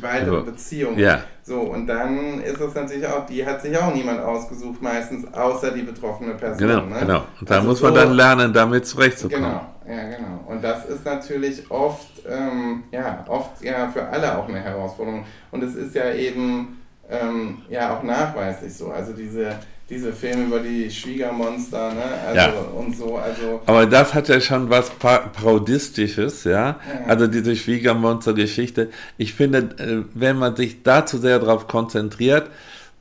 weitere 0.00 0.36
also, 0.36 0.50
Beziehungen. 0.50 0.98
Ja. 0.98 1.22
So, 1.42 1.60
und 1.60 1.86
dann 1.86 2.40
ist 2.40 2.60
es 2.60 2.74
natürlich 2.74 3.06
auch, 3.06 3.26
die 3.26 3.44
hat 3.44 3.62
sich 3.62 3.76
auch 3.76 3.92
niemand 3.92 4.20
ausgesucht, 4.20 4.80
meistens, 4.80 5.32
außer 5.34 5.72
die 5.72 5.82
betroffene 5.82 6.34
Person. 6.34 6.68
Genau, 6.68 6.86
ne? 6.86 7.00
genau. 7.00 7.22
Und 7.40 7.50
da 7.50 7.56
also 7.56 7.68
muss 7.68 7.82
man 7.82 7.94
so, 7.94 8.00
dann 8.00 8.12
lernen, 8.12 8.52
damit 8.52 8.86
zurechtzukommen. 8.86 9.44
Genau, 9.44 9.66
ja, 9.86 10.16
genau. 10.16 10.44
Und 10.46 10.62
das 10.62 10.86
ist 10.86 11.04
natürlich 11.04 11.68
oft, 11.70 12.08
ähm, 12.28 12.84
ja, 12.92 13.24
oft 13.26 13.62
ja 13.62 13.88
für 13.88 14.06
alle 14.06 14.38
auch 14.38 14.48
eine 14.48 14.60
Herausforderung. 14.60 15.24
Und 15.50 15.64
es 15.64 15.74
ist 15.74 15.94
ja 15.94 16.12
eben, 16.14 16.80
ähm, 17.10 17.58
ja, 17.68 17.96
auch 17.96 18.02
nachweislich 18.02 18.74
so. 18.74 18.90
Also 18.90 19.12
diese 19.12 19.56
diese 19.92 20.12
Filme 20.12 20.44
über 20.44 20.60
die 20.60 20.90
Schwiegermonster, 20.90 21.92
ne? 21.92 22.02
Also 22.26 22.40
ja. 22.40 22.52
und 22.74 22.96
so, 22.96 23.16
also. 23.18 23.60
Aber 23.66 23.84
das 23.84 24.14
hat 24.14 24.26
ja 24.28 24.40
schon 24.40 24.70
was 24.70 24.90
Parodistisches, 24.90 26.44
ja? 26.44 26.50
ja. 26.50 26.76
Also 27.06 27.26
diese 27.26 27.54
Schwiegermonster-Geschichte. 27.54 28.88
Ich 29.18 29.34
finde, 29.34 29.58
äh, 29.76 30.04
wenn 30.14 30.38
man 30.38 30.56
sich 30.56 30.82
da 30.82 31.04
zu 31.04 31.18
sehr 31.18 31.38
darauf 31.38 31.68
konzentriert, 31.68 32.48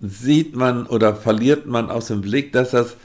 sieht 0.02 0.54
man 0.56 0.86
oder 0.86 1.16
verliert 1.16 1.66
man 1.66 1.90
aus 1.90 2.08
dem 2.08 2.20
Blick, 2.20 2.52
dass 2.52 2.72
das 2.72 2.98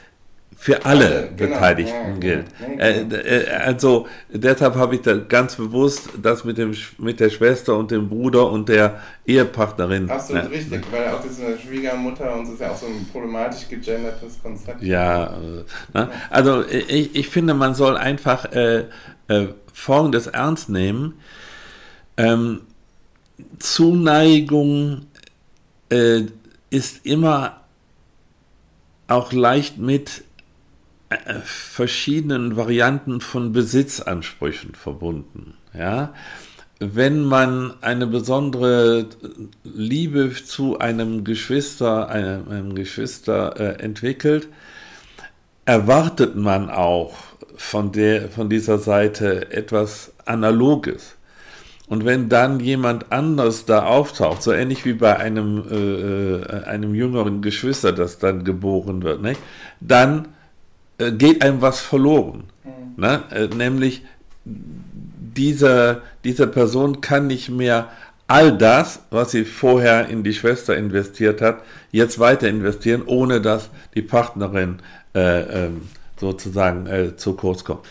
für 0.59 0.87
alle, 0.87 1.31
genau. 1.37 1.55
Beteiligten 1.55 2.15
ja, 2.15 2.19
gilt. 2.19 2.47
Ja, 2.79 2.93
genau. 2.93 3.15
äh, 3.15 3.47
also 3.51 4.09
deshalb 4.31 4.75
habe 4.75 4.95
ich 4.95 5.03
da 5.03 5.15
ganz 5.15 5.55
bewusst 5.57 6.09
das 6.21 6.45
mit 6.45 6.57
dem 6.57 6.75
mit 6.97 7.21
der 7.21 7.29
Schwester 7.29 7.77
und 7.77 7.91
dem 7.91 8.09
Bruder 8.09 8.51
und 8.51 8.69
der 8.71 9.01
Ehepartnerin. 9.27 10.11
Absolut 10.11 10.45
ne, 10.45 10.51
richtig, 10.51 10.83
weil 10.91 11.09
auch 11.09 11.21
diese 11.23 11.59
Schwiegermutter 11.59 12.35
und 12.35 12.45
das 12.45 12.55
ist 12.55 12.61
ja 12.61 12.71
auch 12.71 12.77
so 12.77 12.87
ein 12.87 13.07
problematisch 13.13 13.69
gegendertes 13.69 14.43
Konzept. 14.43 14.83
Ja, 14.83 15.27
äh, 15.27 15.65
ne? 15.93 16.11
also 16.31 16.65
ich, 16.67 17.15
ich 17.15 17.29
finde, 17.29 17.53
man 17.53 17.75
soll 17.75 17.99
einfach 17.99 18.51
äh, 18.53 18.85
äh, 19.29 19.49
Folgendes 19.75 20.27
ernst 20.27 20.71
nehmen. 20.71 21.21
Ähm, 22.17 22.63
Zuneigung 23.59 25.03
äh, 25.91 26.23
ist 26.71 27.05
immer 27.05 27.61
auch 29.07 29.33
leicht 29.33 29.79
mit 29.79 30.21
äh, 30.21 30.26
verschiedenen 31.45 32.57
Varianten 32.57 33.21
von 33.21 33.53
Besitzansprüchen 33.53 34.75
verbunden. 34.75 35.55
Ja? 35.73 36.13
Wenn 36.79 37.25
man 37.25 37.75
eine 37.81 38.07
besondere 38.07 39.07
Liebe 39.65 40.33
zu 40.33 40.79
einem 40.79 41.25
Geschwister, 41.25 42.09
einem, 42.09 42.49
einem 42.49 42.75
Geschwister 42.75 43.59
äh, 43.59 43.83
entwickelt, 43.83 44.49
erwartet 45.65 46.37
man 46.37 46.71
auch 46.71 47.15
von, 47.57 47.93
der, 47.93 48.29
von 48.29 48.51
dieser 48.51 48.79
Seite 48.79 49.51
etwas 49.53 50.13
Analoges. 50.27 51.17
Und 51.89 52.05
wenn 52.05 52.29
dann 52.29 52.59
jemand 52.59 53.13
anders 53.13 53.65
da 53.65 53.87
auftaucht, 53.87 54.43
so 54.43 54.53
ähnlich 54.53 54.85
wie 54.85 54.95
bei 54.95 55.17
einem, 55.17 55.63
äh, 55.71 55.77
äh 55.77 56.65
einem 56.65 56.95
jüngeren 56.95 57.43
Geschwister, 57.43 57.93
das 57.93 58.19
dann 58.19 58.45
geboren 58.45 59.03
wird, 59.03 59.23
nicht? 59.23 59.41
dann 59.81 60.29
äh, 60.99 61.13
geht 61.13 61.43
einem 61.43 61.61
was 61.61 61.81
verloren. 61.81 62.45
Mhm. 62.65 63.03
Ne? 63.03 63.23
Äh, 63.31 63.47
nämlich 63.55 64.03
diese, 64.45 66.03
diese 66.25 66.47
Person 66.47 67.01
kann 67.01 67.27
nicht 67.27 67.51
mehr 67.51 67.91
all 68.27 68.57
das, 68.57 69.01
was 69.11 69.31
sie 69.31 69.45
vorher 69.45 70.09
in 70.09 70.25
die 70.25 70.33
Schwester 70.33 70.77
investiert 70.77 71.41
hat, 71.41 71.63
jetzt 71.93 72.19
weiter 72.19 72.49
investieren, 72.49 73.03
ohne 73.07 73.41
dass 73.41 73.71
die 73.95 74.03
Partnerin 74.03 74.81
äh, 75.15 75.67
ähm, 75.67 75.89
sozusagen 76.19 76.87
äh, 76.87 77.17
zu 77.17 77.35
kurz 77.35 77.63
kommt. 77.63 77.87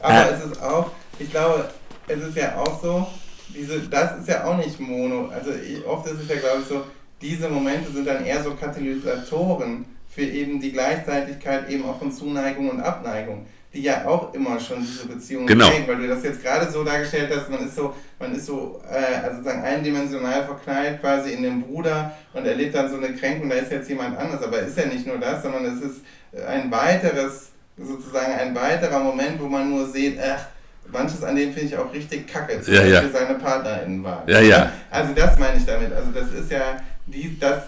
Aber 0.00 0.30
äh, 0.30 0.34
es 0.34 0.44
ist 0.44 0.62
auch, 0.62 0.90
ich 1.18 1.30
glaube, 1.30 1.68
es 2.06 2.22
ist 2.22 2.36
ja 2.36 2.56
auch 2.56 2.80
so, 2.80 3.06
diese, 3.54 3.80
das 3.80 4.20
ist 4.20 4.28
ja 4.28 4.44
auch 4.44 4.56
nicht 4.56 4.78
mono. 4.78 5.28
Also 5.28 5.50
ich, 5.50 5.84
oft 5.84 6.06
ist 6.06 6.20
es 6.22 6.28
ja, 6.28 6.36
glaube 6.36 6.60
ich, 6.62 6.68
so, 6.68 6.84
diese 7.20 7.48
Momente 7.48 7.90
sind 7.90 8.06
dann 8.06 8.24
eher 8.24 8.42
so 8.42 8.54
Katalysatoren 8.54 9.86
für 10.08 10.22
eben 10.22 10.60
die 10.60 10.72
Gleichzeitigkeit 10.72 11.68
eben 11.68 11.84
auch 11.84 11.98
von 11.98 12.10
Zuneigung 12.10 12.70
und 12.70 12.80
Abneigung, 12.80 13.46
die 13.72 13.82
ja 13.82 14.06
auch 14.06 14.32
immer 14.32 14.58
schon 14.58 14.80
diese 14.80 15.06
Beziehung 15.06 15.46
genau. 15.46 15.70
weil 15.86 15.96
du 15.96 16.08
das 16.08 16.22
jetzt 16.24 16.42
gerade 16.42 16.70
so 16.70 16.82
dargestellt 16.82 17.30
hast, 17.34 17.50
man 17.50 17.66
ist 17.66 17.76
so, 17.76 17.94
man 18.18 18.34
ist 18.34 18.46
so 18.46 18.80
äh, 18.90 19.16
also 19.16 19.36
sozusagen 19.36 19.62
eindimensional 19.62 20.44
verknallt 20.44 21.00
quasi 21.00 21.32
in 21.32 21.42
den 21.42 21.62
Bruder 21.62 22.16
und 22.32 22.46
erlebt 22.46 22.74
dann 22.74 22.90
so 22.90 22.96
eine 22.96 23.14
Kränkung, 23.14 23.50
da 23.50 23.56
ist 23.56 23.70
jetzt 23.70 23.88
jemand 23.88 24.18
anders, 24.18 24.42
aber 24.42 24.60
ist 24.60 24.78
ja 24.78 24.86
nicht 24.86 25.06
nur 25.06 25.18
das, 25.18 25.42
sondern 25.42 25.64
es 25.66 25.82
ist 25.82 26.00
ein 26.46 26.70
weiteres, 26.70 27.50
sozusagen 27.76 28.32
ein 28.32 28.54
weiterer 28.54 29.00
Moment, 29.00 29.40
wo 29.40 29.46
man 29.46 29.70
nur 29.70 29.86
sieht, 29.86 30.18
ach, 30.20 30.46
manches 30.90 31.22
an 31.22 31.36
dem 31.36 31.52
finde 31.52 31.68
ich 31.68 31.76
auch 31.76 31.92
richtig 31.92 32.26
kacke, 32.26 32.60
zum 32.60 32.74
ja, 32.74 32.84
ja. 32.84 33.02
seine 33.08 33.34
Partnerin 33.38 34.02
war. 34.02 34.24
Ja, 34.26 34.40
ja. 34.40 34.72
Also 34.90 35.12
das 35.14 35.38
meine 35.38 35.58
ich 35.58 35.66
damit. 35.66 35.92
Also 35.92 36.10
das 36.12 36.32
ist 36.32 36.50
ja 36.50 36.78
die, 37.06 37.38
das, 37.38 37.62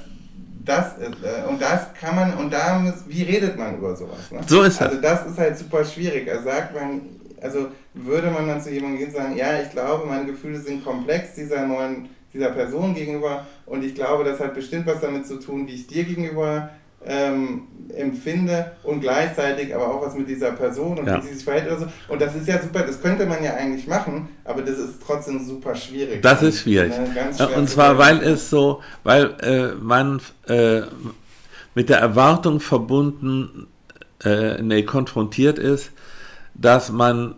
das 0.64 0.98
äh, 0.98 1.48
und 1.48 1.60
das 1.60 1.92
kann 1.94 2.16
man 2.16 2.34
und 2.34 2.52
da 2.52 2.92
wie 3.06 3.22
redet 3.22 3.56
man 3.56 3.76
über 3.76 3.96
sowas? 3.96 4.30
Ne? 4.30 4.40
So 4.46 4.62
ist 4.62 4.74
es. 4.74 4.82
Also 4.82 5.00
das 5.00 5.26
ist 5.26 5.38
halt 5.38 5.58
super 5.58 5.84
schwierig. 5.84 6.30
Also 6.30 6.44
sagt 6.44 6.74
man, 6.74 7.02
also 7.40 7.68
würde 7.94 8.30
man 8.30 8.46
dann 8.46 8.60
zu 8.60 8.70
jemandem 8.70 8.98
gehen 8.98 9.08
und 9.08 9.14
sagen, 9.14 9.36
ja, 9.36 9.60
ich 9.60 9.70
glaube, 9.70 10.06
meine 10.06 10.26
Gefühle 10.26 10.60
sind 10.60 10.84
komplex 10.84 11.34
dieser 11.34 11.66
neuen 11.66 12.08
dieser 12.32 12.50
Person 12.50 12.94
gegenüber 12.94 13.46
und 13.66 13.82
ich 13.82 13.94
glaube, 13.94 14.22
das 14.22 14.38
hat 14.38 14.54
bestimmt 14.54 14.86
was 14.86 15.00
damit 15.00 15.26
zu 15.26 15.40
tun, 15.40 15.66
wie 15.66 15.74
ich 15.74 15.86
dir 15.88 16.04
gegenüber 16.04 16.70
ähm, 17.04 17.62
empfinde 17.94 18.72
und 18.82 19.00
gleichzeitig 19.00 19.74
aber 19.74 19.94
auch 19.94 20.06
was 20.06 20.14
mit 20.14 20.28
dieser 20.28 20.52
Person 20.52 20.98
und 20.98 21.06
ja. 21.06 21.18
wie 21.18 21.28
sie 21.28 21.34
sich 21.34 21.44
verhält 21.44 21.66
oder 21.66 21.78
so. 21.80 21.86
Und 22.08 22.20
das 22.20 22.34
ist 22.34 22.46
ja 22.46 22.60
super, 22.60 22.82
das 22.82 23.00
könnte 23.00 23.26
man 23.26 23.42
ja 23.42 23.54
eigentlich 23.54 23.86
machen, 23.86 24.28
aber 24.44 24.62
das 24.62 24.78
ist 24.78 25.02
trotzdem 25.04 25.44
super 25.44 25.74
schwierig. 25.74 26.22
Das 26.22 26.42
ist 26.42 26.60
schwierig. 26.60 26.92
Ne, 26.96 27.48
und 27.56 27.68
zwar, 27.68 27.98
weil 27.98 28.22
es 28.22 28.50
so, 28.50 28.80
weil 29.02 29.34
äh, 29.40 29.74
man 29.74 30.20
äh, 30.46 30.82
mit 31.74 31.88
der 31.88 31.98
Erwartung 31.98 32.60
verbunden, 32.60 33.66
äh, 34.24 34.60
nee, 34.62 34.82
konfrontiert 34.82 35.58
ist, 35.58 35.90
dass 36.54 36.92
man 36.92 37.34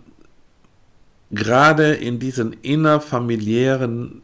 gerade 1.31 1.95
in 1.95 2.19
diesen 2.19 2.53
innerfamiliären 2.53 4.23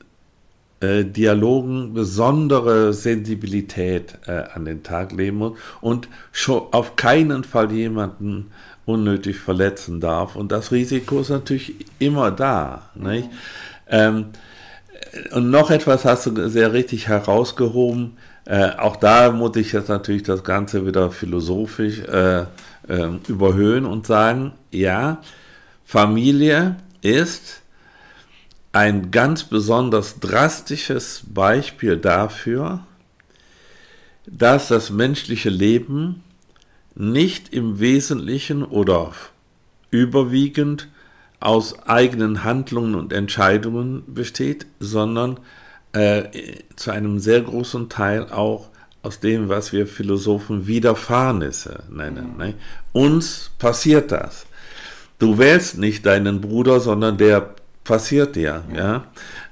äh, 0.80 1.04
Dialogen 1.04 1.94
besondere 1.94 2.92
Sensibilität 2.92 4.18
äh, 4.26 4.44
an 4.54 4.64
den 4.64 4.82
Tag 4.82 5.12
legen 5.12 5.38
muss 5.38 5.58
und 5.80 6.08
schon 6.32 6.62
auf 6.72 6.96
keinen 6.96 7.44
Fall 7.44 7.72
jemanden 7.72 8.50
unnötig 8.86 9.38
verletzen 9.38 10.00
darf. 10.00 10.36
Und 10.36 10.52
das 10.52 10.72
Risiko 10.72 11.20
ist 11.20 11.30
natürlich 11.30 11.74
immer 11.98 12.30
da. 12.30 12.90
Mhm. 12.94 13.24
Ähm, 13.88 14.26
und 15.32 15.50
noch 15.50 15.70
etwas 15.70 16.04
hast 16.04 16.26
du 16.26 16.48
sehr 16.48 16.72
richtig 16.72 17.08
herausgehoben. 17.08 18.16
Äh, 18.44 18.70
auch 18.78 18.96
da 18.96 19.30
muss 19.30 19.56
ich 19.56 19.72
jetzt 19.72 19.88
natürlich 19.88 20.22
das 20.22 20.42
Ganze 20.42 20.86
wieder 20.86 21.10
philosophisch 21.10 22.00
äh, 22.00 22.40
äh, 22.40 22.46
überhöhen 23.28 23.84
und 23.84 24.06
sagen, 24.06 24.52
ja, 24.70 25.20
Familie 25.84 26.76
ist 27.02 27.62
ein 28.72 29.10
ganz 29.10 29.44
besonders 29.44 30.20
drastisches 30.20 31.22
Beispiel 31.26 31.96
dafür, 31.96 32.86
dass 34.26 34.68
das 34.68 34.90
menschliche 34.90 35.50
Leben 35.50 36.22
nicht 36.94 37.52
im 37.52 37.80
Wesentlichen 37.80 38.64
oder 38.64 39.12
überwiegend 39.90 40.88
aus 41.40 41.78
eigenen 41.86 42.44
Handlungen 42.44 42.94
und 42.94 43.12
Entscheidungen 43.12 44.02
besteht, 44.06 44.66
sondern 44.80 45.38
äh, 45.92 46.24
zu 46.76 46.90
einem 46.90 47.20
sehr 47.20 47.40
großen 47.40 47.88
Teil 47.88 48.30
auch 48.30 48.68
aus 49.02 49.20
dem, 49.20 49.48
was 49.48 49.72
wir 49.72 49.86
Philosophen 49.86 50.66
Widerfahrnisse 50.66 51.84
nennen. 51.90 52.32
Mhm. 52.32 52.38
Ne? 52.38 52.54
Uns 52.92 53.50
passiert 53.58 54.12
das. 54.12 54.46
Du 55.18 55.38
wählst 55.38 55.78
nicht 55.78 56.04
deinen 56.04 56.40
Bruder, 56.40 56.80
sondern 56.80 57.16
der 57.16 57.54
passiert 57.88 58.36
dir. 58.36 58.62
Ja? 58.76 59.04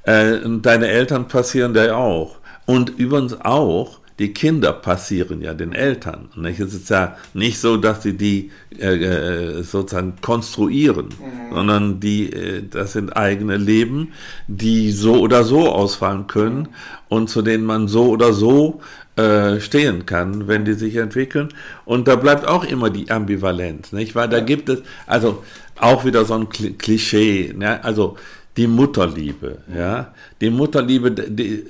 Äh, 0.02 0.38
deine 0.60 0.88
Eltern 0.88 1.26
passieren 1.26 1.72
dir 1.72 1.96
auch. 1.96 2.36
Und 2.66 2.90
übrigens 2.98 3.40
auch 3.40 3.98
die 4.18 4.32
Kinder 4.32 4.72
passieren 4.72 5.42
ja 5.42 5.52
den 5.52 5.72
Eltern. 5.72 6.28
Nicht? 6.36 6.60
Es 6.60 6.74
ist 6.74 6.90
ja 6.90 7.16
nicht 7.34 7.58
so, 7.58 7.76
dass 7.76 8.02
sie 8.02 8.14
die 8.14 8.50
äh, 8.78 8.94
äh, 8.94 9.62
sozusagen 9.62 10.14
konstruieren, 10.20 11.06
mhm. 11.06 11.54
sondern 11.54 12.00
die, 12.00 12.32
äh, 12.32 12.62
das 12.68 12.92
sind 12.92 13.16
eigene 13.16 13.56
Leben, 13.56 14.12
die 14.48 14.90
so 14.92 15.20
oder 15.20 15.44
so 15.44 15.70
ausfallen 15.70 16.26
können 16.26 16.58
mhm. 16.60 16.68
und 17.08 17.30
zu 17.30 17.42
denen 17.42 17.64
man 17.64 17.88
so 17.88 18.08
oder 18.08 18.32
so 18.32 18.80
äh, 19.16 19.60
stehen 19.60 20.06
kann, 20.06 20.46
wenn 20.46 20.64
die 20.64 20.74
sich 20.74 20.96
entwickeln. 20.96 21.48
Und 21.84 22.08
da 22.08 22.16
bleibt 22.16 22.46
auch 22.46 22.64
immer 22.64 22.90
die 22.90 23.10
Ambivalenz, 23.10 23.92
nicht? 23.92 24.14
Weil 24.14 24.28
da 24.28 24.40
gibt 24.40 24.68
es, 24.68 24.82
also 25.06 25.42
auch 25.78 26.04
wieder 26.04 26.24
so 26.24 26.34
ein 26.34 26.48
Klischee, 26.48 27.52
ne? 27.56 27.82
also 27.84 28.16
die 28.56 28.66
Mutterliebe, 28.66 29.58
ja. 29.74 30.14
Die 30.40 30.50
Mutterliebe, 30.50 31.10
die, 31.10 31.64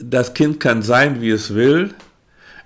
das 0.00 0.32
Kind 0.34 0.60
kann 0.60 0.82
sein, 0.82 1.20
wie 1.20 1.30
es 1.30 1.54
will. 1.54 1.94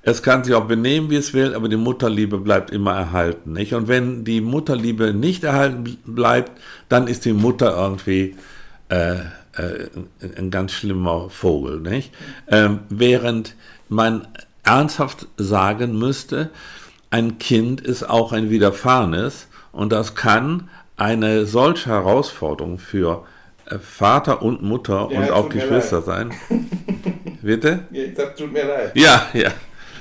Es 0.03 0.23
kann 0.23 0.45
sich 0.45 0.55
auch 0.55 0.65
benehmen, 0.65 1.11
wie 1.11 1.17
es 1.17 1.35
will, 1.35 1.55
aber 1.55 1.69
die 1.69 1.77
Mutterliebe 1.77 2.39
bleibt 2.39 2.71
immer 2.71 2.93
erhalten. 2.93 3.53
Nicht? 3.53 3.75
Und 3.75 3.89
wenn 3.89 4.25
die 4.25 4.41
Mutterliebe 4.41 5.13
nicht 5.13 5.45
erhalten 5.45 5.99
bleibt, 6.07 6.53
dann 6.89 7.07
ist 7.07 7.25
die 7.25 7.35
Mutter 7.35 7.77
irgendwie 7.77 8.37
äh, 8.89 9.17
äh, 9.17 9.89
ein 10.39 10.51
ganz 10.51 10.73
schlimmer 10.73 11.29
Vogel. 11.29 11.81
Nicht? 11.81 12.13
Ähm, 12.49 12.81
während 12.89 13.57
man 13.89 14.27
ernsthaft 14.63 15.27
sagen 15.37 15.99
müsste, 15.99 16.51
ein 17.11 17.39
Kind 17.39 17.81
ist 17.81 18.09
auch 18.09 18.33
ein 18.33 18.49
Widerfahrenes 18.51 19.49
und 19.73 19.93
das 19.93 20.15
kann 20.15 20.69
eine 20.97 21.47
solche 21.47 21.91
Herausforderung 21.91 22.79
für 22.79 23.25
äh, 23.67 23.79
Vater 23.79 24.43
und 24.43 24.63
Mutter 24.63 25.09
ja, 25.11 25.21
und 25.21 25.31
auch 25.31 25.49
Geschwister 25.49 26.03
sein. 26.03 26.33
Bitte? 27.43 27.85
Ja, 27.91 28.03
ich 28.05 28.17
sag, 28.17 28.37
tut 28.37 28.53
mir 28.53 28.67
leid. 28.67 28.93
Ja, 28.95 29.29
ja. 29.33 29.51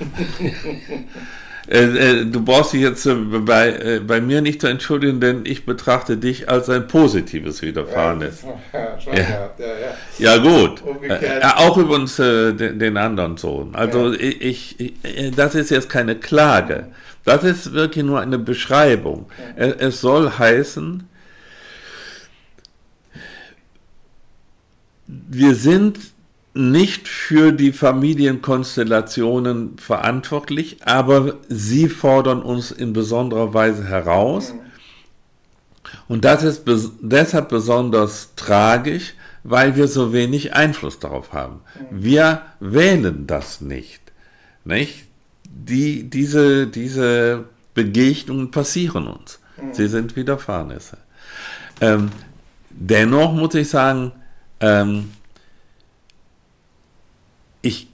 äh, 1.68 1.84
äh, 1.84 2.24
du 2.24 2.44
brauchst 2.44 2.72
dich 2.72 2.80
jetzt 2.80 3.06
äh, 3.06 3.14
bei, 3.14 3.68
äh, 3.70 4.00
bei 4.00 4.20
mir 4.20 4.40
nicht 4.40 4.60
zu 4.60 4.66
entschuldigen, 4.66 5.20
denn 5.20 5.42
ich 5.44 5.66
betrachte 5.66 6.16
dich 6.16 6.48
als 6.48 6.68
ein 6.68 6.86
positives 6.88 7.62
Widerfahrenes. 7.62 8.44
Ja, 9.06 9.14
ja, 9.14 9.66
ja. 10.18 10.36
ja, 10.36 10.36
gut. 10.36 10.82
Äh, 11.08 11.40
auch 11.56 11.76
übrigens 11.76 12.16
den, 12.16 12.78
den, 12.78 12.96
anderen 12.96 13.38
Sohn. 13.38 13.74
Also 13.74 14.12
ich, 14.12 14.78
ich, 14.78 14.94
das 15.34 15.54
ist 15.54 15.70
jetzt 15.70 15.88
keine 15.88 16.16
Klage. 16.16 16.88
Das 17.24 17.42
ist 17.42 17.72
wirklich 17.72 18.04
nur 18.04 18.20
eine 18.20 18.38
Beschreibung. 18.38 19.26
Es 19.56 20.00
soll 20.02 20.30
heißen, 20.38 21.08
wir 25.06 25.54
sind 25.54 25.98
nicht 26.52 27.06
für 27.06 27.52
die 27.52 27.72
Familienkonstellationen 27.72 29.78
verantwortlich, 29.78 30.78
aber 30.84 31.36
sie 31.48 31.88
fordern 31.88 32.42
uns 32.42 32.72
in 32.72 32.92
besonderer 32.92 33.54
Weise 33.54 33.84
heraus. 33.84 34.54
Und 36.08 36.24
das 36.24 36.42
ist 36.42 36.64
bes 36.64 36.90
deshalb 37.00 37.48
besonders 37.48 38.34
tragisch, 38.34 39.14
weil 39.44 39.76
wir 39.76 39.88
so 39.88 40.12
wenig 40.12 40.54
Einfluss 40.54 40.98
darauf 40.98 41.32
haben. 41.32 41.60
Wir 41.90 42.42
wählen 42.58 43.26
das 43.26 43.60
nicht. 43.60 44.00
nicht? 44.64 45.04
Die, 45.44 46.10
diese, 46.10 46.66
diese 46.66 47.44
Begegnungen 47.74 48.50
passieren 48.50 49.06
uns. 49.06 49.38
Sie 49.72 49.88
sind 49.88 50.16
Widerfahrnisse. 50.16 50.98
Ähm, 51.80 52.10
dennoch 52.70 53.32
muss 53.32 53.54
ich 53.54 53.68
sagen, 53.68 54.12
ähm, 54.60 55.10
ich 57.62 57.88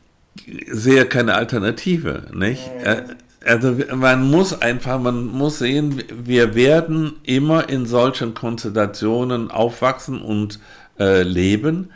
sehe 0.71 1.07
keine 1.07 1.35
Alternative, 1.35 2.25
nicht? 2.33 2.69
Äh, 2.83 3.03
also 3.45 3.77
man 3.95 4.29
muss 4.29 4.61
einfach, 4.61 5.01
man 5.01 5.27
muss 5.27 5.59
sehen, 5.59 6.03
wir 6.11 6.55
werden 6.55 7.15
immer 7.23 7.69
in 7.69 7.87
solchen 7.87 8.35
Konstellationen 8.35 9.51
aufwachsen 9.51 10.21
und 10.21 10.59
äh, 10.99 11.23
leben 11.23 11.91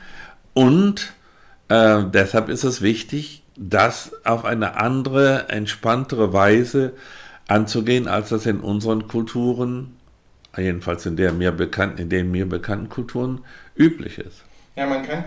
und 0.54 1.12
äh, 1.68 2.04
deshalb 2.12 2.48
ist 2.48 2.64
es 2.64 2.82
wichtig, 2.82 3.42
das 3.56 4.12
auf 4.24 4.44
eine 4.44 4.76
andere, 4.76 5.48
entspanntere 5.48 6.32
Weise 6.32 6.92
anzugehen, 7.48 8.08
als 8.08 8.30
das 8.30 8.46
in 8.46 8.60
unseren 8.60 9.08
Kulturen, 9.08 9.96
jedenfalls 10.56 11.04
in 11.06 11.16
der 11.16 11.32
mir 11.32 11.52
bekannten, 11.52 11.98
in 11.98 12.08
den 12.08 12.30
mir 12.30 12.48
bekannten 12.48 12.88
Kulturen 12.88 13.40
üblich 13.76 14.18
ist. 14.18 14.44
Ja, 14.76 14.86
man 14.86 15.02
kann, 15.02 15.24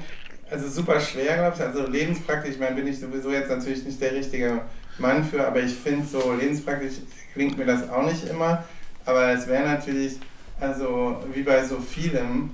also 0.54 0.70
super 0.70 1.00
schwer, 1.00 1.38
glaube 1.38 1.56
ich. 1.56 1.62
Also 1.62 1.88
lebenspraktisch, 1.88 2.52
ich 2.52 2.60
meine, 2.60 2.76
bin 2.76 2.88
ich 2.88 3.00
sowieso 3.00 3.32
jetzt 3.32 3.50
natürlich 3.50 3.84
nicht 3.84 4.00
der 4.00 4.14
richtige 4.14 4.62
Mann 5.00 5.24
für, 5.24 5.46
aber 5.46 5.62
ich 5.62 5.74
finde 5.74 6.06
so 6.06 6.34
lebenspraktisch 6.34 6.94
klingt 7.34 7.58
mir 7.58 7.66
das 7.66 7.90
auch 7.90 8.04
nicht 8.04 8.30
immer. 8.30 8.64
Aber 9.06 9.32
es 9.32 9.48
wäre 9.48 9.68
natürlich, 9.68 10.20
also 10.60 11.24
wie 11.34 11.42
bei 11.42 11.64
so 11.64 11.80
vielem, 11.80 12.52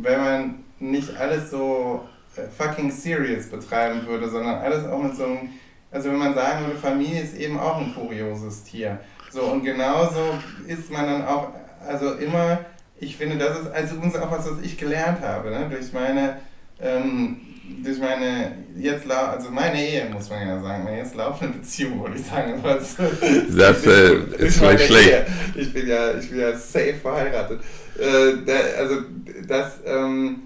wenn 0.00 0.20
man 0.20 0.54
nicht 0.80 1.16
alles 1.16 1.50
so 1.50 2.08
äh, 2.36 2.42
fucking 2.48 2.90
serious 2.90 3.46
betreiben 3.46 4.06
würde, 4.06 4.28
sondern 4.28 4.56
alles 4.56 4.86
auch 4.86 5.02
mit 5.02 5.14
so 5.14 5.24
einem, 5.24 5.50
also 5.90 6.10
wenn 6.10 6.18
man 6.18 6.34
sagen 6.34 6.66
würde, 6.66 6.78
Familie 6.78 7.22
ist 7.22 7.36
eben 7.36 7.60
auch 7.60 7.78
ein 7.78 7.94
kurioses 7.94 8.64
Tier. 8.64 8.98
So, 9.30 9.42
und 9.42 9.64
genauso 9.64 10.38
ist 10.66 10.90
man 10.90 11.06
dann 11.06 11.24
auch, 11.26 11.48
also 11.86 12.14
immer, 12.14 12.60
ich 12.98 13.16
finde, 13.16 13.36
das 13.36 13.60
ist 13.60 13.70
also 13.70 13.96
übrigens 13.96 14.16
auch 14.16 14.30
was, 14.30 14.50
was 14.50 14.60
ich 14.62 14.78
gelernt 14.78 15.20
habe, 15.20 15.50
ne? 15.50 15.68
durch 15.70 15.92
meine 15.92 16.38
ähm, 16.80 17.40
durch 17.82 17.98
meine 17.98 18.52
jetzt 18.76 19.10
also 19.10 19.50
meine 19.50 19.80
Ehe 19.82 20.08
muss 20.10 20.28
man 20.28 20.46
ja 20.46 20.60
sagen, 20.60 20.84
meine 20.84 20.98
jetzt 20.98 21.14
laufende 21.14 21.58
Beziehung 21.58 22.02
würde 22.02 22.16
ich 22.16 22.26
sagen, 22.26 22.54
was 22.62 22.96
das 22.96 23.86
äh, 23.86 24.14
ist 24.38 24.58
vielleicht 24.58 24.86
schlecht. 24.86 25.26
Ich 25.54 25.72
bin 25.72 25.86
ja 25.86 26.18
ich 26.18 26.28
bin 26.28 26.40
ja 26.40 26.56
safe 26.56 26.94
verheiratet. 26.94 27.60
Äh, 27.98 28.44
da, 28.44 28.52
also 28.78 29.02
das 29.46 29.80
ähm, 29.86 30.42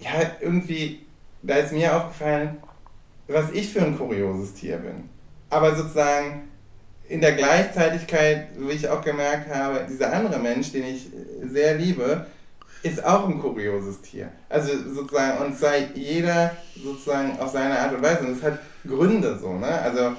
ja 0.00 0.10
irgendwie 0.40 1.00
da 1.42 1.56
ist 1.56 1.72
mir 1.72 1.94
aufgefallen, 1.94 2.56
was 3.28 3.50
ich 3.52 3.72
für 3.72 3.82
ein 3.82 3.96
kurioses 3.96 4.54
Tier 4.54 4.78
bin. 4.78 5.08
Aber 5.48 5.74
sozusagen 5.74 6.48
in 7.08 7.20
der 7.20 7.32
Gleichzeitigkeit, 7.32 8.48
wie 8.56 8.72
ich 8.72 8.88
auch 8.88 9.02
gemerkt 9.02 9.52
habe, 9.52 9.86
dieser 9.88 10.12
andere 10.12 10.38
Mensch, 10.38 10.72
den 10.72 10.84
ich 10.84 11.08
sehr 11.42 11.76
liebe, 11.76 12.26
ist 12.82 13.04
auch 13.04 13.28
ein 13.28 13.38
kurioses 13.40 14.00
Tier. 14.00 14.30
Also 14.48 14.72
sozusagen, 14.92 15.44
und 15.44 15.56
sei 15.56 15.88
jeder 15.94 16.56
sozusagen 16.82 17.38
auf 17.38 17.50
seine 17.50 17.78
Art 17.78 17.94
und 17.94 18.02
Weise. 18.02 18.20
Und 18.26 18.38
es 18.38 18.42
hat 18.42 18.58
Gründe 18.86 19.38
so, 19.38 19.52
ne? 19.54 19.66
Also, 19.66 20.12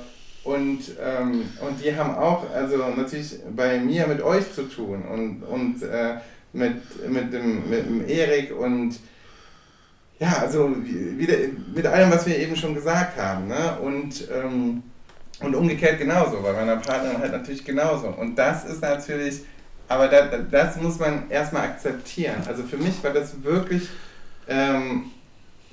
und, 0.44 0.80
ähm, 1.00 1.44
und 1.62 1.84
die 1.84 1.96
haben 1.96 2.16
auch, 2.16 2.50
also 2.52 2.78
natürlich 2.78 3.40
bei 3.56 3.80
mir 3.80 4.08
mit 4.08 4.22
euch 4.22 4.52
zu 4.54 4.64
tun 4.64 5.04
und, 5.04 5.44
und 5.44 5.84
äh, 5.84 6.16
mit, 6.54 7.10
mit, 7.10 7.32
dem, 7.32 7.70
mit 7.70 7.86
dem 7.86 8.08
Erik 8.08 8.58
und 8.58 9.00
ja, 10.20 10.38
also 10.40 10.76
wieder, 10.86 11.36
mit 11.74 11.86
allem, 11.88 12.12
was 12.12 12.28
wir 12.28 12.38
eben 12.38 12.56
schon 12.56 12.76
gesagt 12.76 13.18
haben. 13.18 13.48
Ne? 13.48 13.78
Und, 13.82 14.28
ähm, 14.32 14.84
und 15.42 15.56
umgekehrt 15.56 15.98
genauso, 15.98 16.42
bei 16.42 16.54
meiner 16.54 16.78
Partnerin 16.78 17.18
halt 17.18 17.32
natürlich 17.32 17.66
genauso. 17.66 18.08
Und 18.10 18.36
das 18.36 18.66
ist 18.66 18.82
natürlich 18.82 19.42
aber 19.92 20.08
da, 20.08 20.22
das 20.50 20.78
muss 20.78 21.00
man 21.00 21.30
erstmal 21.30 21.64
akzeptieren. 21.64 22.38
Also 22.48 22.64
für 22.64 22.78
mich 22.78 23.04
war 23.04 23.12
das 23.12 23.44
wirklich 23.44 23.90
ähm, 24.48 25.12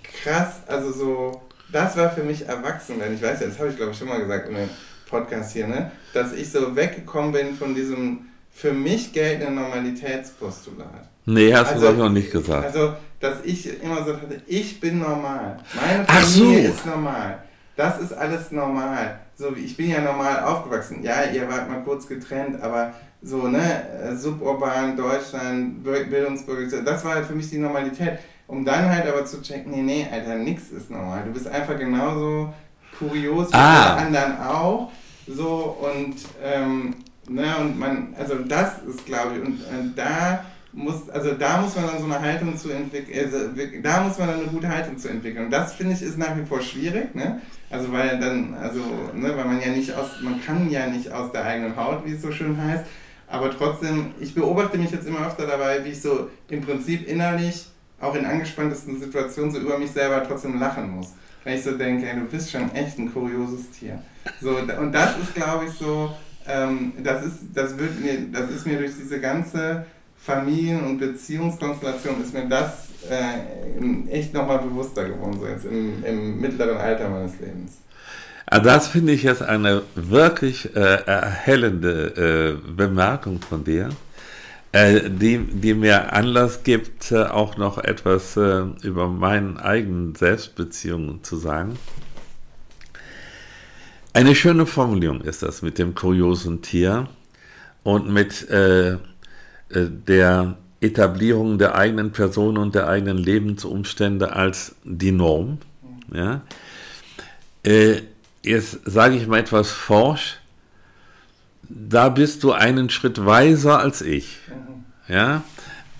krass, 0.02 0.60
also 0.66 0.92
so, 0.92 1.42
das 1.70 1.96
war 1.96 2.10
für 2.10 2.24
mich 2.24 2.48
erwachsen, 2.48 2.98
denn 2.98 3.14
ich 3.14 3.22
weiß 3.22 3.40
ja, 3.40 3.46
das 3.46 3.58
habe 3.58 3.70
ich 3.70 3.76
glaube 3.76 3.92
ich 3.92 3.98
schon 3.98 4.08
mal 4.08 4.20
gesagt 4.20 4.48
in 4.48 4.56
dem 4.56 4.68
Podcast 5.08 5.52
hier, 5.52 5.68
ne, 5.68 5.92
dass 6.12 6.32
ich 6.32 6.50
so 6.50 6.74
weggekommen 6.74 7.32
bin 7.32 7.56
von 7.56 7.74
diesem 7.74 8.26
für 8.50 8.72
mich 8.72 9.12
geltenden 9.12 9.54
Normalitätspostulat. 9.54 11.08
Nee, 11.26 11.54
hast 11.54 11.68
also, 11.68 11.80
du 11.80 11.86
das 11.86 11.96
noch 11.96 12.10
nicht 12.10 12.32
gesagt. 12.32 12.64
Also, 12.64 12.94
dass 13.20 13.44
ich 13.44 13.82
immer 13.82 14.04
so 14.04 14.14
hatte, 14.14 14.42
ich 14.46 14.80
bin 14.80 14.98
normal. 14.98 15.58
Meine 15.74 16.04
Familie 16.04 16.68
so. 16.68 16.74
ist 16.74 16.86
normal. 16.86 17.42
Das 17.76 18.00
ist 18.00 18.12
alles 18.12 18.50
normal. 18.50 19.20
So 19.36 19.54
wie 19.54 19.60
ich 19.60 19.76
bin 19.76 19.90
ja 19.90 20.00
normal 20.00 20.42
aufgewachsen. 20.42 21.04
Ja, 21.04 21.22
ihr 21.32 21.48
wart 21.48 21.70
mal 21.70 21.84
kurz 21.84 22.08
getrennt, 22.08 22.60
aber 22.60 22.94
so, 23.22 23.48
ne, 23.48 24.16
suburban, 24.16 24.96
Deutschland, 24.96 25.82
Bildungsbürger, 25.82 26.82
das 26.82 27.04
war 27.04 27.16
halt 27.16 27.26
für 27.26 27.34
mich 27.34 27.50
die 27.50 27.58
Normalität. 27.58 28.18
Um 28.46 28.64
dann 28.64 28.88
halt 28.88 29.06
aber 29.06 29.26
zu 29.26 29.42
checken, 29.42 29.70
nee, 29.72 29.82
nee, 29.82 30.06
Alter, 30.10 30.36
nix 30.36 30.70
ist 30.70 30.90
normal. 30.90 31.22
Du 31.26 31.32
bist 31.32 31.46
einfach 31.46 31.78
genauso 31.78 32.52
kurios 32.98 33.50
wie 33.50 33.54
ah. 33.54 33.96
alle 33.96 34.06
anderen 34.06 34.38
auch. 34.40 34.90
So 35.26 35.76
und, 35.80 36.16
ähm, 36.42 36.94
ne, 37.28 37.44
und 37.60 37.78
man, 37.78 38.14
also 38.18 38.36
das 38.36 38.82
ist, 38.88 39.04
glaube 39.04 39.36
ich, 39.36 39.46
und 39.46 39.60
äh, 39.60 39.94
da 39.94 40.44
muss, 40.72 41.10
also 41.10 41.32
da 41.32 41.60
muss 41.60 41.76
man 41.76 41.86
dann 41.86 41.98
so 41.98 42.04
eine 42.04 42.20
Haltung 42.20 42.56
zu 42.56 42.70
entwickeln, 42.70 43.18
also, 43.24 43.50
da 43.82 44.00
muss 44.02 44.18
man 44.18 44.28
dann 44.28 44.40
eine 44.40 44.48
gute 44.48 44.68
Haltung 44.68 44.96
zu 44.96 45.08
entwickeln. 45.08 45.46
Und 45.46 45.50
das 45.50 45.74
finde 45.74 45.94
ich 45.94 46.02
ist 46.02 46.16
nach 46.16 46.34
wie 46.36 46.44
vor 46.44 46.62
schwierig, 46.62 47.14
ne? 47.14 47.42
Also 47.68 47.92
weil 47.92 48.18
dann, 48.18 48.54
also, 48.54 48.80
ne, 49.14 49.36
weil 49.36 49.44
man 49.44 49.60
ja 49.60 49.68
nicht 49.68 49.92
aus, 49.92 50.08
man 50.22 50.42
kann 50.42 50.70
ja 50.70 50.86
nicht 50.86 51.12
aus 51.12 51.32
der 51.32 51.44
eigenen 51.44 51.76
Haut, 51.76 52.06
wie 52.06 52.12
es 52.12 52.22
so 52.22 52.32
schön 52.32 52.56
heißt. 52.56 52.84
Aber 53.30 53.50
trotzdem, 53.50 54.12
ich 54.20 54.34
beobachte 54.34 54.78
mich 54.78 54.90
jetzt 54.90 55.06
immer 55.06 55.26
öfter 55.26 55.46
dabei, 55.46 55.84
wie 55.84 55.90
ich 55.90 56.00
so 56.00 56.30
im 56.48 56.62
Prinzip 56.62 57.06
innerlich, 57.06 57.66
auch 58.00 58.14
in 58.14 58.24
angespanntesten 58.24 58.98
Situationen, 58.98 59.50
so 59.50 59.58
über 59.58 59.78
mich 59.78 59.90
selber 59.90 60.24
trotzdem 60.26 60.58
lachen 60.58 60.90
muss. 60.90 61.08
Wenn 61.44 61.56
ich 61.56 61.62
so 61.62 61.76
denke, 61.76 62.08
ey, 62.08 62.14
du 62.14 62.24
bist 62.24 62.50
schon 62.50 62.72
echt 62.74 62.98
ein 62.98 63.12
kurioses 63.12 63.70
Tier. 63.70 64.02
So, 64.40 64.56
und 64.56 64.92
das 64.92 65.18
ist, 65.18 65.34
glaube 65.34 65.66
ich, 65.66 65.72
so, 65.72 66.14
ähm, 66.46 66.92
das, 67.02 67.24
ist, 67.24 67.38
das, 67.54 67.76
wird 67.78 68.00
mir, 68.00 68.18
das 68.32 68.50
ist 68.50 68.66
mir 68.66 68.78
durch 68.78 68.92
diese 68.96 69.20
ganze 69.20 69.84
Familien- 70.16 70.84
und 70.84 70.98
Beziehungskonstellation 70.98 72.22
ist 72.22 72.34
mir 72.34 72.48
das 72.48 72.88
äh, 73.08 74.10
echt 74.10 74.34
nochmal 74.34 74.58
bewusster 74.58 75.08
geworden, 75.08 75.38
so 75.38 75.46
jetzt 75.46 75.64
im, 75.64 76.04
im 76.04 76.40
mittleren 76.40 76.76
Alter 76.76 77.08
meines 77.08 77.38
Lebens. 77.38 77.78
Also 78.50 78.64
das 78.64 78.88
finde 78.88 79.12
ich 79.12 79.24
jetzt 79.24 79.42
eine 79.42 79.82
wirklich 79.94 80.74
äh, 80.74 81.02
erhellende 81.04 82.56
äh, 82.64 82.70
Bemerkung 82.72 83.42
von 83.42 83.62
dir, 83.64 83.90
äh, 84.72 85.10
die, 85.10 85.38
die 85.38 85.74
mir 85.74 86.14
Anlass 86.14 86.62
gibt, 86.62 87.12
äh, 87.12 87.24
auch 87.24 87.58
noch 87.58 87.76
etwas 87.76 88.38
äh, 88.38 88.62
über 88.82 89.08
meinen 89.08 89.58
eigenen 89.58 90.14
Selbstbeziehungen 90.14 91.22
zu 91.22 91.36
sagen. 91.36 91.78
Eine 94.14 94.34
schöne 94.34 94.64
Formulierung 94.64 95.20
ist 95.20 95.42
das 95.42 95.60
mit 95.60 95.78
dem 95.78 95.94
kuriosen 95.94 96.62
Tier 96.62 97.06
und 97.82 98.10
mit 98.10 98.48
äh, 98.48 98.96
der 99.70 100.56
Etablierung 100.80 101.58
der 101.58 101.74
eigenen 101.74 102.12
Person 102.12 102.56
und 102.56 102.74
der 102.74 102.88
eigenen 102.88 103.18
Lebensumstände 103.18 104.32
als 104.32 104.74
die 104.84 105.12
Norm. 105.12 105.58
Ja? 106.12 106.40
Äh, 107.62 108.00
jetzt 108.48 108.80
sage 108.84 109.16
ich 109.16 109.26
mal 109.26 109.38
etwas 109.38 109.70
forsch. 109.70 110.38
Da 111.68 112.08
bist 112.08 112.42
du 112.44 112.52
einen 112.52 112.88
Schritt 112.88 113.24
weiser 113.24 113.78
als 113.78 114.00
ich. 114.00 114.38
Ja? 115.06 115.42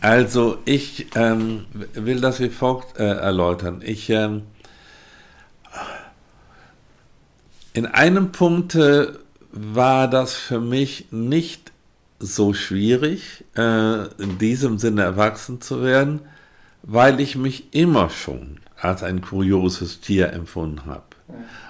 Also 0.01 0.59
ich 0.65 1.09
ähm, 1.15 1.67
will 1.93 2.21
das 2.21 2.41
wie 2.41 2.49
folgt 2.49 2.99
äh, 2.99 3.05
erläutern. 3.05 3.83
Ich 3.85 4.09
ähm, 4.11 4.43
in 7.73 7.87
einem 7.87 8.33
Punkt 8.33 8.75
äh, 8.77 9.09
war 9.51 10.09
das 10.09 10.35
für 10.35 10.61
mich 10.61 11.07
nicht 11.11 11.73
so 12.21 12.55
schwierig, 12.55 13.45
äh, 13.57 14.07
in 14.23 14.39
diesem 14.39 14.79
Sinne 14.79 15.03
erwachsen 15.03 15.61
zu 15.61 15.83
werden, 15.83 16.21
weil 16.83 17.21
ich 17.21 17.37
mich 17.37 17.75
immer 17.75 18.09
schon 18.11 18.61
als 18.77 19.03
ein 19.03 19.21
kurioses 19.21 20.01
Tier 20.01 20.33
empfunden 20.33 20.87
habe. 20.87 21.03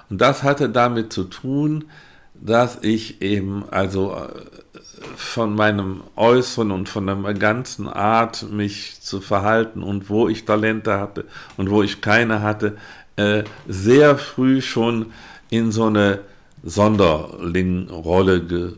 Und 0.09 0.19
das 0.21 0.43
hatte 0.43 0.69
damit 0.69 1.13
zu 1.13 1.25
tun, 1.25 1.85
dass 2.33 2.79
ich 2.81 3.21
eben 3.21 3.65
also 3.69 4.13
äh, 4.13 4.79
von 5.15 5.55
meinem 5.55 6.01
Äußeren 6.15 6.71
und 6.71 6.89
von 6.89 7.05
der 7.07 7.33
ganzen 7.33 7.87
Art, 7.87 8.49
mich 8.51 9.01
zu 9.01 9.21
verhalten 9.21 9.83
und 9.83 10.09
wo 10.09 10.27
ich 10.27 10.45
Talente 10.45 10.99
hatte 10.99 11.25
und 11.57 11.69
wo 11.69 11.83
ich 11.83 12.01
keine 12.01 12.41
hatte, 12.41 12.77
äh, 13.15 13.43
sehr 13.67 14.17
früh 14.17 14.61
schon 14.61 15.07
in 15.49 15.71
so 15.71 15.85
eine 15.85 16.19
Sonderlingrolle 16.63 18.43
ge, 18.43 18.73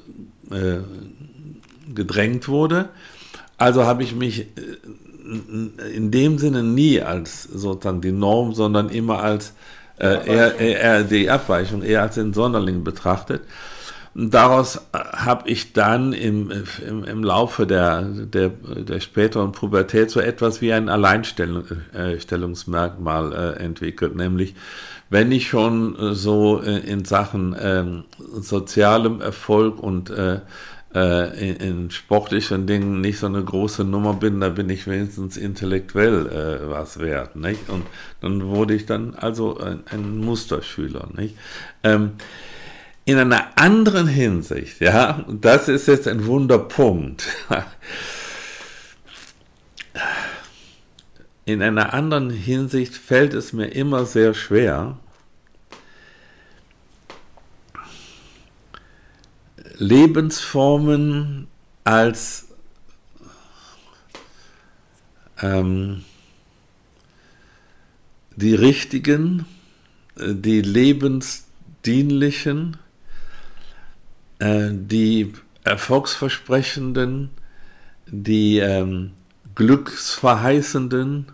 äh, 0.51 0.79
gedrängt 1.93 2.47
wurde. 2.47 2.89
Also 3.57 3.85
habe 3.85 4.03
ich 4.03 4.15
mich 4.15 4.41
äh, 4.41 5.95
in 5.95 6.11
dem 6.11 6.37
Sinne 6.39 6.63
nie 6.63 7.01
als 7.01 7.43
sozusagen 7.43 8.01
die 8.01 8.11
Norm, 8.11 8.53
sondern 8.53 8.89
immer 8.89 9.21
als 9.21 9.53
äh, 10.01 10.27
eher, 10.27 10.59
eher 10.59 11.03
die 11.03 11.29
Abweichung, 11.29 11.83
eher 11.83 12.01
als 12.01 12.15
den 12.15 12.33
Sonderling 12.33 12.83
betrachtet. 12.83 13.43
Und 14.13 14.33
daraus 14.33 14.75
äh, 14.77 14.81
habe 15.13 15.49
ich 15.49 15.71
dann 15.73 16.13
im, 16.13 16.51
im, 16.85 17.03
im 17.03 17.23
Laufe 17.23 17.67
der, 17.67 18.01
der, 18.01 18.49
der 18.49 18.99
späteren 18.99 19.51
Pubertät 19.51 20.09
so 20.11 20.19
etwas 20.19 20.61
wie 20.61 20.73
ein 20.73 20.89
Alleinstellungsmerkmal 20.89 23.33
äh, 23.33 23.53
entwickelt, 23.63 24.15
nämlich 24.15 24.55
wenn 25.09 25.31
ich 25.33 25.49
schon 25.49 26.15
so 26.15 26.59
in 26.59 27.03
Sachen 27.03 27.53
ähm, 27.59 28.05
sozialem 28.17 29.19
Erfolg 29.19 29.77
und 29.77 30.09
äh, 30.09 30.39
äh, 30.93 31.49
in, 31.49 31.55
in, 31.55 31.91
sportlichen 31.91 32.67
Dingen 32.67 33.01
nicht 33.01 33.19
so 33.19 33.27
eine 33.27 33.43
große 33.43 33.83
Nummer 33.83 34.13
bin, 34.13 34.39
da 34.39 34.49
bin 34.49 34.69
ich 34.69 34.87
wenigstens 34.87 35.37
intellektuell 35.37 36.27
äh, 36.27 36.69
was 36.69 36.99
wert. 36.99 37.35
Nicht? 37.35 37.69
Und 37.69 37.85
dann 38.19 38.45
wurde 38.45 38.73
ich 38.73 38.85
dann 38.85 39.15
also 39.15 39.57
ein, 39.57 39.83
ein 39.91 40.17
Musterschüler. 40.19 41.07
Nicht? 41.15 41.35
Ähm, 41.83 42.11
in 43.05 43.17
einer 43.17 43.57
anderen 43.57 44.07
Hinsicht, 44.07 44.79
ja, 44.79 45.25
das 45.27 45.67
ist 45.67 45.87
jetzt 45.87 46.07
ein 46.07 46.25
Wunderpunkt. 46.25 47.25
In 51.43 51.61
einer 51.61 51.93
anderen 51.93 52.29
Hinsicht 52.29 52.95
fällt 52.95 53.33
es 53.33 53.51
mir 53.51 53.65
immer 53.65 54.05
sehr 54.05 54.33
schwer, 54.35 54.97
Lebensformen 59.81 61.47
als 61.83 62.47
ähm, 65.41 66.05
die 68.35 68.53
richtigen, 68.53 69.47
äh, 70.17 70.35
die 70.35 70.61
lebensdienlichen, 70.61 72.77
äh, 74.37 74.69
die 74.71 75.33
erfolgsversprechenden, 75.63 77.31
die 78.05 78.59
ähm, 78.59 79.13
glücksverheißenden 79.55 81.25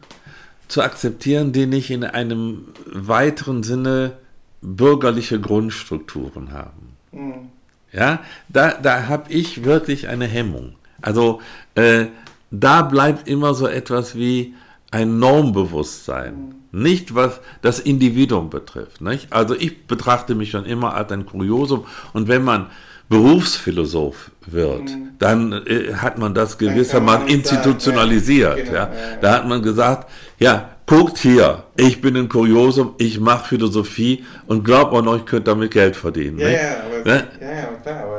zu 0.69 0.83
akzeptieren, 0.83 1.51
die 1.51 1.65
nicht 1.65 1.91
in 1.91 2.05
einem 2.05 2.69
weiteren 2.85 3.63
Sinne 3.63 4.13
bürgerliche 4.61 5.41
Grundstrukturen 5.41 6.53
haben. 6.53 6.95
Mhm. 7.11 7.56
Ja, 7.91 8.19
da, 8.49 8.71
da 8.73 9.07
habe 9.07 9.31
ich 9.31 9.63
wirklich 9.63 10.07
eine 10.07 10.25
Hemmung. 10.25 10.75
Also 11.01 11.41
äh, 11.75 12.07
da 12.51 12.81
bleibt 12.81 13.27
immer 13.27 13.53
so 13.53 13.67
etwas 13.67 14.15
wie 14.15 14.53
ein 14.91 15.19
Normbewusstsein. 15.19 16.55
Nicht 16.71 17.15
was 17.15 17.39
das 17.61 17.79
Individuum 17.79 18.49
betrifft. 18.49 19.01
Nicht? 19.01 19.31
Also 19.31 19.55
ich 19.55 19.87
betrachte 19.87 20.35
mich 20.35 20.51
schon 20.51 20.65
immer 20.65 20.93
als 20.93 21.11
ein 21.11 21.25
Kuriosum 21.25 21.85
und 22.13 22.27
wenn 22.27 22.43
man 22.43 22.67
Berufsphilosoph 23.09 24.31
wird, 24.45 24.89
mhm. 24.89 25.11
dann 25.17 25.53
äh, 25.65 25.93
hat 25.93 26.17
man 26.17 26.33
das 26.33 26.57
gewissermaßen 26.57 27.27
institutionalisiert. 27.27 28.57
Genau, 28.57 28.73
ja. 28.73 28.79
ja. 28.79 28.89
Da 29.21 29.33
hat 29.35 29.47
man 29.47 29.61
gesagt, 29.61 30.09
ja, 30.39 30.69
guckt 30.87 31.19
hier, 31.19 31.65
ich 31.75 32.01
bin 32.01 32.17
ein 32.17 32.29
Kuriosum, 32.29 32.95
ich 32.97 33.19
mache 33.19 33.49
Philosophie 33.49 34.25
und 34.47 34.63
glaubt 34.63 34.95
an 34.95 35.07
euch, 35.07 35.25
könnt 35.25 35.47
damit 35.47 35.71
Geld 35.71 35.95
verdienen. 35.95 36.39
Ja, 36.39 36.49
ja, 36.49 36.59
aber, 36.85 37.11
ne? 37.11 37.27
ja, 37.39 37.51
ja, 37.51 37.65
klar, 37.83 38.03
aber 38.03 38.17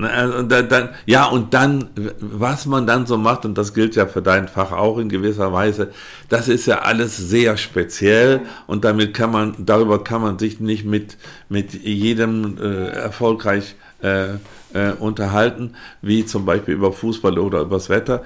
also, 0.00 0.38
und 0.38 0.52
dann, 0.52 0.90
ja, 1.06 1.24
und 1.26 1.54
dann, 1.54 1.90
was 2.20 2.66
man 2.66 2.86
dann 2.86 3.06
so 3.06 3.18
macht, 3.18 3.44
und 3.44 3.58
das 3.58 3.74
gilt 3.74 3.96
ja 3.96 4.06
für 4.06 4.22
dein 4.22 4.46
Fach 4.46 4.70
auch 4.70 4.98
in 4.98 5.08
gewisser 5.08 5.52
Weise, 5.52 5.90
das 6.28 6.46
ist 6.46 6.66
ja 6.66 6.80
alles 6.82 7.16
sehr 7.16 7.56
speziell 7.56 8.42
und 8.68 8.84
damit 8.84 9.12
kann 9.12 9.32
man, 9.32 9.54
darüber 9.58 10.04
kann 10.04 10.22
man 10.22 10.38
sich 10.38 10.60
nicht 10.60 10.84
mit, 10.84 11.16
mit 11.48 11.74
jedem 11.74 12.58
äh, 12.58 12.90
erfolgreich 12.90 13.74
äh, 14.00 14.34
äh, 14.72 14.92
unterhalten, 15.00 15.74
wie 16.00 16.24
zum 16.24 16.44
Beispiel 16.44 16.74
über 16.74 16.92
Fußball 16.92 17.36
oder 17.36 17.62
übers 17.62 17.88
Wetter. 17.88 18.22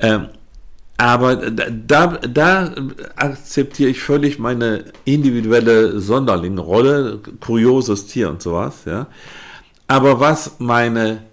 Ähm, 0.00 0.26
aber 0.96 1.36
da, 1.36 2.18
da 2.18 2.74
akzeptiere 3.16 3.90
ich 3.90 4.00
völlig 4.00 4.38
meine 4.38 4.84
individuelle 5.04 6.00
Sonderlingrolle, 6.00 7.20
kurioses 7.40 8.06
Tier 8.06 8.30
und 8.30 8.42
sowas, 8.42 8.84
ja. 8.84 9.06
Aber 9.88 10.20
was 10.20 10.58
meine, 10.58 11.24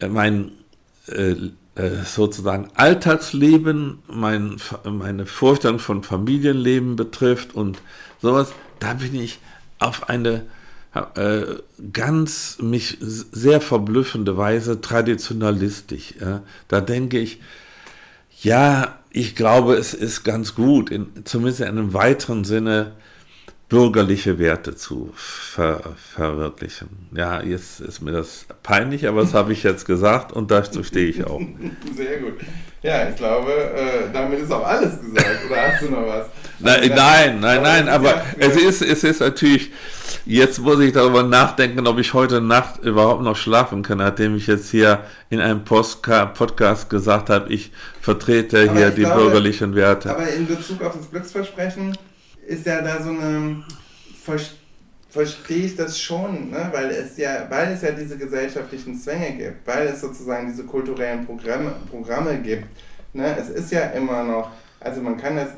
mein 0.00 0.52
äh, 1.08 1.36
äh, 1.76 2.04
sozusagen 2.04 2.70
Alltagsleben, 2.74 3.98
mein, 4.08 4.56
meine 4.84 5.26
Vorstellung 5.26 5.78
von 5.78 6.02
Familienleben 6.02 6.96
betrifft 6.96 7.54
und 7.54 7.78
sowas, 8.22 8.52
da 8.78 8.94
bin 8.94 9.14
ich 9.14 9.38
auf 9.78 10.08
eine 10.08 10.46
äh, 11.14 11.42
ganz 11.92 12.56
mich 12.62 12.96
sehr 13.00 13.60
verblüffende 13.60 14.38
Weise 14.38 14.80
traditionalistisch. 14.80 16.14
Ja. 16.18 16.42
Da 16.68 16.80
denke 16.80 17.18
ich, 17.18 17.40
ja, 18.42 18.98
ich 19.10 19.34
glaube, 19.34 19.74
es 19.74 19.94
ist 19.94 20.24
ganz 20.24 20.54
gut, 20.54 20.90
in, 20.90 21.24
zumindest 21.24 21.60
in 21.60 21.68
einem 21.68 21.94
weiteren 21.94 22.44
Sinne, 22.44 22.92
bürgerliche 23.68 24.38
Werte 24.38 24.76
zu 24.76 25.10
ver 25.14 25.80
verwirklichen. 26.14 26.88
Ja, 27.12 27.42
jetzt 27.42 27.80
ist 27.80 28.00
mir 28.00 28.12
das 28.12 28.46
peinlich, 28.62 29.08
aber 29.08 29.22
das 29.22 29.34
habe 29.34 29.52
ich 29.52 29.62
jetzt 29.64 29.86
gesagt 29.86 30.32
und 30.32 30.50
dazu 30.50 30.84
stehe 30.84 31.08
ich 31.08 31.24
auch. 31.24 31.40
Sehr 31.96 32.18
gut. 32.18 32.34
Ja, 32.82 33.08
ich 33.08 33.16
glaube, 33.16 33.50
äh, 33.50 34.12
damit 34.12 34.40
ist 34.40 34.52
auch 34.52 34.64
alles 34.64 35.00
gesagt. 35.00 35.38
Oder 35.50 35.72
hast 35.72 35.82
du 35.82 35.90
noch 35.90 36.06
was? 36.06 36.26
Nein, 36.60 36.92
nein, 36.94 37.40
nein, 37.40 37.62
nein, 37.62 37.88
aber 37.88 38.22
es 38.38 38.56
ist, 38.56 38.82
es 38.82 39.02
ist 39.02 39.20
natürlich, 39.20 39.72
jetzt 40.24 40.60
muss 40.60 40.78
ich 40.78 40.92
darüber 40.92 41.24
nachdenken, 41.24 41.86
ob 41.88 41.98
ich 41.98 42.14
heute 42.14 42.40
Nacht 42.40 42.82
überhaupt 42.84 43.22
noch 43.22 43.36
schlafen 43.36 43.82
kann, 43.82 43.98
nachdem 43.98 44.36
ich 44.36 44.46
jetzt 44.46 44.70
hier 44.70 45.00
in 45.28 45.40
einem 45.40 45.64
Podcast 45.64 46.88
gesagt 46.88 47.28
habe, 47.30 47.52
ich 47.52 47.72
vertrete 48.00 48.72
hier 48.72 48.90
die 48.90 49.02
bürgerlichen 49.02 49.74
Werte. 49.74 50.10
Aber 50.10 50.28
in 50.28 50.46
Bezug 50.46 50.80
auf 50.82 50.96
das 50.96 51.10
Glücksversprechen 51.10 51.96
ist 52.46 52.66
ja 52.66 52.80
da 52.80 53.02
so 53.02 53.10
eine, 53.10 53.64
verstehe 55.08 55.64
ich 55.64 55.76
das 55.76 55.98
schon, 55.98 56.50
ne? 56.50 56.68
weil, 56.72 56.90
es 56.90 57.16
ja, 57.16 57.46
weil 57.48 57.72
es 57.72 57.82
ja 57.82 57.90
diese 57.92 58.18
gesellschaftlichen 58.18 58.98
Zwänge 58.98 59.32
gibt, 59.32 59.66
weil 59.66 59.88
es 59.88 60.00
sozusagen 60.00 60.48
diese 60.48 60.64
kulturellen 60.64 61.24
Programme, 61.24 61.74
Programme 61.90 62.38
gibt. 62.40 62.66
Ne? 63.12 63.36
Es 63.38 63.48
ist 63.48 63.72
ja 63.72 63.86
immer 63.90 64.22
noch, 64.24 64.50
also 64.80 65.00
man 65.00 65.16
kann 65.16 65.36
das, 65.36 65.48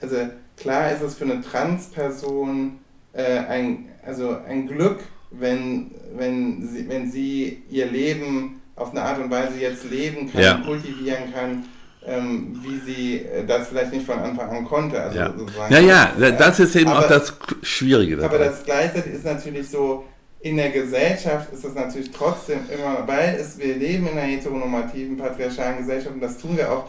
also 0.00 0.16
klar 0.56 0.90
ist 0.92 1.02
es 1.02 1.14
für 1.14 1.24
eine 1.24 1.40
Transperson 1.40 2.78
äh, 3.12 3.38
ein, 3.38 3.88
also 4.04 4.36
ein 4.46 4.66
Glück, 4.66 5.00
wenn, 5.30 5.92
wenn, 6.16 6.66
sie, 6.66 6.88
wenn 6.88 7.10
sie 7.10 7.62
ihr 7.70 7.86
Leben 7.86 8.62
auf 8.74 8.90
eine 8.90 9.02
Art 9.02 9.18
und 9.18 9.30
Weise 9.30 9.58
jetzt 9.58 9.84
leben 9.90 10.30
kann, 10.30 10.42
ja. 10.42 10.62
kultivieren 10.64 11.32
kann, 11.32 11.64
ähm, 12.06 12.60
wie 12.62 12.78
sie 12.90 13.16
äh, 13.24 13.44
das 13.44 13.68
vielleicht 13.68 13.92
nicht 13.92 14.06
von 14.06 14.18
Anfang 14.18 14.48
an 14.48 14.64
konnte. 14.64 15.00
Also 15.00 15.18
ja. 15.18 15.34
ja, 15.68 15.80
ja, 15.80 16.30
das 16.30 16.60
ist 16.60 16.76
eben 16.76 16.90
aber, 16.90 17.00
auch 17.00 17.08
das 17.08 17.32
Schwierige 17.62 18.16
dabei. 18.16 18.36
Aber 18.36 18.44
das 18.44 18.64
gleichzeitig 18.64 19.14
ist 19.14 19.24
natürlich 19.24 19.68
so, 19.68 20.04
in 20.40 20.56
der 20.56 20.70
Gesellschaft 20.70 21.52
ist 21.52 21.64
es 21.64 21.74
natürlich 21.74 22.10
trotzdem 22.12 22.60
immer, 22.72 23.06
weil 23.06 23.36
es, 23.40 23.58
wir 23.58 23.74
leben 23.74 24.06
in 24.06 24.12
einer 24.12 24.28
heteronormativen, 24.28 25.16
patriarchalen 25.16 25.78
Gesellschaft 25.78 26.14
und 26.14 26.20
das 26.20 26.38
tun 26.38 26.56
wir 26.56 26.70
auch 26.70 26.84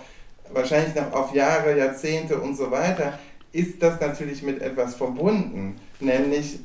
wahrscheinlich 0.53 0.93
noch 0.95 1.11
auf 1.11 1.34
Jahre, 1.34 1.78
Jahrzehnte 1.78 2.38
und 2.38 2.55
so 2.55 2.70
weiter, 2.70 3.18
ist 3.51 3.82
das 3.82 3.99
natürlich 3.99 4.43
mit 4.43 4.61
etwas 4.61 4.95
verbunden, 4.95 5.76
nämlich 5.99 6.59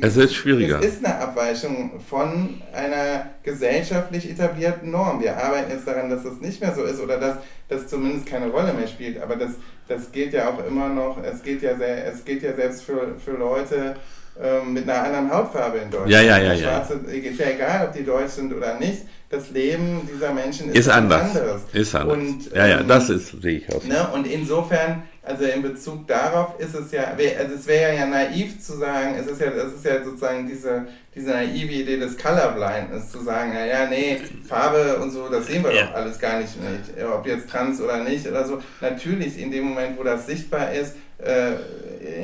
es 0.00 0.16
ist 0.16 0.34
schwieriger. 0.34 0.78
Es 0.80 0.94
ist 0.94 1.04
eine 1.04 1.18
Abweichung 1.18 2.00
von 2.08 2.60
einer 2.72 3.30
gesellschaftlich 3.42 4.30
etablierten 4.30 4.90
Norm. 4.90 5.20
Wir 5.20 5.36
arbeiten 5.36 5.70
jetzt 5.70 5.86
daran, 5.86 6.10
dass 6.10 6.22
das 6.22 6.40
nicht 6.40 6.60
mehr 6.60 6.74
so 6.74 6.84
ist 6.84 7.00
oder 7.00 7.18
dass 7.18 7.36
das 7.68 7.88
zumindest 7.88 8.26
keine 8.26 8.48
Rolle 8.48 8.72
mehr 8.72 8.86
spielt. 8.86 9.20
Aber 9.20 9.36
das, 9.36 9.52
das 9.88 10.10
geht 10.12 10.32
ja 10.32 10.50
auch 10.50 10.66
immer 10.66 10.88
noch, 10.88 11.22
es 11.22 11.42
geht 11.42 11.62
ja, 11.62 11.76
sehr, 11.76 12.06
es 12.06 12.24
geht 12.24 12.42
ja 12.42 12.54
selbst 12.54 12.82
für, 12.82 13.16
für 13.24 13.32
Leute 13.32 13.96
ähm, 14.40 14.72
mit 14.72 14.88
einer 14.88 15.04
anderen 15.04 15.30
Hautfarbe 15.30 15.78
in 15.78 15.90
Deutschland. 15.90 16.10
Ja, 16.10 16.22
ja, 16.22 16.38
ja. 16.38 16.56
Schwarze, 16.56 17.00
ja. 17.06 17.12
Ist 17.12 17.38
ja 17.38 17.46
egal, 17.50 17.86
ob 17.86 17.92
die 17.92 18.04
deutsch 18.04 18.30
sind 18.30 18.52
oder 18.54 18.78
nicht. 18.78 19.02
Das 19.28 19.50
Leben 19.50 20.08
dieser 20.12 20.32
Menschen 20.32 20.70
ist, 20.70 20.78
ist 20.78 20.88
anders. 20.88 21.22
anderes. 21.22 21.62
Ist 21.72 21.94
anders. 21.94 22.16
Und, 22.16 22.52
ja, 22.52 22.66
ja, 22.66 22.80
ähm, 22.80 22.88
das 22.88 23.10
ist, 23.10 23.42
sehe 23.42 23.58
ich 23.58 23.74
auch. 23.74 23.84
Ne, 23.84 24.08
und 24.14 24.26
insofern 24.26 25.02
also 25.24 25.44
in 25.44 25.62
Bezug 25.62 26.06
darauf 26.08 26.58
ist 26.58 26.74
es 26.74 26.90
ja, 26.90 27.04
also 27.04 27.54
es 27.54 27.66
wäre 27.68 27.94
ja 27.94 28.06
naiv 28.06 28.60
zu 28.60 28.76
sagen, 28.76 29.14
es 29.18 29.28
ist 29.28 29.40
ja, 29.40 29.48
es 29.50 29.74
ist 29.74 29.84
ja 29.84 30.02
sozusagen 30.02 30.48
diese, 30.48 30.86
diese 31.14 31.30
naive 31.30 31.72
Idee 31.72 31.96
des 31.96 32.18
Colorblindness, 32.18 33.10
zu 33.10 33.22
sagen, 33.22 33.52
naja, 33.52 33.86
nee, 33.88 34.20
Farbe 34.48 34.96
und 34.96 35.12
so, 35.12 35.28
das 35.28 35.46
sehen 35.46 35.62
wir 35.62 35.72
ja. 35.72 35.86
doch 35.86 35.94
alles 35.94 36.18
gar 36.18 36.40
nicht, 36.40 36.60
nicht, 36.60 37.04
ob 37.04 37.24
jetzt 37.24 37.48
trans 37.48 37.80
oder 37.80 38.02
nicht 38.02 38.26
oder 38.26 38.44
so. 38.44 38.60
Natürlich, 38.80 39.38
in 39.38 39.52
dem 39.52 39.64
Moment, 39.64 39.96
wo 39.96 40.02
das 40.02 40.26
sichtbar 40.26 40.72
ist, 40.72 40.96
äh, 41.18 41.52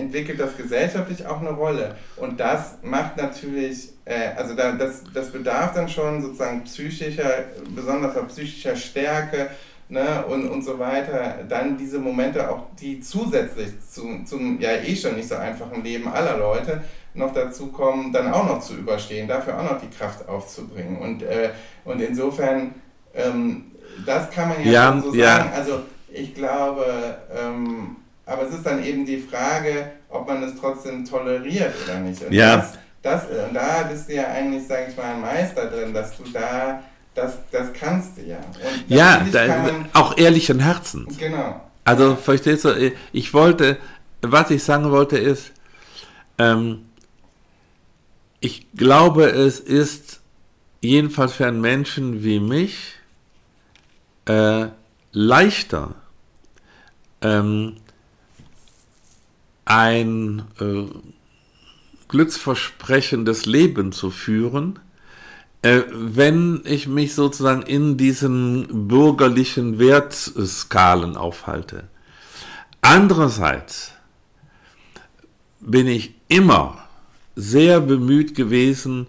entwickelt 0.00 0.40
das 0.40 0.56
gesellschaftlich 0.56 1.24
auch 1.24 1.40
eine 1.40 1.50
Rolle. 1.50 1.94
Und 2.16 2.40
das 2.40 2.78
macht 2.82 3.16
natürlich, 3.16 3.90
äh, 4.06 4.30
also 4.36 4.56
da, 4.56 4.72
das, 4.72 5.04
das 5.14 5.30
bedarf 5.30 5.72
dann 5.72 5.88
schon 5.88 6.20
sozusagen 6.20 6.64
psychischer, 6.64 7.44
besonders 7.74 8.14
psychischer 8.26 8.74
Stärke, 8.74 9.50
ne, 9.88 10.24
und, 10.26 10.48
und 10.48 10.62
so 10.62 10.78
weiter, 10.78 11.44
dann 11.48 11.76
diese 11.76 11.98
Momente 11.98 12.50
auch, 12.50 12.66
die 12.80 13.00
zusätzlich 13.00 13.72
zu, 13.88 14.24
zum 14.24 14.60
ja 14.60 14.72
eh 14.72 14.94
schon 14.94 15.16
nicht 15.16 15.28
so 15.28 15.36
einfachen 15.36 15.82
Leben 15.82 16.08
aller 16.08 16.36
Leute 16.36 16.82
noch 17.14 17.32
dazu 17.32 17.68
kommen, 17.68 18.12
dann 18.12 18.32
auch 18.32 18.46
noch 18.46 18.60
zu 18.60 18.74
überstehen, 18.74 19.26
dafür 19.26 19.58
auch 19.58 19.64
noch 19.64 19.80
die 19.80 19.88
Kraft 19.88 20.28
aufzubringen. 20.28 20.98
Und, 20.98 21.22
äh, 21.22 21.50
und 21.84 22.00
insofern, 22.00 22.74
ähm, 23.14 23.72
das 24.06 24.30
kann 24.30 24.50
man 24.50 24.64
ja, 24.64 24.72
ja 24.72 24.92
schon 24.92 25.02
so 25.02 25.14
ja. 25.14 25.36
sagen. 25.36 25.50
Also 25.54 25.80
ich 26.12 26.34
glaube, 26.34 27.18
ähm, 27.36 27.96
aber 28.24 28.42
es 28.42 28.54
ist 28.54 28.66
dann 28.66 28.84
eben 28.84 29.04
die 29.06 29.18
Frage, 29.18 29.90
ob 30.10 30.28
man 30.28 30.42
es 30.42 30.54
trotzdem 30.60 31.04
toleriert 31.04 31.74
oder 31.84 31.98
nicht. 32.00 32.22
Und 32.22 32.32
ja. 32.32 32.56
das, 32.56 32.78
das, 33.02 33.22
und 33.24 33.54
da 33.54 33.84
bist 33.90 34.08
du 34.08 34.14
ja 34.14 34.28
eigentlich, 34.28 34.66
sage 34.66 34.86
ich 34.90 34.96
mal, 34.96 35.14
ein 35.14 35.20
Meister 35.20 35.66
drin, 35.66 35.94
dass 35.94 36.16
du 36.16 36.24
da 36.32 36.82
das, 37.18 37.38
das 37.50 37.72
kannst 37.72 38.16
du 38.16 38.22
ja. 38.22 38.38
ja, 38.88 39.26
da, 39.32 39.84
auch 39.92 40.16
ehrlichen 40.16 40.60
Herzens. 40.60 41.18
Genau. 41.18 41.60
Also 41.84 42.16
verstehst 42.16 42.64
du, 42.64 42.92
ich 43.12 43.34
wollte, 43.34 43.78
was 44.22 44.50
ich 44.50 44.62
sagen 44.62 44.90
wollte 44.90 45.18
ist, 45.18 45.52
ähm, 46.38 46.86
ich 48.40 48.66
glaube, 48.76 49.24
es 49.30 49.58
ist 49.58 50.20
jedenfalls 50.80 51.32
für 51.32 51.46
einen 51.46 51.60
Menschen 51.60 52.22
wie 52.22 52.38
mich 52.38 52.94
äh, 54.26 54.66
leichter, 55.12 55.94
ähm, 57.20 57.78
ein 59.64 60.44
äh, 60.60 60.84
glücksversprechendes 62.06 63.46
Leben 63.46 63.90
zu 63.92 64.10
führen, 64.10 64.78
äh, 65.62 65.82
wenn 65.90 66.62
ich 66.64 66.86
mich 66.86 67.14
sozusagen 67.14 67.62
in 67.62 67.96
diesen 67.96 68.88
bürgerlichen 68.88 69.78
Wertskalen 69.78 71.16
aufhalte. 71.16 71.84
Andererseits 72.80 73.92
bin 75.60 75.86
ich 75.86 76.14
immer 76.28 76.78
sehr 77.34 77.80
bemüht 77.80 78.34
gewesen, 78.34 79.08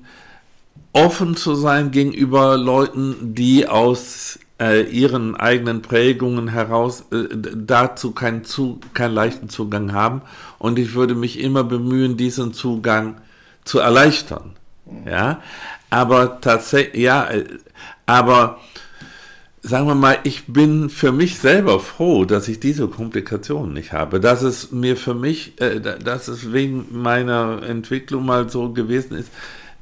offen 0.93 1.36
zu 1.36 1.56
sein 1.56 1.91
gegenüber 1.91 2.58
Leuten, 2.58 3.36
die 3.36 3.68
aus 3.68 4.39
äh, 4.60 4.84
ihren 4.84 5.36
eigenen 5.36 5.82
Prägungen 5.82 6.47
heraus 6.50 7.06
äh, 7.12 7.28
dazu 7.32 8.12
keinen, 8.12 8.43
zu, 8.43 8.80
keinen 8.93 9.14
leichten 9.14 9.50
Zugang 9.50 9.93
haben. 9.93 10.22
Und 10.58 10.80
ich 10.80 10.93
würde 10.93 11.16
mich 11.16 11.39
immer 11.39 11.64
bemühen, 11.64 12.18
diesen 12.18 12.54
Zugang 12.54 13.22
zu 13.64 13.80
erleichtern. 13.80 14.56
Ja, 15.06 15.41
aber 15.90 16.42
tatsächlich, 16.42 17.02
ja, 17.02 17.30
äh, 17.30 17.46
aber 18.06 18.60
sagen 19.62 19.88
wir 19.88 19.96
mal, 19.96 20.18
ich 20.24 20.48
bin 20.48 20.90
für 20.90 21.12
mich 21.12 21.40
selber 21.40 21.80
froh, 21.80 22.26
dass 22.26 22.48
ich 22.48 22.60
diese 22.60 22.88
Komplikationen 22.88 23.74
nicht 23.74 23.94
habe. 23.94 24.20
Dass 24.20 24.42
es 24.42 24.72
mir 24.72 24.98
für 24.98 25.14
mich, 25.14 25.60
äh, 25.62 25.80
dass 25.80 26.28
es 26.28 26.54
wegen 26.54 26.88
meiner 26.92 27.64
Entwicklung 27.64 28.26
mal 28.26 28.50
so 28.50 28.72
gewesen 28.72 29.18
ist, 29.18 29.30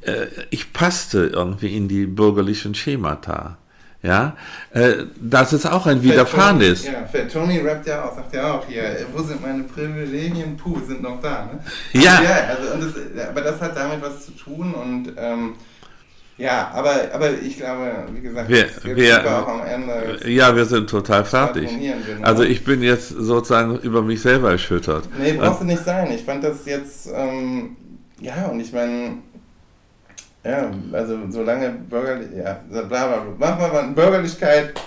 äh, 0.02 0.28
ich 0.50 0.74
passte 0.74 1.28
irgendwie 1.28 1.76
in 1.76 1.88
die 1.88 2.06
bürgerlichen 2.06 2.76
Schemata. 2.76 3.58
Ja, 4.04 4.38
äh, 4.72 5.06
dass 5.20 5.54
es 5.54 5.66
auch 5.66 5.88
ein 5.88 6.04
Widerfahren 6.04 6.62
ist. 6.62 6.86
Ja, 6.86 7.24
Tony 7.24 7.60
rappt 7.60 7.88
ja 7.88 8.06
auch, 8.06 8.16
sagt 8.16 8.34
ja 8.34 8.54
auch 8.54 8.66
hier, 8.68 8.84
wo 9.12 9.24
sind 9.24 9.42
meine 9.42 9.64
Privilegien? 9.64 10.56
Puh, 10.56 10.80
sind 10.88 11.02
noch 11.02 11.20
da. 11.20 11.50
Ne? 11.52 11.60
Ja. 12.00 12.18
Also, 12.18 12.24
ja 12.24 12.36
also, 12.76 12.86
das, 12.86 13.28
aber 13.28 13.42
das 13.42 13.60
hat 13.60 13.76
damit 13.76 14.02
was 14.02 14.28
zu 14.28 14.32
tun 14.34 14.76
und 14.76 15.14
ähm, 15.18 15.56
ja, 16.38 16.72
aber, 16.74 16.96
aber 17.14 17.32
ich 17.32 17.58
glaube, 17.58 18.06
wie 18.12 18.22
gesagt, 18.22 18.48
wir, 18.48 18.68
wir, 18.96 19.26
auch 19.26 19.48
am 19.48 19.66
Ende. 19.66 20.30
Ja, 20.30 20.56
wir 20.56 20.66
sind 20.66 20.90
total 20.90 21.26
fertig. 21.26 21.70
Also 22.22 22.44
ich 22.44 22.64
bin 22.64 22.84
jetzt 22.84 23.10
sozusagen 23.10 23.78
über 23.80 24.02
mich 24.02 24.22
selber 24.22 24.52
erschüttert. 24.52 25.10
Nee, 25.20 25.34
brauchst 25.34 25.62
du 25.62 25.66
nicht 25.66 25.84
sein. 25.84 26.12
Ich 26.12 26.24
fand 26.24 26.44
das 26.44 26.66
jetzt, 26.66 27.10
ähm, 27.14 27.76
ja, 28.22 28.48
und 28.52 28.60
ich 28.60 28.72
meine, 28.72 29.18
ja, 30.44 30.72
also 30.92 31.18
solange 31.30 31.70
bürgerlich, 31.72 32.30
ja, 32.38 32.62
bla 32.70 32.84
bla 32.84 33.08
bla, 33.08 33.24
machen 33.38 33.62
wir 33.62 33.82
mal 33.82 33.92
Bürgerlichkeit 33.94 34.80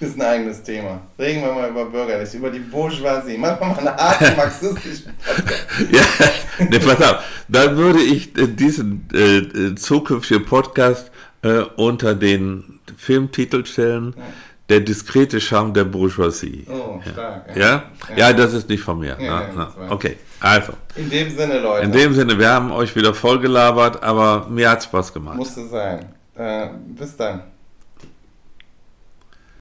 ist 0.00 0.16
ein 0.16 0.22
eigenes 0.22 0.62
Thema. 0.62 1.00
Reden 1.18 1.42
wir 1.42 1.52
mal 1.52 1.70
über 1.70 1.84
Bürgerlich, 1.86 2.34
über 2.34 2.50
die 2.50 2.58
Bourgeoisie. 2.58 3.38
Machen 3.38 3.58
wir 3.60 3.66
mal 3.68 3.78
eine 3.78 3.98
Art 3.98 4.20
marxistischen 4.36 5.12
ja, 5.90 6.64
ne, 6.64 6.78
pass 6.80 7.00
auf. 7.00 7.24
Dann 7.48 7.76
würde 7.76 8.00
ich 8.00 8.36
äh, 8.36 8.48
diesen 8.48 9.08
äh, 9.12 9.38
äh, 9.38 9.74
zukünftigen 9.74 10.44
Podcast 10.44 11.10
äh, 11.42 11.60
unter 11.76 12.14
den 12.14 12.80
Filmtitel 12.96 13.64
stellen. 13.64 14.14
Ja. 14.16 14.22
Der 14.70 14.80
diskrete 14.80 15.42
Charme 15.42 15.74
der 15.74 15.84
Bourgeoisie. 15.84 16.66
Oh, 16.70 16.98
stark. 17.12 17.54
Ja, 17.54 17.60
ja? 17.60 17.82
ja 18.16 18.32
das 18.32 18.54
ist 18.54 18.66
nicht 18.70 18.82
von 18.82 18.98
mir. 18.98 19.14
Ja, 19.20 19.48
na, 19.54 19.74
na. 19.78 19.90
Okay, 19.92 20.16
also. 20.40 20.72
In 20.96 21.10
dem 21.10 21.36
Sinne, 21.36 21.60
Leute. 21.60 21.84
In 21.84 21.92
dem 21.92 22.14
Sinne, 22.14 22.38
wir 22.38 22.48
haben 22.48 22.72
euch 22.72 22.96
wieder 22.96 23.12
vollgelabert, 23.12 24.02
aber 24.02 24.46
mir 24.48 24.70
hat 24.70 24.82
Spaß 24.82 25.12
gemacht. 25.12 25.36
Musste 25.36 25.68
sein. 25.68 26.06
Äh, 26.34 26.68
bis 26.96 27.14
dann. 27.14 27.42